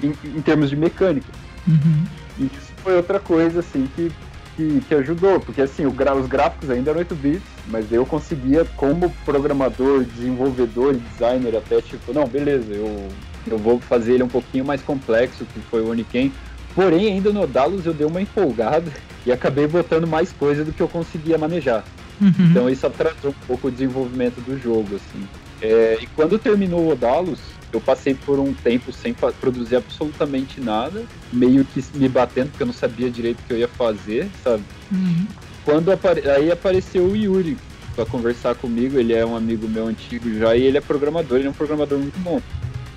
em, 0.00 0.14
em 0.24 0.40
termos 0.40 0.70
de 0.70 0.76
mecânica. 0.76 1.26
Uhum. 1.66 2.04
E 2.38 2.44
isso 2.44 2.72
foi 2.76 2.94
outra 2.94 3.18
coisa, 3.18 3.58
assim, 3.58 3.88
que, 3.96 4.12
que, 4.54 4.80
que 4.82 4.94
ajudou, 4.94 5.40
porque 5.40 5.62
assim, 5.62 5.84
o, 5.84 5.88
os 5.88 6.28
gráficos 6.28 6.70
ainda 6.70 6.90
eram 6.92 7.00
8 7.00 7.12
bits, 7.16 7.42
mas 7.66 7.90
eu 7.90 8.06
conseguia, 8.06 8.64
como 8.76 9.10
programador, 9.24 10.04
desenvolvedor, 10.04 10.94
designer, 10.94 11.56
até 11.56 11.82
tipo, 11.82 12.12
não, 12.12 12.28
beleza, 12.28 12.72
eu, 12.72 13.08
eu 13.48 13.58
vou 13.58 13.80
fazer 13.80 14.12
ele 14.12 14.22
um 14.22 14.28
pouquinho 14.28 14.64
mais 14.64 14.80
complexo, 14.80 15.44
que 15.44 15.58
foi 15.58 15.80
o 15.80 15.90
Oniken, 15.90 16.32
porém 16.72 17.08
ainda 17.08 17.32
no 17.32 17.48
Dalus 17.48 17.84
eu 17.84 17.92
dei 17.92 18.06
uma 18.06 18.22
empolgada 18.22 18.92
e 19.26 19.32
acabei 19.32 19.66
botando 19.66 20.06
mais 20.06 20.30
coisa 20.30 20.64
do 20.64 20.72
que 20.72 20.80
eu 20.80 20.88
conseguia 20.88 21.36
manejar. 21.36 21.84
Uhum. 22.20 22.50
Então 22.50 22.68
isso 22.68 22.86
atrasou 22.86 23.30
um 23.30 23.46
pouco 23.46 23.68
o 23.68 23.70
desenvolvimento 23.70 24.40
do 24.40 24.58
jogo, 24.58 24.96
assim. 24.96 25.26
É, 25.62 25.98
e 26.00 26.06
quando 26.06 26.38
terminou 26.38 26.80
o 26.80 26.90
Odalus, 26.90 27.40
eu 27.72 27.80
passei 27.80 28.14
por 28.14 28.38
um 28.38 28.52
tempo 28.52 28.92
sem 28.92 29.14
produzir 29.14 29.76
absolutamente 29.76 30.60
nada, 30.60 31.04
meio 31.32 31.64
que 31.64 31.84
me 31.94 32.08
batendo, 32.08 32.50
porque 32.50 32.62
eu 32.62 32.66
não 32.66 32.74
sabia 32.74 33.10
direito 33.10 33.40
o 33.40 33.42
que 33.44 33.52
eu 33.52 33.58
ia 33.58 33.68
fazer, 33.68 34.28
sabe? 34.42 34.62
Uhum. 34.90 35.26
Quando 35.64 35.92
apare... 35.92 36.28
aí 36.28 36.50
apareceu 36.50 37.04
o 37.04 37.16
Yuri 37.16 37.56
para 37.94 38.04
conversar 38.06 38.54
comigo, 38.54 38.98
ele 38.98 39.12
é 39.12 39.24
um 39.24 39.36
amigo 39.36 39.68
meu 39.68 39.86
antigo 39.86 40.32
já, 40.38 40.56
e 40.56 40.62
ele 40.62 40.78
é 40.78 40.80
programador, 40.80 41.38
ele 41.38 41.46
é 41.46 41.50
um 41.50 41.54
programador 41.54 41.98
muito 41.98 42.18
bom. 42.20 42.40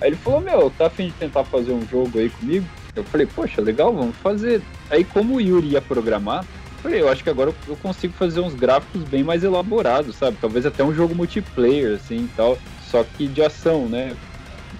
Aí 0.01 0.09
ele 0.09 0.15
falou, 0.15 0.41
meu, 0.41 0.69
tá 0.71 0.87
afim 0.87 1.07
de 1.07 1.13
tentar 1.13 1.43
fazer 1.43 1.71
um 1.71 1.85
jogo 1.87 2.17
aí 2.19 2.29
comigo? 2.29 2.65
Eu 2.95 3.03
falei, 3.03 3.27
poxa, 3.27 3.61
legal, 3.61 3.93
vamos 3.93 4.15
fazer. 4.17 4.61
Aí 4.89 5.03
como 5.03 5.35
o 5.35 5.41
Yuri 5.41 5.69
ia 5.69 5.81
programar, 5.81 6.45
falei, 6.83 7.01
eu 7.01 7.07
acho 7.07 7.23
que 7.23 7.29
agora 7.29 7.53
eu 7.65 7.77
consigo 7.77 8.13
fazer 8.13 8.41
uns 8.41 8.53
gráficos 8.53 9.03
bem 9.03 9.23
mais 9.23 9.43
elaborados, 9.43 10.17
sabe? 10.17 10.37
Talvez 10.39 10.65
até 10.65 10.83
um 10.83 10.93
jogo 10.93 11.15
multiplayer, 11.15 11.95
assim, 11.95 12.29
tal, 12.35 12.57
só 12.91 13.03
que 13.03 13.25
de 13.25 13.41
ação, 13.41 13.87
né? 13.87 14.13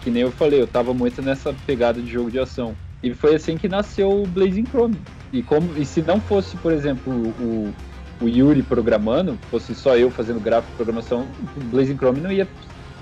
Que 0.02 0.12
nem 0.12 0.24
eu 0.24 0.32
falei, 0.32 0.62
eu 0.62 0.68
tava 0.68 0.94
muito 0.94 1.22
nessa 1.22 1.56
pegada 1.66 2.02
de 2.02 2.12
jogo 2.12 2.30
de 2.30 2.38
ação. 2.38 2.76
E 3.02 3.14
foi 3.14 3.36
assim 3.36 3.58
que 3.58 3.70
nasceu 3.70 4.22
o 4.22 4.28
Blazing 4.28 4.66
Chrome. 4.66 4.98
E, 5.32 5.42
como, 5.42 5.78
e 5.78 5.86
se 5.86 6.02
não 6.02 6.20
fosse, 6.20 6.58
por 6.58 6.74
exemplo, 6.74 7.14
o, 7.40 7.74
o 8.22 8.28
Yuri 8.28 8.62
programando, 8.62 9.40
fosse 9.50 9.74
só 9.74 9.98
eu 9.98 10.12
fazendo 10.12 10.42
gráfico 10.42 10.74
e 10.74 10.76
programação, 10.76 11.26
o 11.56 11.60
Blazing 11.66 11.96
Chrome 11.96 12.20
não 12.20 12.32
ia, 12.32 12.48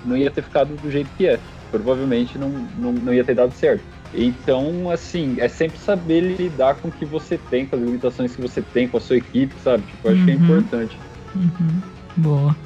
não 0.04 0.16
ia 0.16 0.30
ter 0.30 0.42
ficado 0.42 0.74
do 0.80 0.90
jeito 0.90 1.10
que 1.16 1.26
é. 1.26 1.40
Provavelmente 1.72 2.38
não, 2.38 2.50
não, 2.78 2.92
não 2.92 3.14
ia 3.14 3.24
ter 3.24 3.34
dado 3.34 3.52
certo. 3.52 3.82
Então, 4.14 4.90
assim, 4.90 5.36
é 5.38 5.48
sempre 5.48 5.78
saber 5.78 6.20
lidar 6.20 6.74
com 6.76 6.88
o 6.88 6.92
que 6.92 7.04
você 7.04 7.38
tem, 7.50 7.66
com 7.66 7.76
as 7.76 7.82
limitações 7.82 8.34
que 8.34 8.42
você 8.42 8.60
tem, 8.60 8.86
com 8.86 8.98
a 8.98 9.00
sua 9.00 9.16
equipe, 9.16 9.54
sabe? 9.62 9.82
Tipo, 9.84 10.08
eu 10.08 10.12
acho 10.12 10.20
uhum. 10.20 10.26
que 10.26 10.30
é 10.30 10.34
uhum. 10.34 10.44
importante. 10.44 10.98
Uhum. 11.34 11.82
Boa. 12.16 12.56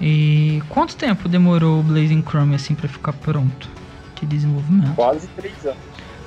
E 0.00 0.62
quanto 0.68 0.96
tempo 0.96 1.28
demorou 1.28 1.80
o 1.80 1.82
Blazing 1.82 2.22
Chrome 2.22 2.56
assim 2.56 2.74
para 2.74 2.88
ficar 2.88 3.12
pronto 3.12 3.70
de 4.20 4.26
desenvolvimento? 4.26 4.94
Quase 4.94 5.28
três 5.28 5.64
anos. 5.64 5.78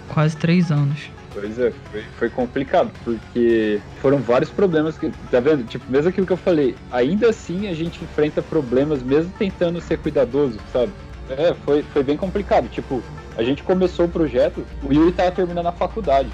Quase 0.08 0.38
três 0.38 0.72
anos. 0.72 1.10
Pois 1.34 1.60
é, 1.60 1.72
foi, 1.92 2.04
foi 2.18 2.30
complicado, 2.30 2.90
porque 3.04 3.80
foram 4.02 4.18
vários 4.18 4.50
problemas 4.50 4.98
que. 4.98 5.12
Tá 5.30 5.40
vendo? 5.40 5.64
Tipo, 5.66 5.86
mesmo 5.92 6.10
aquilo 6.10 6.26
que 6.26 6.34
eu 6.34 6.38
falei, 6.38 6.76
ainda 6.92 7.30
assim 7.30 7.68
a 7.68 7.74
gente 7.76 8.04
enfrenta 8.04 8.42
problemas 8.42 9.04
mesmo 9.04 9.32
tentando 9.38 9.80
ser 9.80 10.00
cuidadoso, 10.00 10.58
sabe? 10.72 10.92
É, 11.30 11.54
foi, 11.66 11.84
foi 11.84 12.02
bem 12.02 12.18
complicado. 12.18 12.68
Tipo, 12.70 13.04
a 13.38 13.44
gente 13.44 13.64
começou 13.64 14.06
o 14.06 14.10
projeto, 14.10 14.66
o 14.84 14.92
Yuri 14.92 15.12
tava 15.12 15.32
terminando 15.32 15.68
a 15.68 15.72
faculdade. 15.72 16.30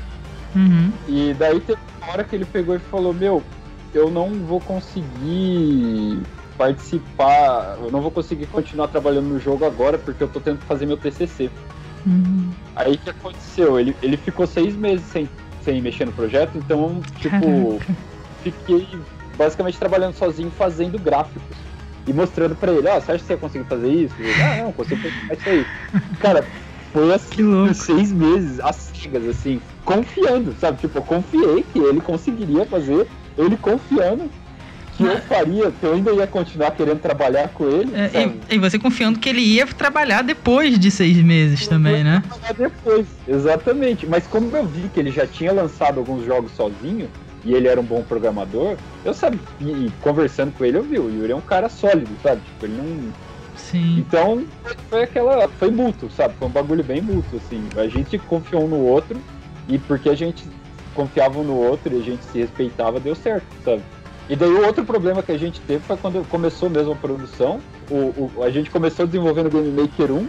Uhum. 0.56 0.92
E 1.08 1.36
daí 1.38 1.60
teve 1.60 1.80
uma 2.02 2.12
hora 2.12 2.24
que 2.24 2.36
ele 2.36 2.46
pegou 2.46 2.76
e 2.76 2.80
falou, 2.80 3.13
meu, 3.13 3.44
eu 3.94 4.10
não 4.10 4.30
vou 4.30 4.62
conseguir 4.62 6.22
participar, 6.58 7.78
eu 7.82 7.92
não 7.92 8.02
vou 8.02 8.10
conseguir 8.10 8.46
continuar 8.48 8.88
trabalhando 8.88 9.27
no 9.27 9.40
jogo 9.40 9.65
agora 9.65 9.98
porque 9.98 10.23
eu 10.23 10.27
tô 10.27 10.40
tentando 10.40 10.65
fazer 10.65 10.86
meu 10.86 10.98
TCC. 10.98 11.50
Uhum. 12.06 12.52
Aí 12.75 12.94
o 12.94 12.98
que 12.98 13.10
aconteceu? 13.10 13.80
Ele, 13.80 13.96
ele 14.02 14.15
ficou 14.15 14.48
seis 14.48 14.75
meses 14.75 15.06
sem, 15.08 15.30
sem 15.62 15.82
mexer 15.82 16.06
no 16.06 16.13
projeto, 16.13 16.58
então, 16.58 17.02
tipo, 17.19 17.80
Caraca. 17.80 17.96
fiquei 18.44 18.88
basicamente 19.38 19.77
trabalhando 19.77 20.13
sozinho 20.13 20.52
fazendo 20.52 20.98
gráficos 21.00 21.42
e 22.06 22.13
mostrando 22.13 22.56
pra 22.56 22.71
ele, 22.71 22.88
ó, 22.88 22.98
oh, 22.98 23.02
você 23.02 23.13
acha 23.13 23.19
que 23.19 23.25
você 23.25 23.34
ia 23.34 23.40
conseguir 23.40 23.65
fazer 23.65 23.90
isso? 23.90 24.15
Ele, 24.19 24.42
ah, 24.42 24.63
não, 24.63 24.71
consigo 24.73 25.02
fazer 25.02 25.40
isso 25.40 25.50
aí. 25.50 25.65
Cara, 26.19 26.46
foi 26.94 27.13
assim, 27.13 27.73
seis 27.73 28.12
meses, 28.12 28.60
às 28.60 28.75
cegas, 28.75 29.27
assim, 29.27 29.60
confiando, 29.83 30.56
sabe? 30.62 30.79
Tipo, 30.79 31.00
eu 31.00 31.04
confiei 31.04 31.65
que 31.73 31.79
ele 31.79 32.00
conseguiria 32.00 32.65
fazer, 32.65 33.08
ele 33.37 33.58
confiando 33.58 34.29
que 34.96 35.04
eu 35.04 35.17
faria, 35.21 35.71
que 35.71 35.83
eu 35.83 35.94
ainda 35.94 36.12
ia 36.12 36.27
continuar 36.27 36.69
querendo 36.71 37.00
trabalhar 37.00 37.50
com 37.50 37.67
ele. 37.67 37.91
É, 37.96 38.27
e, 38.50 38.56
e, 38.56 38.60
você 38.60 38.77
confiando 38.77 39.17
que 39.17 39.27
ele 39.27 39.41
ia 39.41 39.65
trabalhar 39.65 40.21
depois 40.21 40.77
de 40.77 40.91
seis 40.91 41.17
meses 41.17 41.67
também, 41.67 42.04
né? 42.04 42.23
Depois, 42.56 43.08
exatamente. 43.27 44.06
Mas 44.06 44.27
como 44.27 44.56
eu 44.56 44.65
vi 44.65 44.87
que 44.94 45.00
ele 45.00 45.10
já 45.10 45.25
tinha 45.25 45.52
lançado 45.52 45.98
alguns 45.98 46.23
jogos 46.23 46.52
sozinho, 46.52 47.10
e 47.44 47.54
ele 47.54 47.67
era 47.67 47.79
um 47.79 47.83
bom 47.83 48.04
programador, 48.04 48.77
eu 49.04 49.13
sabia, 49.13 49.39
e 49.60 49.91
conversando 50.02 50.54
com 50.54 50.63
ele, 50.63 50.77
eu 50.77 50.83
vi, 50.83 51.00
o 51.00 51.10
Yuri 51.10 51.31
é 51.31 51.35
um 51.35 51.41
cara 51.41 51.67
sólido, 51.69 52.12
sabe? 52.21 52.41
Tipo, 52.41 52.65
ele 52.65 52.77
não. 52.77 53.33
Sim. 53.74 53.98
Então, 53.98 54.46
foi 54.88 55.04
aquela. 55.04 55.48
Foi 55.48 55.71
mútuo, 55.71 56.10
sabe? 56.12 56.36
Foi 56.38 56.48
um 56.48 56.52
bagulho 56.52 56.84
bem 56.84 57.02
mútuo, 57.02 57.40
assim. 57.44 57.67
A 57.76 57.88
gente 57.88 58.19
confiou 58.19 58.65
um 58.65 58.67
no 58.67 58.86
outro, 58.86 59.19
e 59.67 59.80
porque 59.80 60.10
a 60.10 60.15
gente 60.15 60.46
confiava 60.94 61.40
um 61.40 61.44
no 61.44 61.56
outro 61.56 61.92
e 61.92 62.00
a 62.00 62.04
gente 62.04 62.24
se 62.26 62.38
respeitava, 62.38 63.00
deu 63.00 63.15
certo, 63.15 63.48
sabe? 63.65 63.82
E 64.30 64.36
daí 64.36 64.50
o 64.50 64.63
outro 64.63 64.86
problema 64.86 65.24
que 65.24 65.32
a 65.32 65.38
gente 65.40 65.60
teve 65.62 65.84
foi 65.84 65.98
quando 65.98 66.24
começou 66.30 66.69
mesmo 66.69 66.94
a 66.94 66.96
produção, 66.96 67.60
o, 67.90 68.32
o 68.38 68.44
a 68.44 68.52
gente 68.52 68.69
começou 68.69 69.08
desenvolvendo 69.08 69.48
o 69.48 69.50
Game 69.50 69.69
Maker 69.69 70.12
1, 70.12 70.28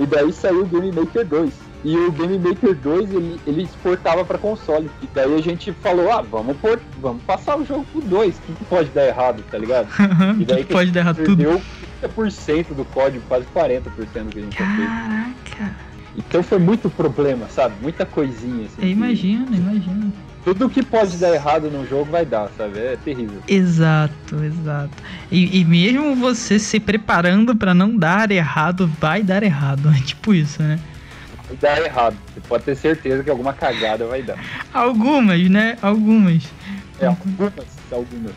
e 0.00 0.06
daí 0.06 0.32
saiu 0.32 0.62
o 0.62 0.66
Game 0.66 0.90
Maker 0.90 1.26
2. 1.26 1.52
E 1.84 1.96
o 1.96 2.10
Game 2.10 2.38
Maker 2.38 2.74
2 2.74 3.12
ele, 3.12 3.40
ele 3.46 3.62
exportava 3.62 4.24
para 4.24 4.38
console. 4.38 4.90
E 5.02 5.08
daí 5.14 5.34
a 5.34 5.42
gente 5.42 5.70
falou: 5.72 6.10
ah, 6.10 6.22
vamos, 6.22 6.56
por, 6.56 6.80
vamos 7.00 7.22
passar 7.22 7.58
o 7.58 7.64
jogo 7.64 7.86
pro 7.92 8.00
2. 8.00 8.36
O 8.36 8.40
que, 8.54 8.64
pode 8.64 8.88
dar 8.90 9.06
errado, 9.06 9.44
tá 9.50 9.58
ligado? 9.58 9.86
e 10.40 10.44
daí 10.44 10.58
que, 10.58 10.64
que 10.64 10.72
pode 10.72 10.90
dar 10.90 11.00
errado 11.00 11.16
perdeu 11.16 11.52
tudo. 11.52 11.62
30% 12.02 12.74
do 12.74 12.84
código, 12.84 13.22
quase 13.28 13.46
40% 13.54 13.82
do 13.82 14.06
que 14.30 14.38
a 14.38 14.42
gente 14.42 14.56
Caraca. 14.56 15.34
fez. 15.56 15.86
Então 16.16 16.42
foi 16.42 16.58
muito 16.58 16.88
problema, 16.88 17.46
sabe? 17.48 17.74
Muita 17.82 18.06
coisinha. 18.06 18.66
Assim, 18.66 18.90
imagino, 18.90 19.46
que... 19.46 19.56
imagino. 19.56 20.12
Tudo 20.42 20.70
que 20.70 20.82
pode 20.82 21.16
dar 21.16 21.34
errado 21.34 21.70
no 21.70 21.84
jogo 21.86 22.04
vai 22.04 22.24
dar, 22.24 22.48
sabe? 22.56 22.78
É 22.78 22.96
terrível. 22.96 23.42
Exato, 23.48 24.42
exato. 24.44 24.90
E, 25.30 25.60
e 25.60 25.64
mesmo 25.64 26.14
você 26.14 26.58
se 26.58 26.78
preparando 26.78 27.54
para 27.56 27.74
não 27.74 27.96
dar 27.96 28.30
errado, 28.30 28.86
vai 29.00 29.22
dar 29.22 29.42
errado. 29.42 29.90
É 29.90 30.00
tipo 30.06 30.32
isso, 30.32 30.62
né? 30.62 30.78
Vai 31.48 31.56
dar 31.56 31.82
errado. 31.82 32.16
Você 32.32 32.40
pode 32.48 32.64
ter 32.64 32.76
certeza 32.76 33.24
que 33.24 33.30
alguma 33.30 33.52
cagada 33.52 34.06
vai 34.06 34.22
dar. 34.22 34.38
Algumas, 34.72 35.50
né? 35.50 35.76
Algumas. 35.82 36.44
É, 37.00 37.06
algumas, 37.06 37.52
algumas. 37.90 38.32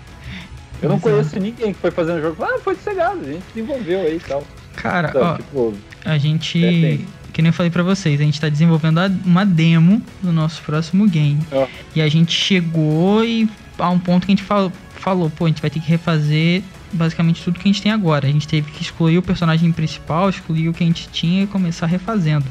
Eu 0.82 0.90
não 0.90 0.96
Exato. 0.96 1.10
conheço 1.10 1.40
ninguém 1.40 1.74
que 1.74 1.80
foi 1.80 1.92
fazendo 1.92 2.20
o 2.20 2.22
jogo. 2.22 2.44
Ah, 2.44 2.60
foi 2.64 2.76
sossegado, 2.76 3.20
a 3.20 3.24
gente 3.24 3.44
desenvolveu 3.54 4.02
aí 4.02 4.16
e 4.16 4.20
tal. 4.20 4.44
Cara, 4.76 5.10
então, 5.10 5.22
ó, 5.22 5.36
tipo, 5.36 5.74
a 6.06 6.18
gente. 6.18 6.64
É, 6.64 7.00
que 7.34 7.42
nem 7.42 7.50
eu 7.50 7.54
falei 7.54 7.70
pra 7.70 7.84
vocês, 7.84 8.20
a 8.20 8.24
gente 8.24 8.40
tá 8.40 8.50
desenvolvendo 8.50 9.00
uma 9.26 9.46
demo 9.46 10.02
do 10.22 10.32
nosso 10.32 10.62
próximo 10.64 11.08
game. 11.08 11.40
Oh. 11.52 11.68
E 11.96 12.02
a 12.02 12.10
gente 12.10 12.32
chegou 12.32 13.24
e 13.24 13.50
a 13.78 13.90
um 13.90 14.00
ponto 14.00 14.26
que 14.26 14.32
a 14.32 14.36
gente 14.36 14.44
falou, 14.44 14.72
falou, 14.96 15.30
pô, 15.30 15.46
a 15.46 15.48
gente 15.48 15.62
vai 15.62 15.70
ter 15.70 15.80
que 15.80 15.88
refazer 15.88 16.64
basicamente 16.92 17.44
tudo 17.44 17.60
que 17.60 17.68
a 17.68 17.72
gente 17.72 17.82
tem 17.82 17.92
agora. 17.92 18.28
A 18.28 18.32
gente 18.32 18.48
teve 18.48 18.72
que 18.72 18.82
excluir 18.82 19.18
o 19.18 19.22
personagem 19.22 19.72
principal, 19.72 20.30
excluir 20.30 20.70
o 20.70 20.74
que 20.74 20.84
a 20.84 20.88
gente 20.88 21.08
tinha 21.10 21.44
e 21.44 21.48
começar 21.48 21.86
refazendo. 21.86 22.46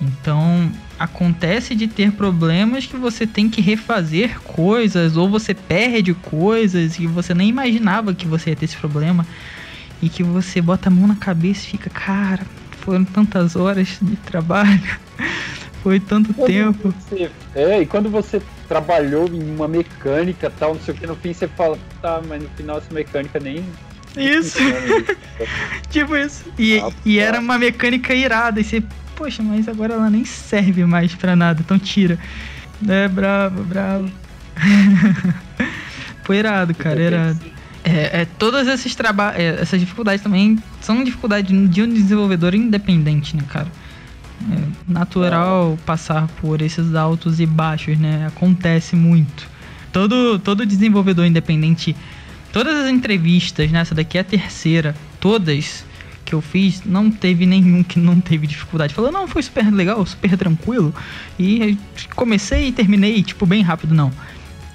Então, 0.00 0.70
acontece 0.98 1.74
de 1.74 1.86
ter 1.86 2.12
problemas 2.12 2.86
que 2.86 2.96
você 2.96 3.26
tem 3.26 3.48
que 3.48 3.60
refazer 3.60 4.40
coisas 4.40 5.16
ou 5.16 5.28
você 5.28 5.54
perde 5.54 6.14
coisas 6.14 6.98
e 6.98 7.06
você 7.06 7.34
nem 7.34 7.48
imaginava 7.48 8.14
que 8.14 8.26
você 8.26 8.50
ia 8.50 8.56
ter 8.56 8.64
esse 8.64 8.76
problema 8.76 9.26
e 10.00 10.08
que 10.08 10.22
você 10.22 10.60
bota 10.60 10.88
a 10.88 10.92
mão 10.92 11.06
na 11.06 11.14
cabeça 11.16 11.60
e 11.66 11.70
fica, 11.70 11.88
cara, 11.88 12.44
foram 12.80 13.04
tantas 13.04 13.54
horas 13.54 13.98
de 14.02 14.16
trabalho, 14.16 14.82
foi 15.82 16.00
tanto 16.00 16.34
quando 16.34 16.46
tempo. 16.46 16.94
Você, 17.08 17.30
é, 17.54 17.80
e 17.80 17.86
quando 17.86 18.10
você 18.10 18.42
trabalhou 18.68 19.28
em 19.28 19.54
uma 19.54 19.68
mecânica 19.68 20.52
tal, 20.58 20.74
não 20.74 20.80
sei 20.80 20.94
o 20.94 20.96
que, 20.96 21.06
no 21.06 21.16
fim 21.16 21.32
você 21.32 21.46
fala, 21.46 21.78
tá, 22.00 22.20
mas 22.26 22.42
no 22.42 22.48
final 22.50 22.78
essa 22.78 22.92
mecânica 22.92 23.38
nem. 23.38 23.64
Isso! 24.16 24.58
tipo 25.88 26.16
isso. 26.16 26.44
E, 26.58 26.80
ah, 26.80 26.90
e 27.04 27.18
era 27.18 27.38
uma 27.38 27.56
mecânica 27.56 28.12
irada, 28.12 28.60
e 28.60 28.64
você, 28.64 28.82
poxa, 29.16 29.42
mas 29.42 29.68
agora 29.68 29.94
ela 29.94 30.10
nem 30.10 30.24
serve 30.24 30.84
mais 30.84 31.14
pra 31.14 31.36
nada, 31.36 31.60
então 31.60 31.78
tira. 31.78 32.18
É 32.88 33.08
bravo, 33.08 33.62
bravo. 33.64 34.10
Foi 36.24 36.36
irado, 36.36 36.74
cara, 36.74 37.00
irado. 37.00 37.40
É, 37.84 38.22
é, 38.22 38.24
todas 38.38 38.68
esses 38.68 38.94
trabalhos, 38.94 39.40
é, 39.40 39.60
essas 39.60 39.80
dificuldades 39.80 40.22
também 40.22 40.58
são 40.80 41.02
dificuldades 41.02 41.50
de 41.70 41.82
um 41.82 41.88
desenvolvedor 41.88 42.54
independente, 42.54 43.36
né, 43.36 43.42
cara? 43.48 43.66
É 44.50 44.92
natural 44.92 45.78
passar 45.84 46.26
por 46.40 46.62
esses 46.62 46.94
altos 46.94 47.40
e 47.40 47.46
baixos, 47.46 47.98
né? 47.98 48.26
Acontece 48.26 48.96
muito. 48.96 49.48
Todo, 49.92 50.38
todo 50.38 50.64
desenvolvedor 50.64 51.26
independente, 51.26 51.94
todas 52.52 52.74
as 52.84 52.90
entrevistas, 52.90 53.70
né? 53.70 53.80
Essa 53.80 53.94
daqui 53.94 54.16
é 54.16 54.20
a 54.20 54.24
terceira, 54.24 54.94
todas 55.20 55.84
que 56.32 56.34
eu 56.34 56.40
fiz, 56.40 56.82
não 56.84 57.10
teve 57.10 57.44
nenhum 57.44 57.82
que 57.82 57.98
não 57.98 58.18
teve 58.20 58.46
dificuldade. 58.46 58.94
Falou, 58.94 59.12
não, 59.12 59.28
foi 59.28 59.42
super 59.42 59.70
legal, 59.70 60.04
super 60.06 60.36
tranquilo. 60.36 60.94
E 61.38 61.78
comecei 62.16 62.68
e 62.68 62.72
terminei, 62.72 63.22
tipo, 63.22 63.44
bem 63.44 63.62
rápido, 63.62 63.94
não 63.94 64.10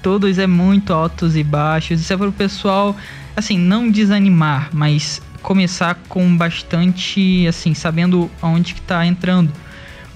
todos 0.02 0.38
é 0.38 0.46
muito 0.46 0.92
altos 0.92 1.36
e 1.36 1.42
baixos. 1.42 2.00
Isso 2.00 2.12
é 2.12 2.16
para 2.16 2.28
o 2.28 2.32
pessoal, 2.32 2.96
assim, 3.36 3.58
não 3.58 3.90
desanimar, 3.90 4.70
mas 4.72 5.20
começar 5.42 5.96
com 6.08 6.36
bastante, 6.36 7.46
assim, 7.46 7.74
sabendo 7.74 8.30
aonde 8.40 8.74
que 8.74 8.80
tá 8.80 9.04
entrando. 9.04 9.52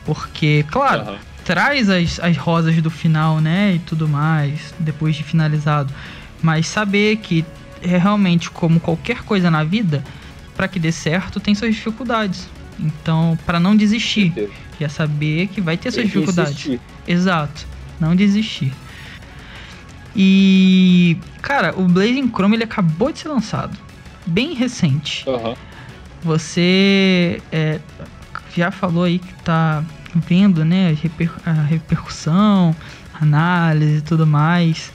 Porque, 0.05 0.64
claro, 0.70 1.12
uhum. 1.12 1.18
traz 1.45 1.88
as, 1.90 2.18
as 2.20 2.36
rosas 2.36 2.80
do 2.80 2.90
final, 2.90 3.40
né, 3.40 3.74
e 3.74 3.78
tudo 3.80 4.09
mais, 4.09 4.74
depois 4.78 5.14
de 5.14 5.22
finalizado. 5.22 5.93
Mas 6.40 6.66
saber 6.66 7.16
que 7.16 7.45
é 7.82 7.97
realmente 7.97 8.51
como 8.51 8.80
qualquer 8.80 9.22
coisa 9.22 9.51
na 9.51 9.64
vida, 9.64 10.03
para 10.62 10.68
que 10.68 10.78
dê 10.78 10.92
certo, 10.92 11.40
tem 11.40 11.56
suas 11.56 11.74
dificuldades. 11.74 12.48
Então, 12.78 13.36
para 13.44 13.58
não 13.58 13.76
desistir, 13.76 14.32
já 14.78 14.88
saber 14.88 15.48
que 15.48 15.60
vai 15.60 15.76
ter 15.76 15.90
suas 15.90 16.06
dificuldades. 16.06 16.78
Exato, 17.04 17.66
não 17.98 18.14
desistir. 18.14 18.72
E, 20.14 21.16
cara, 21.40 21.76
o 21.76 21.88
Blazing 21.88 22.28
Chrome 22.28 22.54
ele 22.54 22.62
acabou 22.62 23.10
de 23.10 23.18
ser 23.18 23.28
lançado. 23.28 23.76
Bem 24.24 24.54
recente. 24.54 25.28
Uhum. 25.28 25.56
Você 26.22 27.42
é, 27.50 27.80
já 28.54 28.70
falou 28.70 29.02
aí 29.02 29.18
que 29.18 29.34
tá 29.42 29.82
vendo, 30.14 30.64
né, 30.64 30.96
a 31.44 31.52
repercussão, 31.64 32.76
análise 33.20 33.96
e 33.96 34.02
tudo 34.02 34.28
mais. 34.28 34.92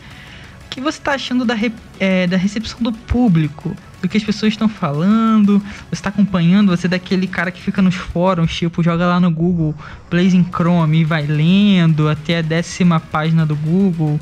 O 0.66 0.70
que 0.70 0.80
você 0.80 1.02
tá 1.02 1.16
achando 1.16 1.44
da, 1.44 1.56
re 1.56 1.74
é, 2.00 2.26
da 2.26 2.38
recepção 2.38 2.80
do 2.80 2.94
público? 2.94 3.76
Do 4.02 4.08
que 4.08 4.18
as 4.18 4.24
pessoas 4.24 4.54
estão 4.54 4.70
falando? 4.70 5.60
Você 5.60 5.94
está 5.94 6.10
acompanhando? 6.10 6.76
Você 6.76 6.86
é 6.88 6.90
daquele 6.90 7.28
cara 7.28 7.50
que 7.52 7.62
fica 7.62 7.82
nos 7.82 7.96
fóruns, 7.96 8.56
tipo, 8.56 8.84
joga 8.84 9.06
lá 9.06 9.20
no 9.20 9.32
Google 9.32 9.74
Blazing 10.10 10.46
Chrome 10.54 11.00
e 11.00 11.04
vai 11.04 11.26
lendo 11.26 12.08
até 12.08 12.38
a 12.38 12.42
décima 12.42 13.00
página 13.00 13.46
do 13.46 13.56
Google. 13.56 14.20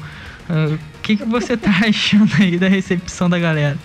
O 0.49 1.01
que, 1.01 1.17
que 1.17 1.25
você 1.25 1.57
tá 1.57 1.71
achando 1.85 2.31
aí 2.39 2.57
da 2.57 2.67
recepção 2.67 3.29
da 3.29 3.37
galera? 3.37 3.77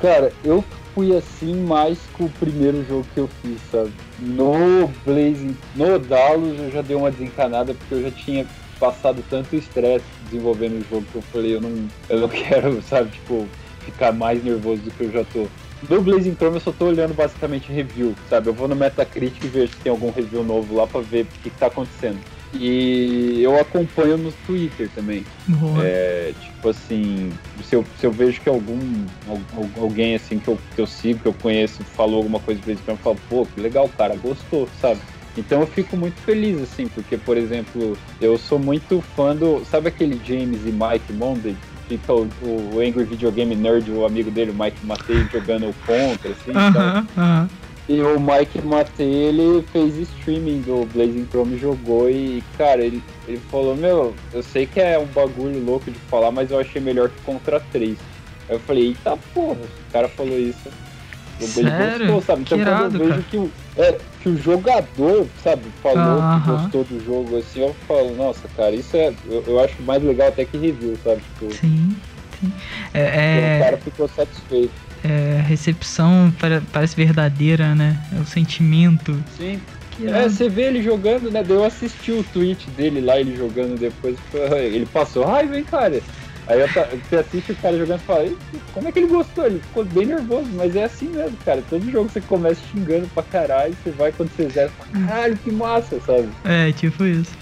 Cara, 0.00 0.32
eu 0.44 0.62
fui 0.94 1.16
assim 1.16 1.54
mais 1.62 1.98
com 2.12 2.24
o 2.24 2.30
primeiro 2.30 2.84
jogo 2.86 3.06
que 3.12 3.20
eu 3.20 3.28
fiz, 3.42 3.58
sabe? 3.70 3.92
No 4.18 4.90
Blazing, 5.04 5.56
no 5.74 5.98
Dallas 5.98 6.58
eu 6.58 6.70
já 6.70 6.82
dei 6.82 6.96
uma 6.96 7.10
desencanada 7.10 7.74
porque 7.74 7.94
eu 7.94 8.02
já 8.02 8.10
tinha 8.10 8.46
passado 8.80 9.22
tanto 9.28 9.56
estresse 9.56 10.04
desenvolvendo 10.24 10.80
o 10.80 10.88
jogo 10.88 11.06
que 11.10 11.16
eu 11.16 11.22
falei, 11.22 11.54
eu 11.54 11.60
não, 11.60 11.88
eu 12.08 12.20
não 12.20 12.28
quero, 12.32 12.82
sabe, 12.82 13.10
tipo, 13.10 13.46
ficar 13.86 14.12
mais 14.12 14.42
nervoso 14.42 14.82
do 14.82 14.90
que 14.90 15.04
eu 15.04 15.12
já 15.12 15.24
tô. 15.24 15.46
No 15.88 16.02
Blazing 16.02 16.34
Chrome 16.34 16.56
eu 16.56 16.60
só 16.60 16.72
tô 16.72 16.86
olhando 16.86 17.14
basicamente 17.14 17.72
review, 17.72 18.14
sabe? 18.28 18.48
Eu 18.48 18.54
vou 18.54 18.66
no 18.66 18.74
Metacritic 18.74 19.44
e 19.44 19.48
vejo 19.48 19.72
se 19.72 19.78
tem 19.80 19.90
algum 19.90 20.10
review 20.10 20.42
novo 20.42 20.74
lá 20.74 20.86
pra 20.86 21.00
ver 21.00 21.22
o 21.22 21.26
que, 21.26 21.50
que 21.50 21.58
tá 21.58 21.66
acontecendo. 21.66 22.18
E 22.54 23.40
eu 23.42 23.58
acompanho 23.60 24.16
no 24.16 24.32
Twitter 24.32 24.88
também. 24.94 25.24
É, 25.82 26.32
tipo 26.40 26.68
assim, 26.68 27.30
se 27.62 27.76
eu, 27.76 27.84
se 27.98 28.06
eu 28.06 28.10
vejo 28.10 28.40
que 28.40 28.48
algum 28.48 28.78
alguém 29.76 30.14
assim 30.14 30.38
que 30.38 30.48
eu, 30.48 30.58
que 30.74 30.80
eu 30.80 30.86
sigo, 30.86 31.20
que 31.20 31.28
eu 31.28 31.34
conheço, 31.34 31.84
falou 31.84 32.16
alguma 32.16 32.40
coisa 32.40 32.60
pra 32.62 32.72
eles, 32.72 32.82
eu 32.86 32.96
falo, 32.96 33.18
pô, 33.28 33.46
que 33.46 33.60
legal, 33.60 33.88
cara, 33.96 34.16
gostou, 34.16 34.68
sabe? 34.80 35.00
Então 35.36 35.60
eu 35.60 35.66
fico 35.66 35.96
muito 35.96 36.18
feliz, 36.22 36.60
assim, 36.62 36.88
porque, 36.88 37.18
por 37.18 37.36
exemplo, 37.36 37.96
eu 38.20 38.38
sou 38.38 38.58
muito 38.58 39.02
fã 39.14 39.36
do. 39.36 39.64
Sabe 39.66 39.88
aquele 39.88 40.18
James 40.24 40.62
e 40.64 40.72
Mike 40.72 41.12
Monday? 41.12 41.54
Fica 41.88 42.12
o, 42.12 42.28
o 42.42 42.80
Angry 42.80 43.04
Video 43.04 43.30
Game 43.30 43.54
Nerd, 43.54 43.90
o 43.90 44.04
amigo 44.04 44.30
dele, 44.30 44.50
o 44.50 44.54
Mike 44.54 44.84
Matei, 44.84 45.26
jogando 45.32 45.74
contra, 45.86 46.30
assim, 46.30 46.50
uh 46.50 46.54
-huh, 46.54 47.02
uh 47.02 47.06
-huh. 47.16 47.48
E 47.88 48.00
o 48.00 48.18
Mike 48.18 48.60
Matei, 48.62 49.06
ele 49.06 49.64
fez 49.72 49.96
streaming 49.96 50.62
do 50.62 50.84
Blazing 50.92 51.26
Chrome, 51.30 51.56
jogou 51.56 52.10
e, 52.10 52.42
cara, 52.58 52.84
ele, 52.84 53.00
ele 53.28 53.40
falou, 53.48 53.76
meu, 53.76 54.12
eu 54.32 54.42
sei 54.42 54.66
que 54.66 54.80
é 54.80 54.98
um 54.98 55.06
bagulho 55.06 55.64
louco 55.64 55.88
de 55.88 55.98
falar, 56.10 56.32
mas 56.32 56.50
eu 56.50 56.58
achei 56.58 56.80
melhor 56.80 57.08
que 57.08 57.20
Contra 57.22 57.60
3. 57.60 57.96
Aí 58.48 58.56
eu 58.56 58.60
falei, 58.60 58.88
eita 58.88 59.16
porra, 59.32 59.60
o 59.60 59.92
cara 59.92 60.08
falou 60.08 60.36
isso. 60.36 60.68
O 61.40 61.46
Sério? 61.46 62.06
gostou, 62.06 62.22
sabe? 62.22 62.42
Então 62.42 62.58
irado, 62.58 62.98
quando 62.98 63.02
eu 63.02 63.08
vejo 63.08 63.22
que 63.30 63.36
o, 63.36 63.52
é, 63.76 63.98
que 64.26 64.30
o 64.30 64.42
jogador, 64.42 65.28
sabe, 65.42 65.62
falou 65.80 66.18
uh 66.18 66.22
-huh. 66.22 66.42
que 66.42 66.50
gostou 66.50 66.84
do 66.84 67.04
jogo, 67.04 67.38
assim, 67.38 67.60
eu 67.60 67.76
falo, 67.86 68.16
nossa, 68.16 68.48
cara, 68.56 68.74
isso 68.74 68.96
é. 68.96 69.14
Eu, 69.28 69.44
eu 69.46 69.60
acho 69.60 69.80
mais 69.82 70.02
legal 70.02 70.28
até 70.28 70.44
que 70.44 70.58
review, 70.58 70.96
sabe? 71.04 71.22
Tipo, 71.22 71.54
sim, 71.54 71.96
sim. 72.40 72.52
É, 72.92 73.00
é... 73.00 73.58
O 73.58 73.64
cara 73.64 73.76
ficou 73.76 74.08
satisfeito 74.08 74.86
é, 75.04 75.38
a 75.38 75.42
recepção 75.42 76.32
parece 76.72 76.96
verdadeira, 76.96 77.74
né? 77.74 77.96
É 78.16 78.20
o 78.20 78.26
sentimento. 78.26 79.22
Sim. 79.36 79.60
É, 80.02 80.28
você 80.28 80.48
vê 80.48 80.62
ele 80.62 80.82
jogando, 80.82 81.30
né? 81.30 81.44
Eu 81.48 81.64
assisti 81.64 82.10
o 82.12 82.24
tweet 82.24 82.68
dele 82.70 83.00
lá, 83.00 83.18
ele 83.18 83.36
jogando 83.36 83.78
depois. 83.78 84.16
Ele 84.52 84.84
passou 84.86 85.24
raiva, 85.24 85.56
hein, 85.56 85.64
cara? 85.64 86.02
Aí 86.46 86.60
eu, 86.60 86.68
você 86.68 87.16
assiste 87.16 87.52
o 87.52 87.56
cara 87.56 87.76
jogando 87.76 88.00
e 88.00 88.04
fala, 88.04 88.30
como 88.72 88.86
é 88.86 88.92
que 88.92 89.00
ele 89.00 89.08
gostou? 89.08 89.46
Ele 89.46 89.58
ficou 89.58 89.84
bem 89.84 90.06
nervoso, 90.06 90.48
mas 90.54 90.76
é 90.76 90.84
assim 90.84 91.08
mesmo, 91.08 91.36
cara. 91.44 91.62
Todo 91.68 91.90
jogo 91.90 92.08
você 92.08 92.20
começa 92.20 92.60
xingando 92.70 93.08
pra 93.08 93.22
caralho, 93.24 93.74
você 93.82 93.90
vai 93.90 94.12
quando 94.12 94.30
você 94.30 94.48
zera, 94.48 94.70
fala, 94.70 95.06
caralho, 95.06 95.36
que 95.38 95.50
massa, 95.50 96.00
sabe? 96.00 96.28
É, 96.44 96.70
tipo 96.72 97.04
isso. 97.04 97.32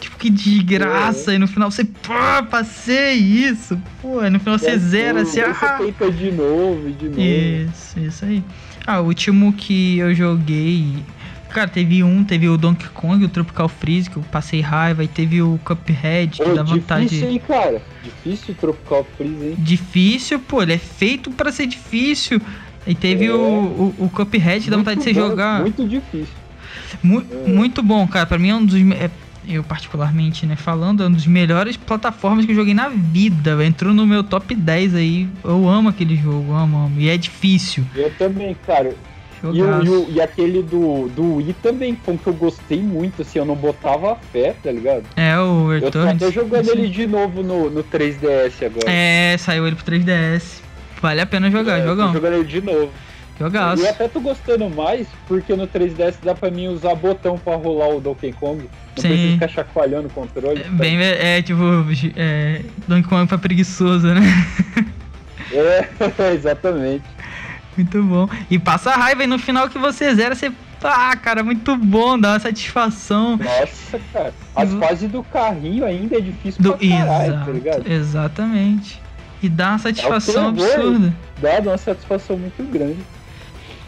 Tipo, 0.00 0.16
que 0.16 0.30
desgraça, 0.30 1.32
é. 1.32 1.36
e 1.36 1.38
no 1.38 1.46
final 1.46 1.70
você, 1.70 1.84
pô, 1.84 2.12
passei 2.50 3.14
isso, 3.14 3.80
pô, 4.00 4.22
e 4.24 4.30
no 4.30 4.38
final 4.38 4.58
você 4.58 4.70
é 4.70 4.78
zera, 4.78 5.22
assim, 5.22 5.40
ah. 5.40 5.52
Você 5.52 5.84
tenta 5.84 6.10
de 6.10 6.32
novo, 6.32 6.90
de 6.90 7.08
novo. 7.08 7.20
Isso, 7.20 8.00
isso 8.00 8.24
aí. 8.24 8.42
Ah, 8.86 9.00
o 9.00 9.06
último 9.06 9.52
que 9.52 9.98
eu 9.98 10.14
joguei 10.14 11.02
Cara, 11.54 11.68
teve 11.68 12.02
um, 12.02 12.24
teve 12.24 12.48
o 12.48 12.58
Donkey 12.58 12.88
Kong, 12.88 13.24
o 13.24 13.28
Tropical 13.28 13.68
Freeze, 13.68 14.10
que 14.10 14.16
eu 14.16 14.24
passei 14.24 14.60
raiva, 14.60 15.04
e 15.04 15.08
teve 15.08 15.40
o 15.40 15.56
Cuphead, 15.64 16.42
que 16.42 16.50
Ô, 16.50 16.52
dá 16.52 16.64
vontade. 16.64 17.04
Difícil, 17.04 17.30
hein, 17.30 17.42
cara? 17.46 17.82
Difícil 18.02 18.54
o 18.54 18.56
Tropical 18.56 19.06
Freeze, 19.16 19.44
hein? 19.44 19.54
Difícil, 19.56 20.40
pô, 20.40 20.62
ele 20.62 20.72
é 20.72 20.78
feito 20.78 21.30
para 21.30 21.52
ser 21.52 21.68
difícil. 21.68 22.42
E 22.84 22.92
teve 22.92 23.26
é. 23.26 23.32
o, 23.32 23.36
o, 23.36 23.94
o 24.00 24.10
Cuphead, 24.10 24.64
que 24.64 24.70
dá 24.70 24.76
vontade 24.76 24.98
de 24.98 25.04
você 25.04 25.12
bom, 25.12 25.28
jogar. 25.28 25.60
Muito 25.60 25.86
difícil. 25.86 26.34
Mu 27.00 27.20
é. 27.20 27.48
Muito 27.48 27.84
bom, 27.84 28.04
cara. 28.08 28.26
Pra 28.26 28.36
mim 28.36 28.48
é 28.48 28.54
um 28.56 28.66
dos. 28.66 28.74
É, 28.90 29.08
eu, 29.46 29.62
particularmente, 29.62 30.44
né, 30.46 30.56
falando, 30.56 31.04
é 31.04 31.06
um 31.06 31.12
dos 31.12 31.26
melhores 31.28 31.76
plataformas 31.76 32.46
que 32.46 32.50
eu 32.50 32.56
joguei 32.56 32.74
na 32.74 32.88
vida. 32.88 33.64
Entrou 33.64 33.94
no 33.94 34.04
meu 34.04 34.24
top 34.24 34.56
10 34.56 34.96
aí. 34.96 35.28
Eu 35.44 35.68
amo 35.68 35.88
aquele 35.88 36.16
jogo, 36.16 36.52
amo, 36.52 36.86
amo. 36.86 37.00
E 37.00 37.08
é 37.08 37.16
difícil. 37.16 37.84
Eu 37.94 38.10
também, 38.18 38.56
cara. 38.66 38.92
E, 39.52 39.62
o, 39.62 40.10
e, 40.10 40.20
aquele 40.20 40.62
do, 40.62 41.08
do 41.08 41.36
Wii 41.36 41.54
também 41.62 41.98
foi 42.02 42.14
um 42.14 42.16
que 42.16 42.26
eu 42.26 42.32
gostei 42.32 42.80
muito, 42.80 43.22
assim, 43.22 43.38
eu 43.38 43.44
não 43.44 43.54
botava 43.54 44.16
fé, 44.32 44.54
tá 44.62 44.70
ligado? 44.70 45.04
É, 45.16 45.38
o 45.38 45.68
Returns. 45.68 45.94
Eu 45.94 46.02
tô 46.02 46.24
até 46.24 46.32
jogando 46.32 46.68
ele 46.70 46.88
de 46.88 47.06
novo 47.06 47.42
no, 47.42 47.68
no 47.68 47.84
3DS 47.84 48.64
agora. 48.64 48.90
É, 48.90 49.36
saiu 49.36 49.66
ele 49.66 49.76
pro 49.76 49.84
3DS. 49.84 50.60
Vale 51.02 51.20
a 51.20 51.26
pena 51.26 51.50
jogar, 51.50 51.80
é, 51.80 51.84
jogão. 51.84 52.08
Tô 52.08 52.14
jogando 52.14 52.34
ele 52.34 52.44
de 52.44 52.62
novo. 52.62 52.90
Jogaço. 53.38 53.82
E 53.82 53.86
eu 53.86 53.90
até 53.90 54.08
tô 54.08 54.20
gostando 54.20 54.70
mais, 54.70 55.08
porque 55.26 55.54
no 55.54 55.66
3DS 55.66 56.14
dá 56.22 56.34
pra 56.34 56.50
mim 56.50 56.68
usar 56.68 56.94
botão 56.94 57.36
pra 57.36 57.56
rolar 57.56 57.88
o 57.88 58.00
Donkey 58.00 58.32
Kong. 58.32 58.62
Não 58.62 59.02
Sim. 59.02 59.08
precisa 59.08 59.32
ficar 59.32 59.48
chacoalhando 59.48 60.06
o 60.06 60.10
controle. 60.10 60.62
É, 60.62 60.68
bem, 60.68 60.96
é, 61.00 61.42
tipo, 61.42 61.62
é, 62.16 62.62
Donkey 62.86 63.08
Kong 63.08 63.26
pra 63.26 63.36
preguiçoso, 63.36 64.06
né? 64.06 64.22
É, 65.52 65.88
exatamente. 66.32 67.13
Muito 67.76 68.02
bom. 68.02 68.28
E 68.50 68.58
passa 68.58 68.90
a 68.90 68.96
raiva 68.96 69.24
e 69.24 69.26
no 69.26 69.38
final 69.38 69.68
que 69.68 69.78
você 69.78 70.14
zera, 70.14 70.34
você. 70.34 70.52
Ah, 70.82 71.16
cara, 71.16 71.42
muito 71.42 71.76
bom, 71.76 72.18
dá 72.18 72.32
uma 72.32 72.40
satisfação. 72.40 73.38
Nossa, 73.38 73.98
cara. 74.12 74.34
As 74.54 74.70
e... 74.70 74.78
fases 74.78 75.10
do 75.10 75.22
carrinho 75.22 75.84
ainda 75.84 76.18
é 76.18 76.20
difícil 76.20 76.62
do... 76.62 76.76
pra 76.76 76.88
caralho, 76.88 77.24
Exato, 77.24 77.44
tá 77.46 77.52
ligado? 77.52 77.90
Exatamente. 77.90 79.02
E 79.42 79.48
dá 79.48 79.70
uma 79.70 79.78
satisfação 79.78 80.44
é 80.44 80.48
absurda. 80.48 81.14
Dá, 81.40 81.60
dá 81.60 81.70
uma 81.70 81.78
satisfação 81.78 82.36
muito 82.36 82.62
grande. 82.70 82.98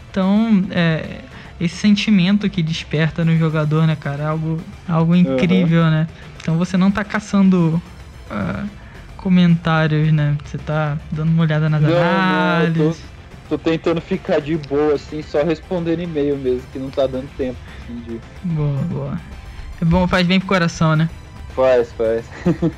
Então, 0.09 0.65
é, 0.71 1.21
esse 1.59 1.75
sentimento 1.75 2.49
que 2.49 2.63
desperta 2.63 3.23
no 3.23 3.37
jogador, 3.37 3.85
né, 3.85 3.95
cara? 3.95 4.23
É 4.23 4.27
algo, 4.27 4.59
algo 4.87 5.15
incrível, 5.15 5.83
uhum. 5.83 5.91
né? 5.91 6.07
Então 6.41 6.57
você 6.57 6.77
não 6.77 6.89
tá 6.89 7.03
caçando. 7.03 7.81
Uh, 8.29 8.67
comentários, 9.17 10.13
né? 10.13 10.37
Você 10.45 10.57
tá 10.57 10.97
dando 11.11 11.31
uma 11.31 11.43
olhada 11.43 11.67
nas 11.69 11.81
não, 11.81 11.89
análises. 11.89 12.77
Não, 12.77 13.16
tô 13.49 13.57
tentando 13.57 14.01
ficar 14.01 14.39
de 14.39 14.57
boa, 14.57 14.95
assim, 14.95 15.21
só 15.21 15.43
respondendo 15.43 16.01
e-mail 16.01 16.37
mesmo, 16.37 16.67
que 16.71 16.79
não 16.79 16.89
tá 16.89 17.07
dando 17.07 17.29
tempo. 17.37 17.57
Assim, 17.83 17.99
de... 18.01 18.19
Boa, 18.43 18.81
boa. 18.83 19.21
É 19.81 19.85
bom, 19.85 20.07
faz 20.07 20.25
bem 20.25 20.39
pro 20.39 20.47
coração, 20.47 20.95
né? 20.95 21.09
Faz, 21.55 21.91
faz. 21.93 22.25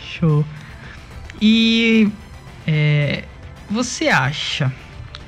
Show. 0.00 0.44
E 1.40 2.10
é, 2.66 3.24
você 3.70 4.08
acha, 4.08 4.72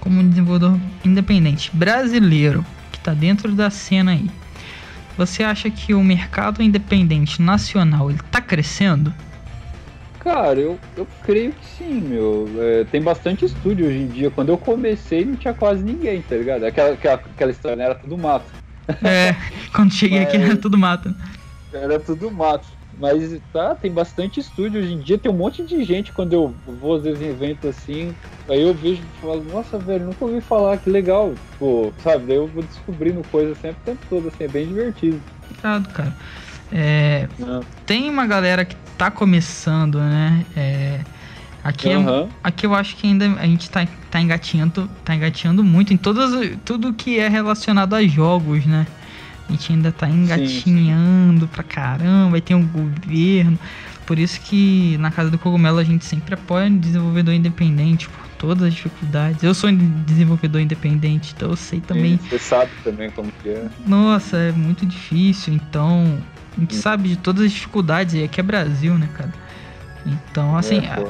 como 0.00 0.20
um 0.20 0.28
desenvolvedor 0.28 0.78
independente 1.04 1.70
brasileiro 1.72 2.64
que 2.90 2.98
está 2.98 3.12
dentro 3.12 3.52
da 3.52 3.70
cena 3.70 4.12
aí, 4.12 4.30
você 5.16 5.42
acha 5.42 5.70
que 5.70 5.94
o 5.94 6.02
mercado 6.02 6.62
independente 6.62 7.42
nacional 7.42 8.10
ele 8.10 8.20
tá 8.30 8.40
crescendo? 8.40 9.12
Cara, 10.20 10.60
eu, 10.60 10.78
eu 10.96 11.06
creio 11.22 11.52
que 11.52 11.64
sim, 11.64 12.00
meu. 12.00 12.46
É, 12.58 12.84
tem 12.84 13.00
bastante 13.00 13.44
estúdio 13.46 13.86
hoje 13.86 13.98
em 13.98 14.06
dia. 14.06 14.30
Quando 14.30 14.50
eu 14.50 14.58
comecei, 14.58 15.24
não 15.24 15.34
tinha 15.34 15.54
quase 15.54 15.82
ninguém, 15.82 16.20
tá 16.20 16.36
ligado? 16.36 16.64
Aquela, 16.64 16.92
aquela, 16.92 17.14
aquela 17.14 17.50
história 17.50 17.76
né? 17.76 17.84
era 17.84 17.94
tudo 17.94 18.18
mato. 18.18 18.46
É, 19.02 19.34
quando 19.74 19.92
cheguei 19.92 20.18
Mas... 20.18 20.28
aqui 20.28 20.36
era 20.36 20.56
tudo 20.56 20.76
mato. 20.76 21.14
Era 21.72 21.98
tudo 21.98 22.30
mato. 22.30 22.68
Mas 22.98 23.40
tá, 23.52 23.74
tem 23.74 23.90
bastante 23.90 24.40
estúdio 24.40 24.80
hoje 24.80 24.92
em 24.92 24.98
dia. 24.98 25.16
Tem 25.16 25.30
um 25.30 25.36
monte 25.36 25.64
de 25.64 25.82
gente 25.84 26.12
quando 26.12 26.32
eu 26.32 26.54
vou 26.66 26.96
às 26.96 27.04
vezes 27.04 27.22
em 27.22 27.30
eventos 27.30 27.70
assim. 27.70 28.14
Aí 28.48 28.60
eu 28.60 28.74
vejo 28.74 29.00
e 29.00 29.20
falo, 29.20 29.42
nossa, 29.44 29.78
velho, 29.78 30.06
nunca 30.06 30.24
ouvi 30.24 30.40
falar, 30.40 30.76
que 30.76 30.90
legal. 30.90 31.32
Tipo, 31.52 31.94
sabe? 32.02 32.26
Daí 32.26 32.36
eu 32.36 32.48
vou 32.48 32.62
descobrindo 32.62 33.22
coisas 33.30 33.56
sempre 33.58 33.80
o 33.80 33.84
tempo 33.84 34.04
todo, 34.10 34.28
assim, 34.28 34.44
é 34.44 34.48
bem 34.48 34.66
divertido. 34.66 35.22
Claro, 35.60 35.84
cara. 35.90 36.14
É, 36.72 37.28
tem 37.86 38.08
uma 38.08 38.26
galera 38.26 38.64
que 38.64 38.76
tá 38.96 39.10
começando, 39.10 39.98
né? 39.98 40.44
É, 40.56 41.00
aqui, 41.64 41.88
uhum. 41.88 42.24
é, 42.24 42.28
aqui 42.44 42.66
eu 42.66 42.74
acho 42.74 42.96
que 42.96 43.06
ainda 43.06 43.26
a 43.40 43.46
gente 43.46 43.68
tá, 43.70 43.86
tá 44.10 44.20
engatinhando, 44.20 44.88
tá 45.04 45.14
engatinhando 45.14 45.64
muito 45.64 45.92
em 45.92 45.96
todas, 45.96 46.30
tudo 46.64 46.92
que 46.92 47.18
é 47.18 47.28
relacionado 47.28 47.94
a 47.94 48.06
jogos, 48.06 48.66
né? 48.66 48.86
A 49.48 49.52
gente 49.52 49.72
ainda 49.72 49.90
tá 49.90 50.08
engatinhando 50.08 51.40
sim, 51.40 51.46
sim. 51.46 51.52
pra 51.52 51.62
caramba, 51.64 52.36
aí 52.36 52.40
tem 52.40 52.56
um 52.56 52.66
governo. 52.66 53.58
Por 54.06 54.18
isso 54.18 54.40
que 54.40 54.96
na 54.98 55.10
Casa 55.10 55.30
do 55.30 55.38
Cogumelo 55.38 55.78
a 55.78 55.84
gente 55.84 56.04
sempre 56.04 56.34
apoia 56.34 56.66
o 56.66 56.70
desenvolvedor 56.70 57.34
independente 57.34 58.08
por 58.08 58.26
todas 58.38 58.64
as 58.64 58.74
dificuldades. 58.74 59.42
Eu 59.42 59.54
sou 59.54 59.70
desenvolvedor 59.72 60.60
independente, 60.60 61.32
então 61.36 61.50
eu 61.50 61.56
sei 61.56 61.80
também. 61.80 62.18
Sim, 62.18 62.28
você 62.28 62.38
sabe 62.38 62.70
também 62.82 63.10
como 63.10 63.30
que 63.42 63.48
é. 63.48 63.68
Nossa, 63.86 64.36
é 64.36 64.52
muito 64.52 64.84
difícil, 64.86 65.54
então 65.54 66.18
a 66.60 66.62
gente 66.62 66.76
sabe 66.76 67.08
de 67.08 67.16
todas 67.16 67.46
as 67.46 67.52
dificuldades, 67.52 68.14
e 68.14 68.22
aqui 68.22 68.38
é 68.38 68.42
Brasil, 68.42 68.94
né, 68.98 69.08
cara? 69.14 69.32
Então, 70.04 70.56
assim, 70.56 70.78
é, 70.84 71.02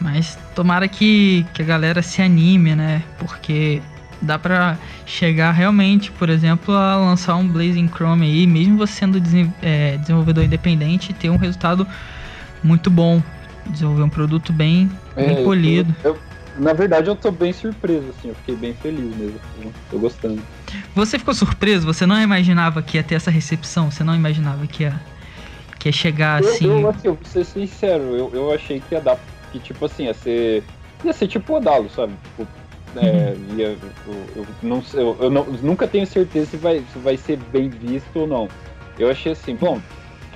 mas 0.00 0.36
tomara 0.56 0.88
que, 0.88 1.46
que 1.54 1.62
a 1.62 1.64
galera 1.64 2.02
se 2.02 2.20
anime, 2.20 2.74
né? 2.74 3.04
Porque 3.18 3.80
dá 4.20 4.36
pra 4.38 4.76
chegar 5.06 5.52
realmente, 5.52 6.10
por 6.10 6.28
exemplo, 6.28 6.74
a 6.74 6.96
lançar 6.96 7.36
um 7.36 7.46
Blazing 7.46 7.88
Chrome 7.88 8.26
aí, 8.26 8.46
mesmo 8.46 8.76
você 8.76 8.92
sendo 8.94 9.22
é, 9.62 9.96
desenvolvedor 9.98 10.44
independente, 10.44 11.12
ter 11.12 11.30
um 11.30 11.36
resultado 11.36 11.86
muito 12.62 12.90
bom. 12.90 13.22
Desenvolver 13.66 14.02
um 14.02 14.08
produto 14.08 14.52
bem, 14.52 14.90
é, 15.14 15.26
bem 15.26 15.44
polido. 15.44 15.94
Eu, 16.02 16.12
eu, 16.12 16.18
na 16.58 16.72
verdade, 16.72 17.08
eu 17.08 17.14
tô 17.14 17.30
bem 17.30 17.52
surpreso, 17.52 18.08
assim, 18.08 18.28
eu 18.28 18.34
fiquei 18.34 18.56
bem 18.56 18.74
feliz 18.74 19.14
mesmo. 19.14 19.38
Tô 19.90 19.98
gostando. 19.98 20.42
Você 20.94 21.18
ficou 21.18 21.34
surpreso? 21.34 21.86
Você 21.86 22.06
não 22.06 22.20
imaginava 22.20 22.82
que 22.82 22.96
ia 22.96 23.02
ter 23.02 23.14
essa 23.14 23.30
recepção? 23.30 23.90
Você 23.90 24.02
não 24.04 24.14
imaginava 24.14 24.66
que 24.66 24.84
ia, 24.84 25.00
que 25.78 25.88
ia 25.88 25.92
chegar 25.92 26.40
assim? 26.40 26.66
Eu, 26.66 26.80
eu, 26.80 26.88
assim, 26.88 27.08
eu 27.08 27.14
vou 27.14 27.24
ser 27.24 27.44
sincero, 27.44 28.02
eu, 28.16 28.30
eu 28.32 28.52
achei 28.52 28.80
que 28.80 28.94
ia 28.94 29.00
dar. 29.00 29.18
Que 29.52 29.58
tipo 29.58 29.84
assim, 29.84 30.04
ia 30.04 30.14
ser. 30.14 30.62
Ia 31.04 31.12
ser 31.12 31.28
tipo 31.28 31.56
o 31.56 31.60
Dalo, 31.60 31.88
sabe? 31.88 32.12
Tipo, 32.24 32.48
é, 32.96 33.36
ia, 33.56 33.76
eu, 34.06 34.26
eu, 34.36 34.46
não, 34.62 34.82
eu, 34.94 35.16
eu 35.20 35.30
não, 35.30 35.44
nunca 35.44 35.86
tenho 35.86 36.06
certeza 36.06 36.50
se 36.50 36.56
vai, 36.56 36.84
se 36.92 36.98
vai 36.98 37.16
ser 37.16 37.38
bem 37.52 37.68
visto 37.68 38.16
ou 38.16 38.26
não. 38.26 38.48
Eu 38.98 39.10
achei 39.10 39.32
assim, 39.32 39.54
bom, 39.54 39.80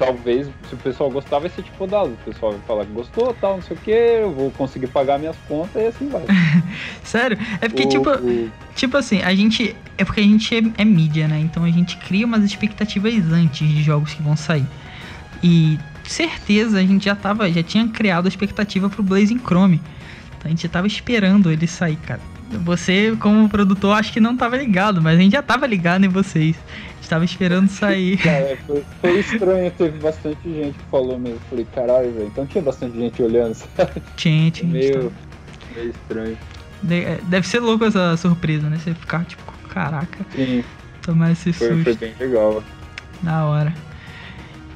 talvez, 0.05 0.49
se 0.69 0.75
o 0.75 0.77
pessoal 0.77 1.11
gostar, 1.11 1.39
vai 1.39 1.49
ser 1.49 1.63
tipo 1.63 1.87
dado. 1.87 2.11
O 2.11 2.25
pessoal 2.25 2.53
vai 2.53 2.61
falar 2.67 2.85
que 2.85 2.93
gostou, 2.93 3.35
tal, 3.41 3.57
não 3.57 3.63
sei 3.63 3.77
o 3.77 3.81
que, 3.81 3.91
eu 3.91 4.33
vou 4.33 4.51
conseguir 4.51 4.89
pagar 4.89 5.19
minhas 5.19 5.37
contas 5.47 5.81
e 5.81 5.87
assim 5.87 6.09
vai. 6.09 6.23
Sério? 7.05 7.39
É 7.61 7.69
porque, 7.69 7.85
o, 7.85 7.89
tipo, 7.89 8.11
o... 8.11 8.51
tipo 8.75 8.97
assim, 8.97 9.23
a 9.23 9.35
gente. 9.35 9.77
É 9.97 10.05
porque 10.05 10.21
a 10.21 10.25
gente 10.25 10.57
é, 10.57 10.83
é, 10.83 10.85
mídia, 10.85 11.29
né? 11.29 11.39
Então 11.39 11.65
a 11.65 11.71
gente 11.71 11.97
cria 11.99 12.27
umas 12.27 12.43
expectativas 12.43 13.15
antes 13.33 13.69
de 13.69 13.83
jogos 13.83 14.13
que 14.13 14.23
vão 14.23 14.37
sair. 14.37 14.67
E 15.43 15.79
certeza 16.05 16.79
a 16.79 16.83
gente 16.83 17.05
já 17.05 17.15
tava, 17.15 17.51
já 17.51 17.63
tinha 17.63 17.87
criado 17.89 18.27
a 18.27 18.29
expectativa 18.29 18.91
pro 18.91 19.03
Blazing 19.03 19.39
Chrome. 19.39 19.81
Então 20.37 20.47
a 20.47 20.49
gente 20.49 20.69
tava 20.69 20.87
esperando 20.87 21.51
ele 21.51 21.67
sair, 21.67 21.97
cara. 21.97 22.21
Você, 22.65 23.17
como 23.19 23.49
produtor, 23.49 23.97
acho 23.97 24.13
que 24.13 24.21
não 24.21 24.37
tava 24.37 24.57
ligado, 24.57 25.01
mas 25.01 25.19
a 25.19 25.23
gente 25.23 25.33
já 25.33 25.43
tava 25.43 25.67
ligado 25.67 26.05
em 26.05 26.09
vocês 26.09 26.57
tava 27.13 27.25
esperando 27.27 27.69
sair. 27.69 28.19
É, 28.27 28.57
foi, 28.67 28.85
foi, 29.01 29.21
estranho, 29.21 29.71
teve 29.73 29.99
bastante 29.99 30.39
gente 30.45 30.79
que 30.79 30.85
falou 30.91 31.19
mesmo. 31.19 31.39
Falei, 31.51 31.67
caralho, 31.75 32.13
velho. 32.13 32.27
Então 32.27 32.47
tinha 32.47 32.63
bastante 32.63 32.97
gente 32.97 33.23
olhando, 33.23 33.55
sabe? 33.77 34.03
Tinha, 34.17 34.51
tinha. 34.51 34.73
Meio, 34.73 35.13
meio 35.75 35.91
estranho. 35.91 36.39
É, 36.91 37.19
deve 37.25 37.47
ser 37.47 37.61
louco 37.61 37.85
essa 37.85 38.17
surpresa, 38.17 38.69
né? 38.71 38.79
Você 38.79 38.95
ficar 38.95 39.25
tipo, 39.25 39.43
caraca. 39.69 40.25
Sim. 40.35 40.65
Tomar 41.03 41.33
esse 41.33 41.53
foi, 41.53 41.69
susto. 41.69 41.85
Foi 41.85 41.95
bem 41.95 42.15
legal. 42.19 42.65
Da 43.23 43.45
hora. 43.45 43.75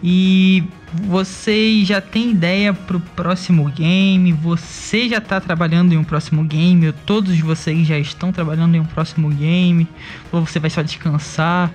E 0.03 0.65
você 0.93 1.83
já 1.85 2.01
tem 2.01 2.31
ideia 2.31 2.75
pro 2.75 3.01
próximo 3.01 3.65
game? 3.71 4.33
Você 4.33 5.09
já 5.09 5.21
tá 5.21 5.41
trabalhando 5.41 5.93
em 5.95 5.97
um 5.97 6.05
próximo 6.05 6.45
game? 6.45 6.87
Ou 6.87 6.93
todos 6.93 7.39
vocês 7.41 7.87
já 7.87 7.99
estão 7.99 8.31
trabalhando 8.31 8.75
em 8.75 8.81
um 8.81 8.85
próximo 8.85 9.31
game? 9.31 9.89
Ou 10.31 10.45
você 10.45 10.59
vai 10.59 10.69
só 10.69 10.83
descansar? 10.83 11.73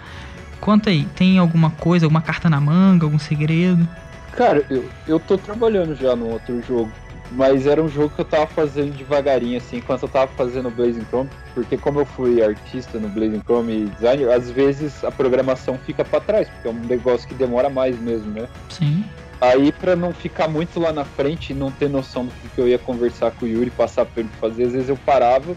Conta 0.61 0.91
aí, 0.91 1.05
tem 1.15 1.39
alguma 1.39 1.71
coisa, 1.71 2.05
alguma 2.05 2.21
carta 2.21 2.47
na 2.47 2.61
manga, 2.61 3.05
algum 3.05 3.17
segredo? 3.17 3.87
Cara, 4.31 4.63
eu, 4.69 4.87
eu 5.07 5.19
tô 5.19 5.37
trabalhando 5.37 5.95
já 5.95 6.15
no 6.15 6.29
outro 6.29 6.61
jogo. 6.61 6.91
Mas 7.31 7.65
era 7.65 7.81
um 7.81 7.87
jogo 7.87 8.09
que 8.09 8.21
eu 8.21 8.25
tava 8.25 8.45
fazendo 8.45 8.95
devagarinho, 8.95 9.57
assim, 9.57 9.77
enquanto 9.77 10.03
eu 10.03 10.09
tava 10.09 10.29
fazendo 10.33 10.67
o 10.67 10.71
Blazing 10.71 11.05
Chrome, 11.05 11.29
porque 11.53 11.77
como 11.77 12.01
eu 12.01 12.05
fui 12.05 12.43
artista 12.43 12.99
no 12.99 13.07
Blazing 13.07 13.41
Chrome 13.45 13.73
e 13.73 13.85
designer, 13.85 14.29
às 14.31 14.51
vezes 14.51 15.03
a 15.03 15.11
programação 15.11 15.77
fica 15.77 16.03
para 16.03 16.19
trás, 16.19 16.49
porque 16.49 16.67
é 16.67 16.71
um 16.71 16.85
negócio 16.85 17.27
que 17.27 17.33
demora 17.33 17.69
mais 17.69 17.97
mesmo, 17.97 18.31
né? 18.31 18.49
Sim. 18.69 19.05
Aí, 19.39 19.71
para 19.71 19.95
não 19.95 20.13
ficar 20.13 20.47
muito 20.47 20.79
lá 20.79 20.91
na 20.91 21.05
frente 21.05 21.51
e 21.51 21.55
não 21.55 21.71
ter 21.71 21.89
noção 21.89 22.25
do 22.25 22.31
que 22.53 22.59
eu 22.61 22.67
ia 22.67 22.77
conversar 22.77 23.31
com 23.31 23.45
o 23.45 23.47
Yuri, 23.47 23.71
passar 23.71 24.05
pra 24.05 24.21
ele 24.21 24.29
fazer, 24.39 24.65
às 24.65 24.73
vezes 24.73 24.89
eu 24.89 24.97
parava 24.97 25.55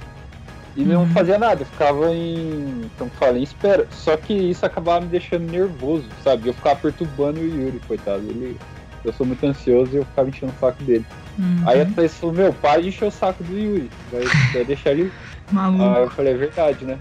e 0.76 0.84
não 0.84 1.06
fazia 1.08 1.38
nada, 1.38 1.64
ficava 1.64 2.12
em. 2.12 2.90
Como 2.98 3.10
fala? 3.12 3.38
Em 3.38 3.42
espera. 3.42 3.86
Só 3.90 4.16
que 4.16 4.32
isso 4.32 4.66
acabava 4.66 5.02
me 5.02 5.06
deixando 5.06 5.50
nervoso, 5.50 6.08
sabe? 6.22 6.48
Eu 6.48 6.54
ficava 6.54 6.76
perturbando 6.76 7.40
o 7.40 7.44
Yuri, 7.44 7.80
coitado. 7.86 8.22
Ele. 8.22 8.56
Eu 9.04 9.12
sou 9.12 9.26
muito 9.26 9.44
ansioso 9.44 9.92
e 9.92 9.96
eu 9.96 10.04
ficava 10.06 10.28
enchendo 10.30 10.52
o 10.52 10.60
saco 10.60 10.82
dele. 10.82 11.04
Uhum. 11.38 11.62
Aí 11.66 11.80
a 11.82 12.08
falou, 12.08 12.34
meu, 12.34 12.52
para 12.54 12.80
de 12.80 12.88
encher 12.88 13.06
o 13.06 13.10
saco 13.10 13.44
do 13.44 13.56
Yuri. 13.56 13.90
Vai, 14.10 14.22
vai 14.52 14.64
deixar 14.64 14.92
ele. 14.92 15.12
Maluco. 15.52 15.84
Aí 15.84 16.02
eu 16.02 16.10
falei, 16.10 16.32
é 16.32 16.36
verdade, 16.36 16.84
né? 16.84 16.98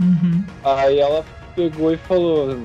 Uhum. 0.00 0.44
Aí 0.64 0.98
ela 0.98 1.24
pegou 1.54 1.92
e 1.92 1.96
falou, 1.96 2.56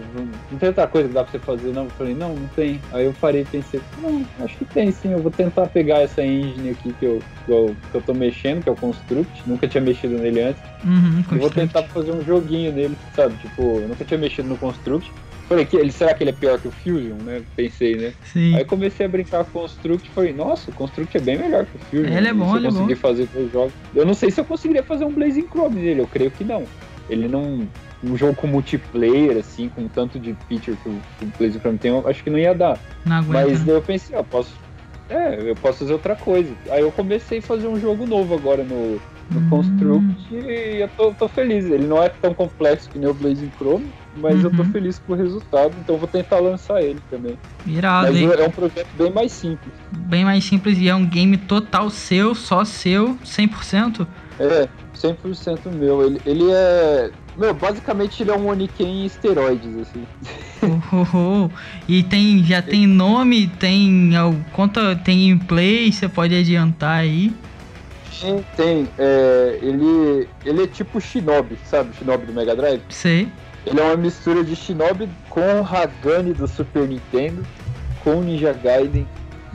não 0.52 0.58
tem 0.60 0.70
outra 0.70 0.88
coisa 0.88 1.08
que 1.08 1.14
dá 1.14 1.24
pra 1.24 1.32
você 1.32 1.40
fazer, 1.40 1.74
não? 1.74 1.86
Eu 1.86 1.90
falei, 1.92 2.14
não, 2.14 2.36
não 2.36 2.48
tem. 2.50 2.80
Aí 2.92 3.06
eu 3.06 3.14
parei 3.20 3.42
e 3.42 3.46
pensei, 3.46 3.80
não, 4.02 4.26
acho 4.44 4.58
que 4.58 4.66
tem 4.66 4.92
sim, 4.92 5.12
eu 5.14 5.20
vou 5.20 5.32
tentar 5.32 5.68
pegar 5.68 6.00
essa 6.02 6.24
engine 6.24 6.72
aqui 6.72 6.94
que 6.94 7.06
eu, 7.06 7.20
que 7.46 7.52
eu, 7.52 7.76
que 7.92 7.98
eu 7.98 8.02
tô 8.02 8.14
mexendo, 8.14 8.64
que 8.64 8.70
é 8.70 8.72
o 8.72 8.76
Construct, 8.76 9.44
nunca 9.46 9.68
tinha 9.68 9.82
mexido 9.82 10.18
nele 10.18 10.42
antes. 10.42 10.62
Uhum. 10.84 11.24
Eu 11.32 11.38
vou 11.40 11.50
tentar 11.50 11.84
fazer 11.84 12.12
um 12.12 12.24
joguinho 12.24 12.72
nele, 12.72 12.98
sabe? 13.16 13.36
Tipo, 13.38 13.80
eu 13.80 13.88
nunca 13.88 14.04
tinha 14.04 14.18
mexido 14.20 14.48
no 14.48 14.58
Construct. 14.58 15.12
Falei, 15.48 15.66
que, 15.66 15.76
ele, 15.78 15.92
será 15.92 16.14
que 16.14 16.22
ele 16.24 16.30
é 16.30 16.34
pior 16.34 16.60
que 16.60 16.68
o 16.68 16.72
Fusion, 16.72 17.16
né? 17.24 17.42
Pensei, 17.56 17.96
né? 17.96 18.14
Sim. 18.24 18.56
Aí 18.56 18.64
comecei 18.64 19.08
a 19.08 19.10
brincar 19.10 19.44
com 19.46 19.58
o 19.58 19.62
Construct 19.64 20.08
e 20.08 20.12
falei, 20.14 20.32
nossa, 20.32 20.70
o 20.70 20.74
Construct 20.76 21.18
é 21.18 21.20
bem 21.20 21.40
melhor 21.40 21.66
que 21.66 21.76
o 21.76 21.80
Fusion. 21.80 22.16
Ele 22.16 22.28
é 22.28 22.30
E 22.30 22.34
bom, 22.36 22.56
ele 22.56 22.68
é 22.68 22.72
bom. 22.72 22.96
fazer 22.96 23.28
dois 23.34 23.52
jogos. 23.52 23.74
Eu 23.96 24.06
não 24.06 24.14
sei 24.14 24.30
se 24.30 24.40
eu 24.40 24.46
conseguiria 24.46 24.84
fazer 24.84 25.06
um 25.06 25.12
Blazing 25.12 25.48
Chrome 25.48 25.82
nele, 25.82 26.02
eu 26.02 26.08
creio 26.08 26.30
que 26.30 26.44
não. 26.44 26.66
Ele 27.10 27.28
não. 27.28 27.68
Um 28.04 28.16
jogo 28.16 28.34
com 28.36 28.48
multiplayer, 28.48 29.38
assim, 29.38 29.70
com 29.70 29.88
tanto 29.88 30.20
de 30.20 30.34
feature 30.48 30.78
que 30.78 30.90
o, 30.90 31.02
que 31.38 31.44
o 31.44 31.60
Chrome 31.60 31.78
tem, 31.78 31.92
eu 31.92 32.08
acho 32.08 32.24
que 32.24 32.30
não 32.30 32.40
ia 32.40 32.54
dar. 32.56 32.80
Não. 33.06 33.24
Mas 33.24 33.60
né? 33.60 33.66
daí 33.68 33.76
eu 33.76 33.82
pensei, 33.82 34.16
ó, 34.16 34.24
posso. 34.24 34.54
É, 35.10 35.50
eu 35.50 35.56
posso 35.56 35.80
fazer 35.80 35.94
outra 35.94 36.16
coisa. 36.16 36.54
Aí 36.70 36.82
eu 36.82 36.92
comecei 36.92 37.40
a 37.40 37.42
fazer 37.42 37.68
um 37.68 37.80
jogo 37.80 38.06
novo 38.06 38.36
agora 38.36 38.64
no, 38.64 39.02
no 39.30 39.40
Hum. 39.40 39.50
Construct 39.50 40.06
e 40.32 40.82
eu 40.82 40.88
tô, 40.90 41.14
tô 41.14 41.28
feliz. 41.28 41.66
Ele 41.66 41.88
não 41.88 42.02
é 42.02 42.10
tão 42.10 42.34
complexo 42.34 42.90
que 42.90 43.00
nem 43.00 43.10
o 43.10 43.14
Blazing 43.14 43.52
Chrome, 43.58 43.90
mas 44.18 44.44
eu 44.44 44.52
tô 44.52 44.64
Uhum. 44.64 44.72
feliz 44.72 45.00
com 45.00 45.14
o 45.14 45.16
resultado, 45.16 45.74
então 45.80 45.96
eu 45.96 46.00
vou 46.00 46.08
tentar 46.08 46.40
lançar 46.40 46.82
ele 46.82 47.00
também. 47.10 47.38
Irado, 47.66 48.12
Mas 48.14 48.22
é 48.40 48.44
um 48.48 48.52
projeto 48.52 48.88
bem 48.94 49.12
mais 49.12 49.32
simples. 49.32 49.74
Bem 49.92 50.24
mais 50.24 50.44
simples 50.44 50.78
e 50.78 50.88
é 50.88 50.96
um 50.96 51.06
game 51.06 51.38
total 51.38 51.90
seu, 51.90 52.34
só 52.36 52.64
seu, 52.64 53.16
100%. 53.26 54.08
É, 54.40 54.70
100% 55.02 55.72
meu. 55.72 56.06
Ele, 56.06 56.22
ele 56.26 56.52
é. 56.52 57.12
Meu, 57.38 57.54
basicamente 57.54 58.22
ele 58.22 58.32
é 58.32 58.38
um 58.38 58.50
Oniken 58.50 59.04
em 59.04 59.06
esteroides, 59.06 59.78
assim. 59.78 60.06
Oh. 60.92 61.50
E 61.88 62.04
tem, 62.04 62.44
já 62.44 62.62
tem 62.62 62.86
nome, 62.86 63.48
tem 63.48 64.12
conta, 64.52 64.96
tem 64.98 65.30
gameplay, 65.30 65.92
você 65.92 66.10
pode 66.10 66.36
adiantar 66.36 67.00
aí. 67.00 67.34
Tem, 68.20 68.46
tem. 68.58 68.88
É, 68.98 69.60
ele, 69.62 70.28
ele 70.46 70.64
é 70.64 70.68
tipo 70.68 71.00
Shinobi, 71.00 71.58
sabe? 71.64 71.96
Shinobi 71.96 72.26
do 72.26 72.34
Mega 72.34 72.56
Drive. 72.56 72.82
Sei. 72.90 73.30
Ele 73.66 73.80
é 73.80 73.84
uma 73.84 73.96
mistura 73.96 74.44
de 74.44 74.56
Shinobi 74.56 75.08
com 75.30 75.66
Hagane 75.66 76.34
do 76.34 76.48
Super 76.48 76.88
Nintendo, 76.88 77.46
com 78.04 78.22
Ninja 78.22 78.52
Gaiden. 78.52 79.08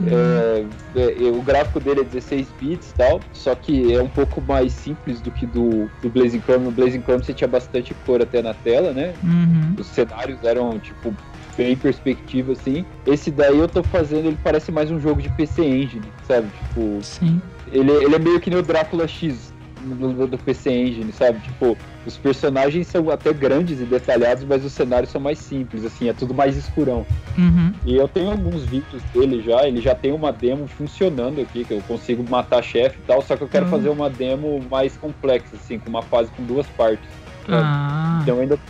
É, 0.03 0.65
é, 0.95 1.27
é, 1.27 1.31
o 1.31 1.41
gráfico 1.41 1.79
dele 1.79 2.01
é 2.01 2.03
16 2.03 2.47
bits 2.59 2.91
e 2.91 2.95
tal, 2.95 3.21
só 3.31 3.55
que 3.55 3.93
é 3.93 4.01
um 4.01 4.09
pouco 4.09 4.41
mais 4.41 4.73
simples 4.73 5.21
do 5.21 5.31
que 5.31 5.45
do, 5.45 5.89
do 6.01 6.09
Blazing 6.09 6.41
Chrome. 6.41 6.65
No 6.65 6.71
Blazing 6.71 7.01
Chrome 7.01 7.23
você 7.23 7.33
tinha 7.33 7.47
bastante 7.47 7.93
cor 8.05 8.21
até 8.21 8.41
na 8.41 8.53
tela, 8.53 8.91
né? 8.91 9.13
Uhum. 9.23 9.75
Os 9.79 9.87
cenários 9.87 10.43
eram, 10.43 10.77
tipo, 10.79 11.15
bem 11.57 11.75
perspectiva, 11.77 12.51
assim. 12.51 12.85
Esse 13.07 13.31
daí 13.31 13.57
eu 13.57 13.67
tô 13.69 13.81
fazendo, 13.83 14.27
ele 14.27 14.37
parece 14.43 14.71
mais 14.71 14.91
um 14.91 14.99
jogo 14.99 15.21
de 15.21 15.29
PC 15.29 15.63
Engine, 15.65 16.05
sabe? 16.27 16.49
Tipo, 16.49 16.99
Sim. 17.01 17.41
ele, 17.71 17.91
ele 17.91 18.15
é 18.15 18.19
meio 18.19 18.39
que 18.41 18.49
nem 18.49 18.59
o 18.59 18.63
Drácula 18.63 19.07
X 19.07 19.53
do- 19.81 20.27
do 20.27 20.37
PC 20.37 20.69
Engine, 20.71 21.11
sabe? 21.13 21.39
Tipo, 21.39 21.77
os 22.05 22.17
personagens 22.17 22.87
são 22.87 23.09
até 23.09 23.33
grandes 23.33 23.79
e 23.81 23.83
detalhados, 23.85 24.43
mas 24.43 24.63
os 24.63 24.73
cenários 24.73 25.11
são 25.11 25.19
mais 25.19 25.39
simples, 25.39 25.83
assim, 25.85 26.09
é 26.09 26.13
tudo 26.13 26.33
mais 26.33 26.55
escurão. 26.55 27.05
Uhum. 27.37 27.73
E 27.85 27.95
eu 27.95 28.07
tenho 28.07 28.29
alguns 28.31 28.63
vídeos 28.63 29.01
dele 29.13 29.41
já, 29.41 29.67
ele 29.67 29.81
já 29.81 29.95
tem 29.95 30.11
uma 30.11 30.31
demo 30.31 30.67
funcionando 30.67 31.41
aqui, 31.41 31.63
que 31.65 31.73
eu 31.73 31.81
consigo 31.81 32.23
matar 32.29 32.63
chefe 32.63 32.99
e 32.99 33.03
tal, 33.03 33.21
só 33.21 33.35
que 33.35 33.43
eu 33.43 33.47
quero 33.47 33.65
Uhum. 33.65 33.71
fazer 33.71 33.89
uma 33.89 34.09
demo 34.09 34.63
mais 34.69 34.95
complexa, 34.97 35.55
assim, 35.55 35.79
com 35.79 35.89
uma 35.89 36.01
fase 36.01 36.29
com 36.31 36.43
duas 36.43 36.67
partes. 36.67 37.07
Ah. 37.47 38.19
Então 38.21 38.35
eu 38.35 38.41
ainda 38.41 38.57
tô 38.57 38.63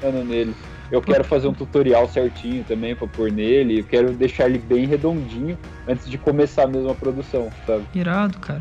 trabalhando 0.00 0.26
nele. 0.28 0.54
Eu 0.90 1.00
quero 1.00 1.24
fazer 1.24 1.48
um 1.48 1.54
tutorial 1.54 2.06
certinho 2.06 2.62
também 2.64 2.94
pra 2.94 3.06
pôr 3.06 3.32
nele. 3.32 3.80
Eu 3.80 3.84
quero 3.84 4.12
deixar 4.12 4.46
ele 4.46 4.58
bem 4.58 4.86
redondinho 4.86 5.58
antes 5.88 6.08
de 6.08 6.18
começar 6.18 6.66
mesmo 6.66 6.90
a 6.90 6.94
produção, 6.94 7.50
sabe? 7.66 7.84
Irado, 7.94 8.38
cara. 8.38 8.60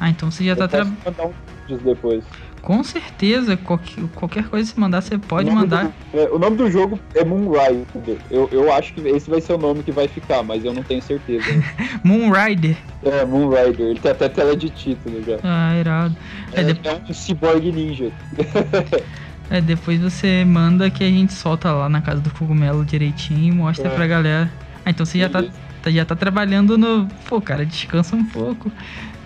Ah, 0.00 0.08
então 0.08 0.30
você 0.30 0.44
já 0.44 0.56
tá 0.56 0.64
eu 0.64 0.68
tra... 0.68 0.84
posso 0.86 0.96
mandar 1.04 1.26
uns 1.26 1.34
vídeos 1.66 1.82
depois. 1.82 2.24
Com 2.66 2.82
certeza, 2.82 3.56
qualquer, 3.56 4.02
qualquer 4.16 4.48
coisa 4.48 4.68
que 4.68 4.74
você 4.74 4.80
mandar, 4.80 5.00
você 5.00 5.16
pode 5.16 5.48
o 5.48 5.52
mandar. 5.54 5.84
Do, 6.12 6.18
é, 6.18 6.28
o 6.32 6.36
nome 6.36 6.56
do 6.56 6.68
jogo 6.68 6.98
é 7.14 7.24
Moonrider. 7.24 8.16
Eu, 8.28 8.48
eu 8.50 8.72
acho 8.72 8.92
que 8.92 9.02
esse 9.06 9.30
vai 9.30 9.40
ser 9.40 9.52
o 9.52 9.56
nome 9.58 9.84
que 9.84 9.92
vai 9.92 10.08
ficar, 10.08 10.42
mas 10.42 10.64
eu 10.64 10.74
não 10.74 10.82
tenho 10.82 11.00
certeza. 11.00 11.44
Moonrider. 12.02 12.76
é, 13.04 13.24
Moonrider. 13.24 13.86
Ele 13.90 14.00
tem 14.00 14.10
até 14.10 14.28
tela 14.28 14.56
de 14.56 14.68
título 14.68 15.22
já. 15.22 15.36
Ah, 15.44 15.76
irado. 15.78 16.16
É, 16.52 16.62
É, 16.62 16.64
de- 16.72 16.88
é 16.88 17.00
um 17.08 17.14
cyborg 17.14 17.70
ninja. 17.70 18.10
é, 19.48 19.60
depois 19.60 20.00
você 20.00 20.44
manda 20.44 20.90
que 20.90 21.04
a 21.04 21.08
gente 21.08 21.34
solta 21.34 21.70
lá 21.70 21.88
na 21.88 22.00
casa 22.00 22.20
do 22.20 22.30
cogumelo 22.30 22.84
direitinho 22.84 23.52
e 23.52 23.56
mostra 23.56 23.86
É. 23.86 23.94
pra 23.94 24.08
galera. 24.08 24.50
Ah, 24.84 24.90
então 24.90 25.06
você 25.06 25.20
já 25.20 25.28
tá, 25.28 25.44
tá- 25.84 25.90
já 25.92 26.04
tá 26.04 26.16
trabalhando 26.16 26.76
no. 26.76 27.06
Pô, 27.28 27.40
cara, 27.40 27.64
descansa 27.64 28.16
um 28.16 28.24
pouco. 28.24 28.72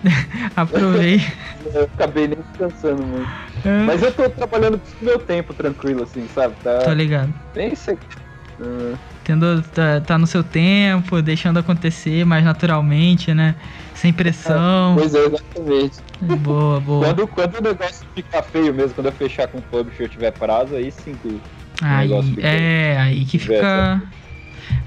Aproveita. 0.55 1.31
Eu 1.73 1.83
acabei 1.83 2.27
nem 2.27 2.41
descansando 2.41 3.05
muito. 3.05 3.31
É, 3.63 3.69
Mas 3.85 4.01
eu 4.01 4.13
tô 4.13 4.29
trabalhando 4.29 4.79
com 4.79 4.85
o 5.01 5.05
meu 5.05 5.19
tempo 5.19 5.53
tranquilo, 5.53 6.03
assim, 6.03 6.27
sabe? 6.27 6.55
Tô 6.83 6.85
Tá 6.85 6.93
ligado. 6.93 7.33
bem 7.53 7.75
sec... 7.75 8.01
Ah, 8.59 8.99
Tendo, 9.23 9.61
tá, 9.69 10.01
tá 10.01 10.17
no 10.17 10.25
seu 10.25 10.43
tempo, 10.43 11.21
deixando 11.21 11.59
acontecer 11.59 12.25
mais 12.25 12.43
naturalmente, 12.43 13.33
né? 13.35 13.55
Sem 13.93 14.11
pressão. 14.11 14.97
Pois 14.97 15.13
é, 15.13 15.19
exatamente. 15.25 15.97
Boa, 16.19 16.79
boa. 16.81 17.05
Quando, 17.05 17.27
quando 17.27 17.55
o 17.57 17.61
negócio 17.61 18.07
ficar 18.15 18.43
feio 18.43 18.73
mesmo, 18.73 18.95
quando 18.95 19.07
eu 19.07 19.13
fechar 19.13 19.47
com 19.47 19.59
o 19.59 19.63
publisher 19.63 20.05
e 20.05 20.09
tiver 20.09 20.31
prazo, 20.31 20.75
aí 20.75 20.91
sim 20.91 21.17
que. 21.17 21.43
Aí, 21.81 22.35
é, 22.39 22.97
aí 22.99 23.25
que 23.25 23.39
fica. 23.39 24.01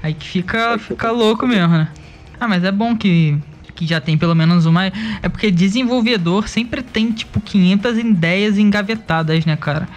Aí 0.03 0.13
que 0.13 0.25
fica 0.27 0.77
fica- 0.79 1.11
louco 1.11 1.47
mesmo, 1.47 1.77
né? 1.77 1.93
Ah, 2.39 2.47
mas 2.47 2.63
é 2.63 2.71
bom 2.71 2.97
que, 2.97 3.37
que 3.75 3.85
já 3.85 3.99
tem 3.99 4.17
pelo 4.17 4.33
menos 4.33 4.65
uma. 4.65 4.85
É 5.21 5.27
porque 5.29 5.51
desenvolvedor 5.51 6.47
sempre 6.47 6.81
tem, 6.81 7.11
tipo, 7.11 7.39
500 7.41 7.97
ideias 7.97 8.57
engavetadas, 8.57 9.45
né, 9.45 9.55
cara? 9.55 9.87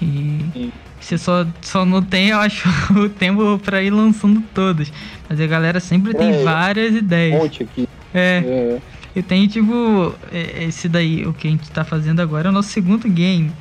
E 0.00 0.72
você 0.98 1.16
só, 1.18 1.46
só 1.60 1.84
não 1.84 2.02
tem, 2.02 2.28
eu 2.28 2.38
acho, 2.38 2.68
o 2.96 3.08
tempo 3.08 3.58
pra 3.58 3.82
ir 3.82 3.90
lançando 3.90 4.42
todas. 4.54 4.92
Mas 5.28 5.40
a 5.40 5.46
galera 5.46 5.78
sempre 5.80 6.14
tem 6.14 6.30
É, 6.30 6.42
várias 6.42 6.94
Um 6.94 6.98
ideias. 6.98 7.38
monte 7.42 7.62
aqui. 7.62 7.88
É. 8.14 8.42
É. 8.44 8.78
Eu 9.14 9.22
tenho, 9.22 9.46
tipo, 9.46 10.14
é- 10.32 10.64
esse 10.64 10.88
daí, 10.88 11.26
o 11.26 11.34
que 11.34 11.46
a 11.46 11.50
gente 11.50 11.70
tá 11.70 11.84
fazendo 11.84 12.20
agora 12.20 12.48
é 12.48 12.50
o 12.50 12.52
nosso 12.52 12.70
segundo 12.70 13.06
game. 13.08 13.52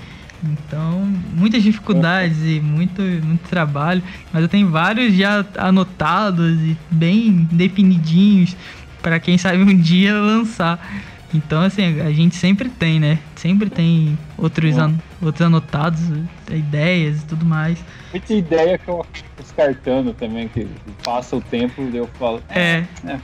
Então, 0.44 1.08
muitas 1.36 1.62
dificuldades 1.62 2.38
e 2.44 2.60
muito, 2.60 3.02
muito 3.02 3.48
trabalho. 3.50 4.02
Mas 4.34 4.42
eu 4.42 4.48
tenho 4.48 4.70
vários 4.70 5.14
já 5.14 5.46
anotados 5.58 6.58
e 6.62 6.76
bem 6.90 7.48
definidinhos 7.52 8.56
para 9.02 9.20
quem 9.20 9.38
sabe 9.38 9.62
um 9.64 9.76
dia 9.78 10.14
lançar. 10.14 10.80
Então, 11.34 11.62
assim, 11.62 12.02
a 12.02 12.12
gente 12.12 12.36
sempre 12.36 12.68
tem, 12.68 13.00
né? 13.00 13.18
Sempre 13.38 13.70
tem 13.70 14.18
outros, 14.38 14.78
an 14.78 14.94
outros 15.22 15.42
anotados, 15.48 16.02
ideias 16.52 17.22
e 17.22 17.26
tudo 17.26 17.46
mais. 17.46 17.78
Muita 18.12 18.34
ideia 18.34 18.78
que 18.78 18.90
eu 18.90 19.06
descartando 19.38 20.14
também, 20.14 20.50
que 20.50 20.68
passa 21.06 21.38
o 21.38 21.42
tempo 21.42 21.82
e 21.94 21.96
eu 21.96 22.10
falo. 22.20 22.44
É. 22.50 22.84
É, 23.08 23.18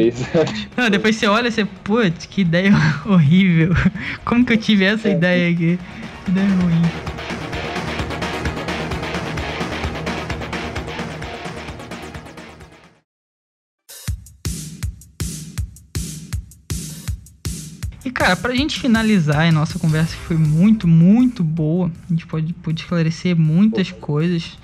isso. 0.00 0.24
Não, 0.76 0.90
depois 0.90 1.14
você 1.14 1.28
olha 1.28 1.46
e 1.46 1.52
você, 1.52 1.64
putz, 1.84 2.26
que 2.26 2.40
ideia 2.40 2.72
horrível. 3.06 3.72
Como 4.24 4.44
que 4.44 4.54
eu 4.54 4.58
tive 4.58 4.84
essa 4.84 5.08
É. 5.08 5.12
ideia 5.12 5.48
aqui? 5.52 5.78
Que 6.24 6.30
ideia 6.32 6.48
ruim. 6.48 6.82
Cara, 18.26 18.34
pra 18.36 18.52
gente 18.56 18.80
finalizar, 18.80 19.46
a 19.46 19.52
nossa 19.52 19.78
conversa 19.78 20.16
foi 20.16 20.36
muito, 20.36 20.88
muito 20.88 21.44
boa. 21.44 21.92
A 22.06 22.12
gente 22.12 22.26
pode, 22.26 22.52
pode 22.54 22.80
esclarecer 22.80 23.36
muitas 23.36 23.92
coisas. 23.92 24.58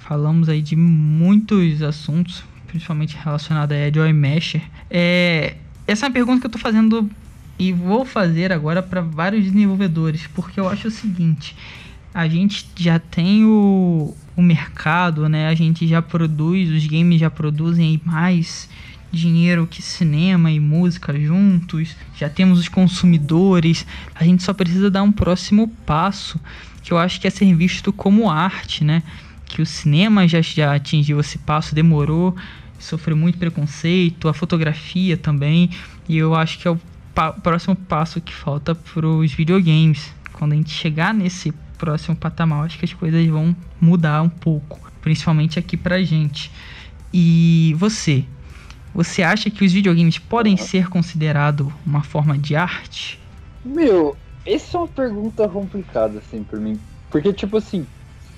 Falamos 0.00 0.48
aí 0.48 0.60
de 0.60 0.74
muitos 0.74 1.82
assuntos, 1.82 2.42
principalmente 2.66 3.16
relacionados 3.16 3.76
a 3.76 3.92
Joy 3.94 4.12
Mesher. 4.12 4.60
É, 4.90 5.54
essa 5.86 6.04
é 6.04 6.08
uma 6.08 6.12
pergunta 6.12 6.40
que 6.40 6.46
eu 6.46 6.50
tô 6.50 6.58
fazendo 6.58 7.08
e 7.56 7.72
vou 7.72 8.04
fazer 8.04 8.52
agora 8.52 8.82
para 8.82 9.00
vários 9.00 9.44
desenvolvedores, 9.44 10.26
porque 10.34 10.58
eu 10.58 10.68
acho 10.68 10.88
o 10.88 10.90
seguinte: 10.90 11.56
a 12.12 12.26
gente 12.26 12.66
já 12.74 12.98
tem 12.98 13.44
o, 13.44 14.16
o 14.36 14.42
mercado, 14.42 15.28
né? 15.28 15.46
A 15.46 15.54
gente 15.54 15.86
já 15.86 16.02
produz, 16.02 16.70
os 16.70 16.84
games 16.88 17.20
já 17.20 17.30
produzem 17.30 18.00
mais 18.04 18.68
dinheiro 19.10 19.66
que 19.66 19.82
cinema 19.82 20.50
e 20.50 20.60
música 20.60 21.18
juntos, 21.18 21.96
já 22.16 22.28
temos 22.28 22.58
os 22.58 22.68
consumidores, 22.68 23.86
a 24.14 24.24
gente 24.24 24.42
só 24.42 24.52
precisa 24.52 24.90
dar 24.90 25.02
um 25.02 25.12
próximo 25.12 25.68
passo, 25.84 26.40
que 26.82 26.92
eu 26.92 26.98
acho 26.98 27.20
que 27.20 27.26
é 27.26 27.30
ser 27.30 27.54
visto 27.54 27.92
como 27.92 28.30
arte, 28.30 28.84
né? 28.84 29.02
Que 29.44 29.62
o 29.62 29.66
cinema 29.66 30.26
já, 30.26 30.40
já 30.40 30.74
atingiu 30.74 31.20
esse 31.20 31.38
passo, 31.38 31.74
demorou, 31.74 32.36
sofreu 32.78 33.16
muito 33.16 33.38
preconceito, 33.38 34.28
a 34.28 34.34
fotografia 34.34 35.16
também, 35.16 35.70
e 36.08 36.16
eu 36.16 36.34
acho 36.34 36.58
que 36.58 36.68
é 36.68 36.70
o 36.70 36.80
pa 37.14 37.32
próximo 37.32 37.74
passo 37.74 38.20
que 38.20 38.34
falta 38.34 38.74
para 38.74 39.08
os 39.08 39.32
videogames. 39.32 40.12
Quando 40.32 40.52
a 40.52 40.56
gente 40.56 40.70
chegar 40.70 41.14
nesse 41.14 41.52
próximo 41.78 42.14
patamar, 42.14 42.66
acho 42.66 42.78
que 42.78 42.84
as 42.84 42.92
coisas 42.92 43.26
vão 43.26 43.56
mudar 43.80 44.22
um 44.22 44.28
pouco, 44.28 44.80
principalmente 45.00 45.58
aqui 45.58 45.76
pra 45.76 46.02
gente. 46.02 46.50
E 47.12 47.74
você, 47.78 48.24
você 48.96 49.22
acha 49.22 49.50
que 49.50 49.62
os 49.62 49.72
videogames 49.74 50.18
podem 50.18 50.56
ser 50.56 50.88
considerados 50.88 51.68
uma 51.84 52.02
forma 52.02 52.38
de 52.38 52.56
arte? 52.56 53.20
Meu, 53.62 54.16
essa 54.46 54.78
é 54.78 54.80
uma 54.80 54.88
pergunta 54.88 55.46
complicada, 55.46 56.18
assim, 56.18 56.42
por 56.42 56.58
mim. 56.58 56.80
Porque, 57.10 57.30
tipo 57.34 57.58
assim, 57.58 57.86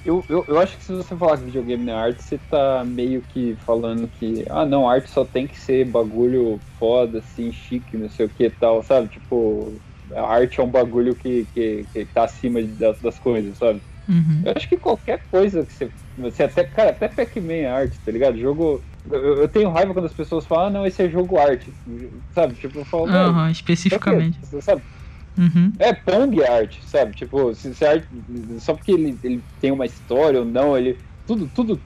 eu, 0.05 0.25
eu, 0.29 0.45
eu 0.49 0.59
acho 0.59 0.77
que 0.77 0.83
se 0.83 0.93
você 0.93 1.17
falar 1.17 1.39
que 1.39 1.45
videogame 1.45 1.85
não 1.85 1.93
é 1.93 1.97
arte, 1.97 2.25
você 2.25 2.39
tá 2.39 2.85
meio 2.85 3.23
que 3.23 3.55
falando 3.65 4.09
que, 4.09 4.45
ah, 4.51 4.67
não, 4.67 4.89
arte 4.89 5.09
só 5.11 5.25
tem 5.25 5.47
que 5.47 5.57
ser 5.57 5.85
bagulho 5.89 6.59
foda, 6.77 7.21
assim, 7.21 7.53
chique, 7.53 7.97
não 7.97 8.09
sei 8.09 8.27
o 8.27 8.31
que 8.31 8.47
e 8.47 8.51
tal, 8.51 8.83
sabe? 8.83 9.09
Tipo, 9.11 9.81
a 10.13 10.23
arte 10.23 10.61
é 10.61 10.65
um 10.65 10.71
bagulho 10.71 11.15
que, 11.15 11.47
que, 11.55 11.87
que 11.93 12.07
tá 12.07 12.25
acima 12.25 12.61
das, 12.63 13.01
das 13.01 13.17
coisas, 13.21 13.57
sabe? 13.59 13.81
Uhum. 14.09 14.43
Eu 14.45 14.53
acho 14.57 14.69
que 14.69 14.77
qualquer 14.77 15.23
coisa 15.31 15.65
que 15.65 15.73
você. 15.73 15.91
Você 16.17 16.43
até, 16.43 16.65
cara, 16.65 16.91
até 16.91 17.07
Pac-Man 17.07 17.53
é 17.53 17.67
arte, 17.67 18.01
tá 18.01 18.11
ligado? 18.11 18.39
Jogo. 18.39 18.83
Eu, 19.09 19.43
eu, 19.43 19.49
tenho 19.49 19.71
raiva 19.71 19.93
quando 19.93 20.07
as 20.07 20.13
pessoas 20.13 20.45
falam, 20.45 20.67
ah, 20.67 20.71
não, 20.71 20.87
esse 20.87 21.03
é 21.03 21.09
jogo 21.09 21.39
arte. 21.39 21.73
Sabe? 22.35 22.55
Tipo, 22.55 22.81
eu 22.81 22.85
falo, 22.85 23.05
uhum, 23.05 23.49
especificamente. 23.49 24.41
sabe? 24.61 24.83
Uhum. 25.39 25.73
É, 25.79 25.93
Pong 25.93 26.43
é 26.43 26.51
arte, 26.51 26.81
sabe? 26.85 27.15
Tipo, 27.15 27.55
se, 27.55 27.73
se 27.73 27.85
arte, 27.85 28.09
só 28.59 28.75
porque 28.75 28.91
ele, 28.91 29.19
ele 29.23 29.45
tem 29.61 29.71
uma 29.71 29.87
história 29.87 30.41
ou 30.41 30.45
não, 30.45 30.77
ele. 30.77 30.99
Tudo, 31.25 31.49
tudo 31.49 31.81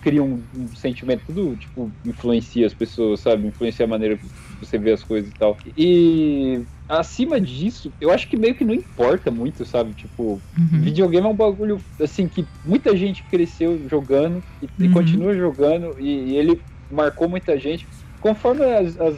cria 0.00 0.22
um, 0.22 0.46
um, 0.52 0.74
sentimento, 0.74 1.24
tudo, 1.26 1.56
tipo, 1.56 1.92
influencia 2.04 2.66
as 2.66 2.74
pessoas, 2.74 3.20
sabe? 3.20 3.46
Influencia 3.46 3.84
a 3.84 3.88
maneira 3.88 4.18
você 4.60 4.78
vê 4.78 4.92
as 4.92 5.02
coisas 5.02 5.30
e 5.30 5.34
tal. 5.34 5.56
E 5.76 6.62
acima 6.88 7.40
disso, 7.40 7.92
eu 8.00 8.10
acho 8.10 8.28
que 8.28 8.36
meio 8.36 8.54
que 8.54 8.64
não 8.64 8.74
importa 8.74 9.30
muito, 9.30 9.64
sabe? 9.64 9.92
Tipo, 9.92 10.40
uhum. 10.58 10.80
videogame 10.80 11.26
é 11.26 11.30
um 11.30 11.34
bagulho, 11.34 11.80
assim, 12.00 12.28
que 12.28 12.46
muita 12.64 12.96
gente 12.96 13.22
cresceu 13.24 13.80
jogando 13.88 14.42
e, 14.62 14.66
uhum. 14.66 14.90
e 14.90 14.92
continua 14.92 15.34
jogando 15.34 15.96
e, 15.98 16.30
e, 16.30 16.36
ele 16.36 16.60
marcou 16.90 17.28
muita 17.28 17.58
gente. 17.58 17.86
Conforme 18.20 18.64
as, 18.64 18.98
as, 19.00 19.16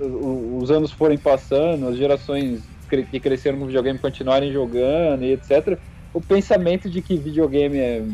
os 0.00 0.70
anos 0.70 0.90
forem 0.90 1.18
passando, 1.18 1.88
as 1.88 1.96
gerações 1.96 2.62
que 3.10 3.18
cresceram 3.18 3.58
no 3.58 3.66
videogame 3.66 3.98
continuarem 3.98 4.52
jogando 4.52 5.24
e 5.24 5.32
etc., 5.32 5.78
o 6.12 6.20
pensamento 6.20 6.88
de 6.88 7.02
que 7.02 7.16
videogame 7.16 7.78
é 7.78 8.04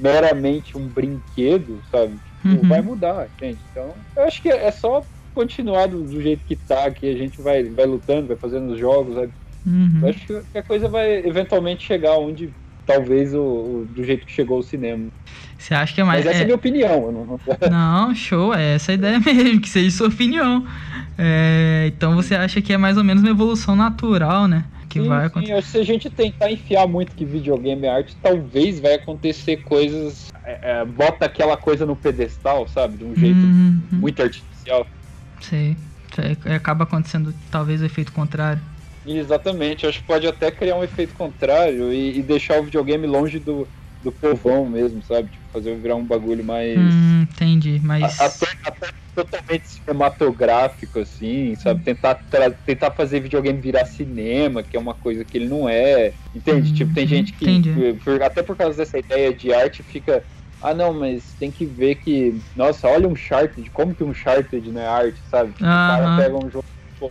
meramente 0.00 0.76
um 0.76 0.86
brinquedo, 0.86 1.80
sabe? 1.90 2.18
Tipo, 2.42 2.62
uhum. 2.62 2.68
Vai 2.68 2.80
mudar, 2.80 3.28
gente. 3.38 3.58
Então, 3.70 3.94
eu 4.16 4.22
acho 4.24 4.40
que 4.42 4.48
é 4.48 4.70
só 4.70 5.04
continuar 5.34 5.86
do, 5.86 6.02
do, 6.02 6.22
jeito 6.22 6.44
que 6.46 6.56
tá, 6.56 6.90
que 6.90 7.08
a 7.08 7.16
gente 7.16 7.40
vai, 7.40 7.64
vai 7.64 7.86
lutando, 7.86 8.28
vai 8.28 8.36
fazendo 8.36 8.72
os 8.72 8.78
jogos. 8.78 9.14
Vai... 9.14 9.28
Uhum. 9.66 10.00
Acho 10.08 10.42
que 10.52 10.58
a 10.58 10.62
coisa 10.62 10.88
vai 10.88 11.26
eventualmente 11.26 11.84
chegar 11.84 12.16
onde 12.18 12.50
talvez 12.86 13.34
o, 13.34 13.40
o, 13.40 13.88
do 13.90 14.04
jeito 14.04 14.26
que 14.26 14.32
chegou 14.32 14.58
o 14.58 14.62
cinema. 14.62 15.08
Você 15.58 15.74
acha 15.74 15.94
que 15.94 16.00
é 16.00 16.04
mais. 16.04 16.24
Mas 16.24 16.34
essa 16.34 16.38
é, 16.38 16.40
é 16.40 16.42
a 16.42 16.46
minha 16.46 16.56
opinião. 16.56 17.12
Não... 17.12 17.40
não, 17.70 18.14
show, 18.14 18.54
é 18.54 18.74
essa 18.74 18.92
a 18.92 18.94
ideia 18.94 19.18
mesmo, 19.24 19.60
que 19.60 19.68
seja 19.68 19.96
sua 19.96 20.08
opinião. 20.08 20.66
É, 21.16 21.90
então 21.94 22.14
você 22.14 22.34
acha 22.34 22.60
que 22.60 22.72
é 22.72 22.76
mais 22.76 22.96
ou 22.96 23.04
menos 23.04 23.22
uma 23.22 23.30
evolução 23.30 23.74
natural, 23.74 24.46
né? 24.46 24.64
Que 24.88 25.00
sim, 25.00 25.08
vai 25.08 25.26
acontecer. 25.26 25.62
Sim, 25.62 25.68
se 25.70 25.78
a 25.78 25.84
gente 25.84 26.10
tentar 26.10 26.50
enfiar 26.50 26.86
muito 26.86 27.14
que 27.16 27.24
videogame 27.24 27.86
é 27.86 27.90
arte, 27.90 28.16
talvez 28.22 28.78
vai 28.78 28.94
acontecer 28.94 29.56
coisas. 29.62 30.32
É, 30.44 30.80
é, 30.80 30.84
bota 30.84 31.24
aquela 31.24 31.56
coisa 31.56 31.86
no 31.86 31.96
pedestal, 31.96 32.68
sabe? 32.68 32.98
De 32.98 33.04
um 33.04 33.14
jeito 33.16 33.38
uhum. 33.38 33.80
muito 33.92 34.22
artificial. 34.22 34.86
Sei. 35.48 35.76
Acaba 36.54 36.84
acontecendo 36.84 37.34
talvez 37.50 37.82
o 37.82 37.84
efeito 37.84 38.12
contrário. 38.12 38.62
Exatamente, 39.04 39.86
acho 39.86 40.00
que 40.00 40.06
pode 40.06 40.26
até 40.26 40.50
criar 40.50 40.76
um 40.76 40.84
efeito 40.84 41.14
contrário 41.14 41.92
e, 41.92 42.18
e 42.18 42.22
deixar 42.22 42.58
o 42.58 42.64
videogame 42.64 43.06
longe 43.06 43.38
do, 43.38 43.68
do 44.00 44.10
povão 44.10 44.68
mesmo, 44.68 45.02
sabe? 45.02 45.30
Tipo, 45.30 45.44
fazer 45.52 45.78
virar 45.78 45.96
um 45.96 46.06
bagulho 46.06 46.44
mais. 46.44 46.78
Hum, 46.78 47.26
entendi, 47.30 47.80
mas. 47.82 48.18
Até, 48.18 48.46
até 48.64 48.88
totalmente 49.14 49.68
cinematográfico, 49.68 51.00
assim, 51.00 51.54
sabe? 51.56 51.84
Tentar, 51.84 52.18
tentar 52.64 52.90
fazer 52.92 53.20
videogame 53.20 53.60
virar 53.60 53.84
cinema, 53.84 54.62
que 54.62 54.76
é 54.76 54.80
uma 54.80 54.94
coisa 54.94 55.24
que 55.24 55.36
ele 55.36 55.48
não 55.48 55.68
é. 55.68 56.14
Entende? 56.34 56.70
Hum, 56.70 56.74
tipo, 56.74 56.94
tem 56.94 57.06
gente 57.06 57.32
que. 57.34 57.94
Por, 58.02 58.22
até 58.22 58.42
por 58.42 58.56
causa 58.56 58.76
dessa 58.78 58.98
ideia 58.98 59.34
de 59.34 59.52
arte 59.52 59.82
fica 59.82 60.24
ah, 60.64 60.74
não, 60.74 60.94
mas 60.94 61.34
tem 61.34 61.50
que 61.50 61.66
ver 61.66 61.96
que. 61.96 62.40
Nossa, 62.56 62.88
olha 62.88 63.06
um 63.06 63.14
Charted, 63.14 63.70
como 63.70 63.94
que 63.94 64.02
um 64.02 64.14
Charted 64.14 64.72
não 64.72 64.80
é 64.80 64.86
arte, 64.86 65.20
sabe? 65.28 65.52
Tipo. 65.52 65.64
O 65.64 65.66
cara 65.66 66.16
pega 66.16 66.34
um 66.34 66.50
jogo 66.50 66.64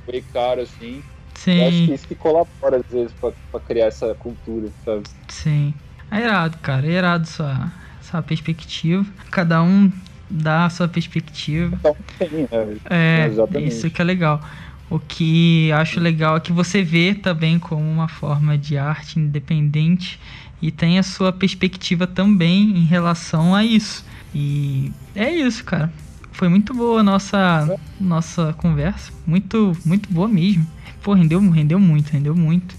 bem 0.07 0.23
caro 0.33 0.61
assim. 0.61 1.03
Sim. 1.35 1.61
Eu 1.61 1.67
acho 1.67 1.85
que 1.85 1.93
isso 1.93 2.07
que 2.07 2.15
colabora 2.15 2.81
às 2.83 2.91
vezes 2.91 3.13
pra, 3.13 3.31
pra 3.51 3.59
criar 3.59 3.85
essa 3.85 4.15
cultura, 4.15 4.71
sabe? 4.83 5.03
Sim. 5.27 5.75
É 6.09 6.21
irado, 6.21 6.57
cara. 6.59 6.87
É 6.87 6.91
irado 6.91 7.27
sua, 7.27 7.71
sua 8.01 8.23
perspectiva. 8.23 9.05
Cada 9.29 9.61
um 9.61 9.91
dá 10.29 10.65
a 10.65 10.69
sua 10.71 10.87
perspectiva. 10.87 11.75
Então, 11.79 11.95
sim, 12.17 12.47
né? 12.51 12.79
É, 12.89 13.25
Exatamente. 13.27 13.67
isso 13.67 13.89
que 13.91 14.01
é 14.01 14.05
legal. 14.05 14.41
O 14.89 14.99
que 14.99 15.71
acho 15.71 15.99
legal 15.99 16.37
é 16.37 16.39
que 16.39 16.51
você 16.51 16.83
vê 16.83 17.15
também 17.15 17.57
como 17.57 17.81
uma 17.81 18.07
forma 18.07 18.57
de 18.57 18.77
arte 18.77 19.19
independente 19.19 20.19
e 20.63 20.71
tem 20.71 20.97
a 20.97 21.03
sua 21.03 21.33
perspectiva 21.33 22.07
também 22.07 22.77
em 22.77 22.85
relação 22.85 23.53
a 23.53 23.65
isso. 23.65 24.05
E 24.33 24.93
é 25.13 25.29
isso, 25.29 25.61
cara. 25.65 25.91
Foi 26.31 26.47
muito 26.47 26.73
boa 26.73 27.01
a 27.01 27.03
nossa, 27.03 27.77
nossa 27.99 28.53
conversa. 28.53 29.11
Muito, 29.27 29.77
muito 29.83 30.09
boa 30.09 30.25
mesmo. 30.25 30.65
Pô, 31.03 31.13
rendeu, 31.13 31.41
rendeu 31.49 31.77
muito, 31.81 32.11
rendeu 32.11 32.33
muito. 32.33 32.73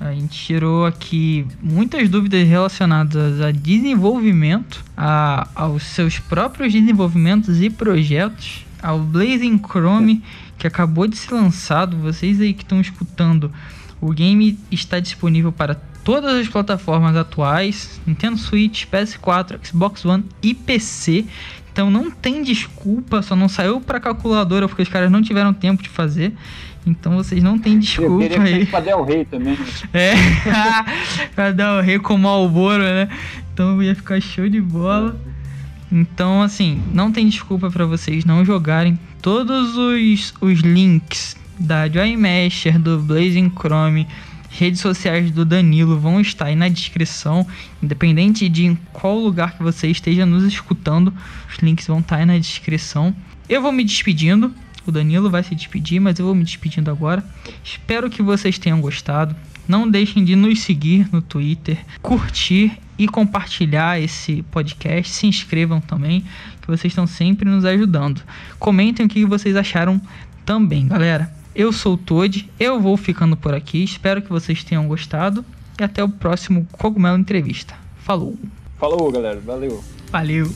A 0.00 0.12
gente 0.12 0.38
tirou 0.38 0.86
aqui 0.86 1.44
muitas 1.60 2.08
dúvidas 2.08 2.46
relacionadas 2.46 3.40
a 3.40 3.50
desenvolvimento, 3.50 4.84
a, 4.96 5.48
aos 5.56 5.82
seus 5.82 6.20
próprios 6.20 6.72
desenvolvimentos 6.72 7.60
e 7.60 7.68
projetos, 7.68 8.64
ao 8.80 9.00
Blazing 9.00 9.58
Chrome, 9.58 10.22
que 10.56 10.68
acabou 10.68 11.08
de 11.08 11.16
ser 11.16 11.34
lançado. 11.34 11.96
Vocês 11.96 12.40
aí 12.40 12.54
que 12.54 12.62
estão 12.62 12.80
escutando, 12.80 13.50
o 14.00 14.12
game 14.12 14.56
está 14.70 15.00
disponível 15.00 15.50
para 15.50 15.74
todas 16.04 16.34
as 16.34 16.46
plataformas 16.46 17.16
atuais: 17.16 18.00
Nintendo 18.06 18.36
Switch, 18.36 18.84
PS4, 18.86 19.58
Xbox 19.66 20.04
One 20.04 20.24
e 20.42 20.54
PC. 20.54 21.24
Então 21.72 21.90
não 21.90 22.08
tem 22.08 22.42
desculpa, 22.42 23.20
só 23.20 23.34
não 23.34 23.48
saiu 23.48 23.80
para 23.80 23.98
calculadora 23.98 24.68
porque 24.68 24.82
os 24.82 24.88
caras 24.88 25.10
não 25.10 25.20
tiveram 25.20 25.52
tempo 25.52 25.82
de 25.82 25.88
fazer. 25.88 26.32
Então 26.86 27.16
vocês 27.16 27.42
não 27.42 27.58
tem 27.58 27.78
desculpa 27.78 28.24
Eu 28.24 28.42
aí. 28.42 28.66
Pra 28.66 28.80
Del 28.80 29.02
Rey 29.02 29.24
também. 29.24 29.58
É, 29.92 30.12
pra 31.34 31.50
Del 31.50 31.80
Rey 31.80 31.98
com 31.98 32.16
Malboro, 32.16 32.82
né? 32.82 33.08
Então 33.52 33.82
ia 33.82 33.94
ficar 33.94 34.20
show 34.20 34.48
de 34.48 34.60
bola. 34.60 35.18
Então, 35.90 36.42
assim, 36.42 36.82
não 36.92 37.12
tem 37.12 37.28
desculpa 37.28 37.70
para 37.70 37.86
vocês 37.86 38.24
não 38.24 38.44
jogarem. 38.44 38.98
Todos 39.22 39.76
os, 39.76 40.34
os 40.40 40.60
links 40.60 41.36
da 41.58 41.88
Joy 41.88 42.16
Mesher, 42.16 42.78
do 42.78 42.98
Blazing 42.98 43.50
Chrome, 43.50 44.06
redes 44.56 44.80
sociais 44.80 45.30
do 45.30 45.44
Danilo 45.44 45.98
vão 45.98 46.20
estar 46.20 46.46
aí 46.46 46.54
na 46.54 46.68
descrição, 46.68 47.46
independente 47.82 48.48
de 48.48 48.64
em 48.66 48.74
qual 48.92 49.18
lugar 49.18 49.56
que 49.56 49.62
você 49.62 49.88
esteja 49.88 50.24
nos 50.24 50.44
escutando, 50.44 51.12
os 51.50 51.58
links 51.58 51.86
vão 51.86 51.98
estar 51.98 52.16
aí 52.16 52.24
na 52.24 52.38
descrição. 52.38 53.14
Eu 53.48 53.60
vou 53.60 53.72
me 53.72 53.82
despedindo, 53.82 54.54
o 54.86 54.92
Danilo 54.92 55.28
vai 55.28 55.42
se 55.42 55.54
despedir, 55.54 56.00
mas 56.00 56.18
eu 56.18 56.26
vou 56.26 56.34
me 56.34 56.44
despedindo 56.44 56.90
agora. 56.90 57.24
Espero 57.64 58.08
que 58.08 58.22
vocês 58.22 58.56
tenham 58.56 58.80
gostado. 58.80 59.34
Não 59.66 59.90
deixem 59.90 60.24
de 60.24 60.36
nos 60.36 60.60
seguir 60.60 61.08
no 61.10 61.20
Twitter, 61.20 61.78
curtir 62.00 62.78
e 62.98 63.08
compartilhar 63.08 64.00
esse 64.00 64.42
podcast. 64.50 65.12
Se 65.12 65.26
inscrevam 65.26 65.80
também, 65.80 66.24
que 66.60 66.68
vocês 66.68 66.92
estão 66.92 67.06
sempre 67.06 67.48
nos 67.48 67.64
ajudando. 67.64 68.22
Comentem 68.58 69.06
o 69.06 69.08
que 69.08 69.24
vocês 69.24 69.56
acharam 69.56 70.00
também, 70.44 70.86
galera. 70.86 71.43
Eu 71.54 71.72
sou 71.72 71.94
o 71.94 71.96
Toad, 71.96 72.50
eu 72.58 72.80
vou 72.80 72.96
ficando 72.96 73.36
por 73.36 73.54
aqui. 73.54 73.84
Espero 73.84 74.20
que 74.20 74.28
vocês 74.28 74.64
tenham 74.64 74.88
gostado 74.88 75.44
e 75.80 75.84
até 75.84 76.02
o 76.02 76.08
próximo 76.08 76.66
Cogumelo 76.72 77.16
Entrevista. 77.16 77.74
Falou! 77.98 78.36
Falou, 78.76 79.10
galera. 79.12 79.40
Valeu. 79.40 79.82
Valeu. 80.10 80.50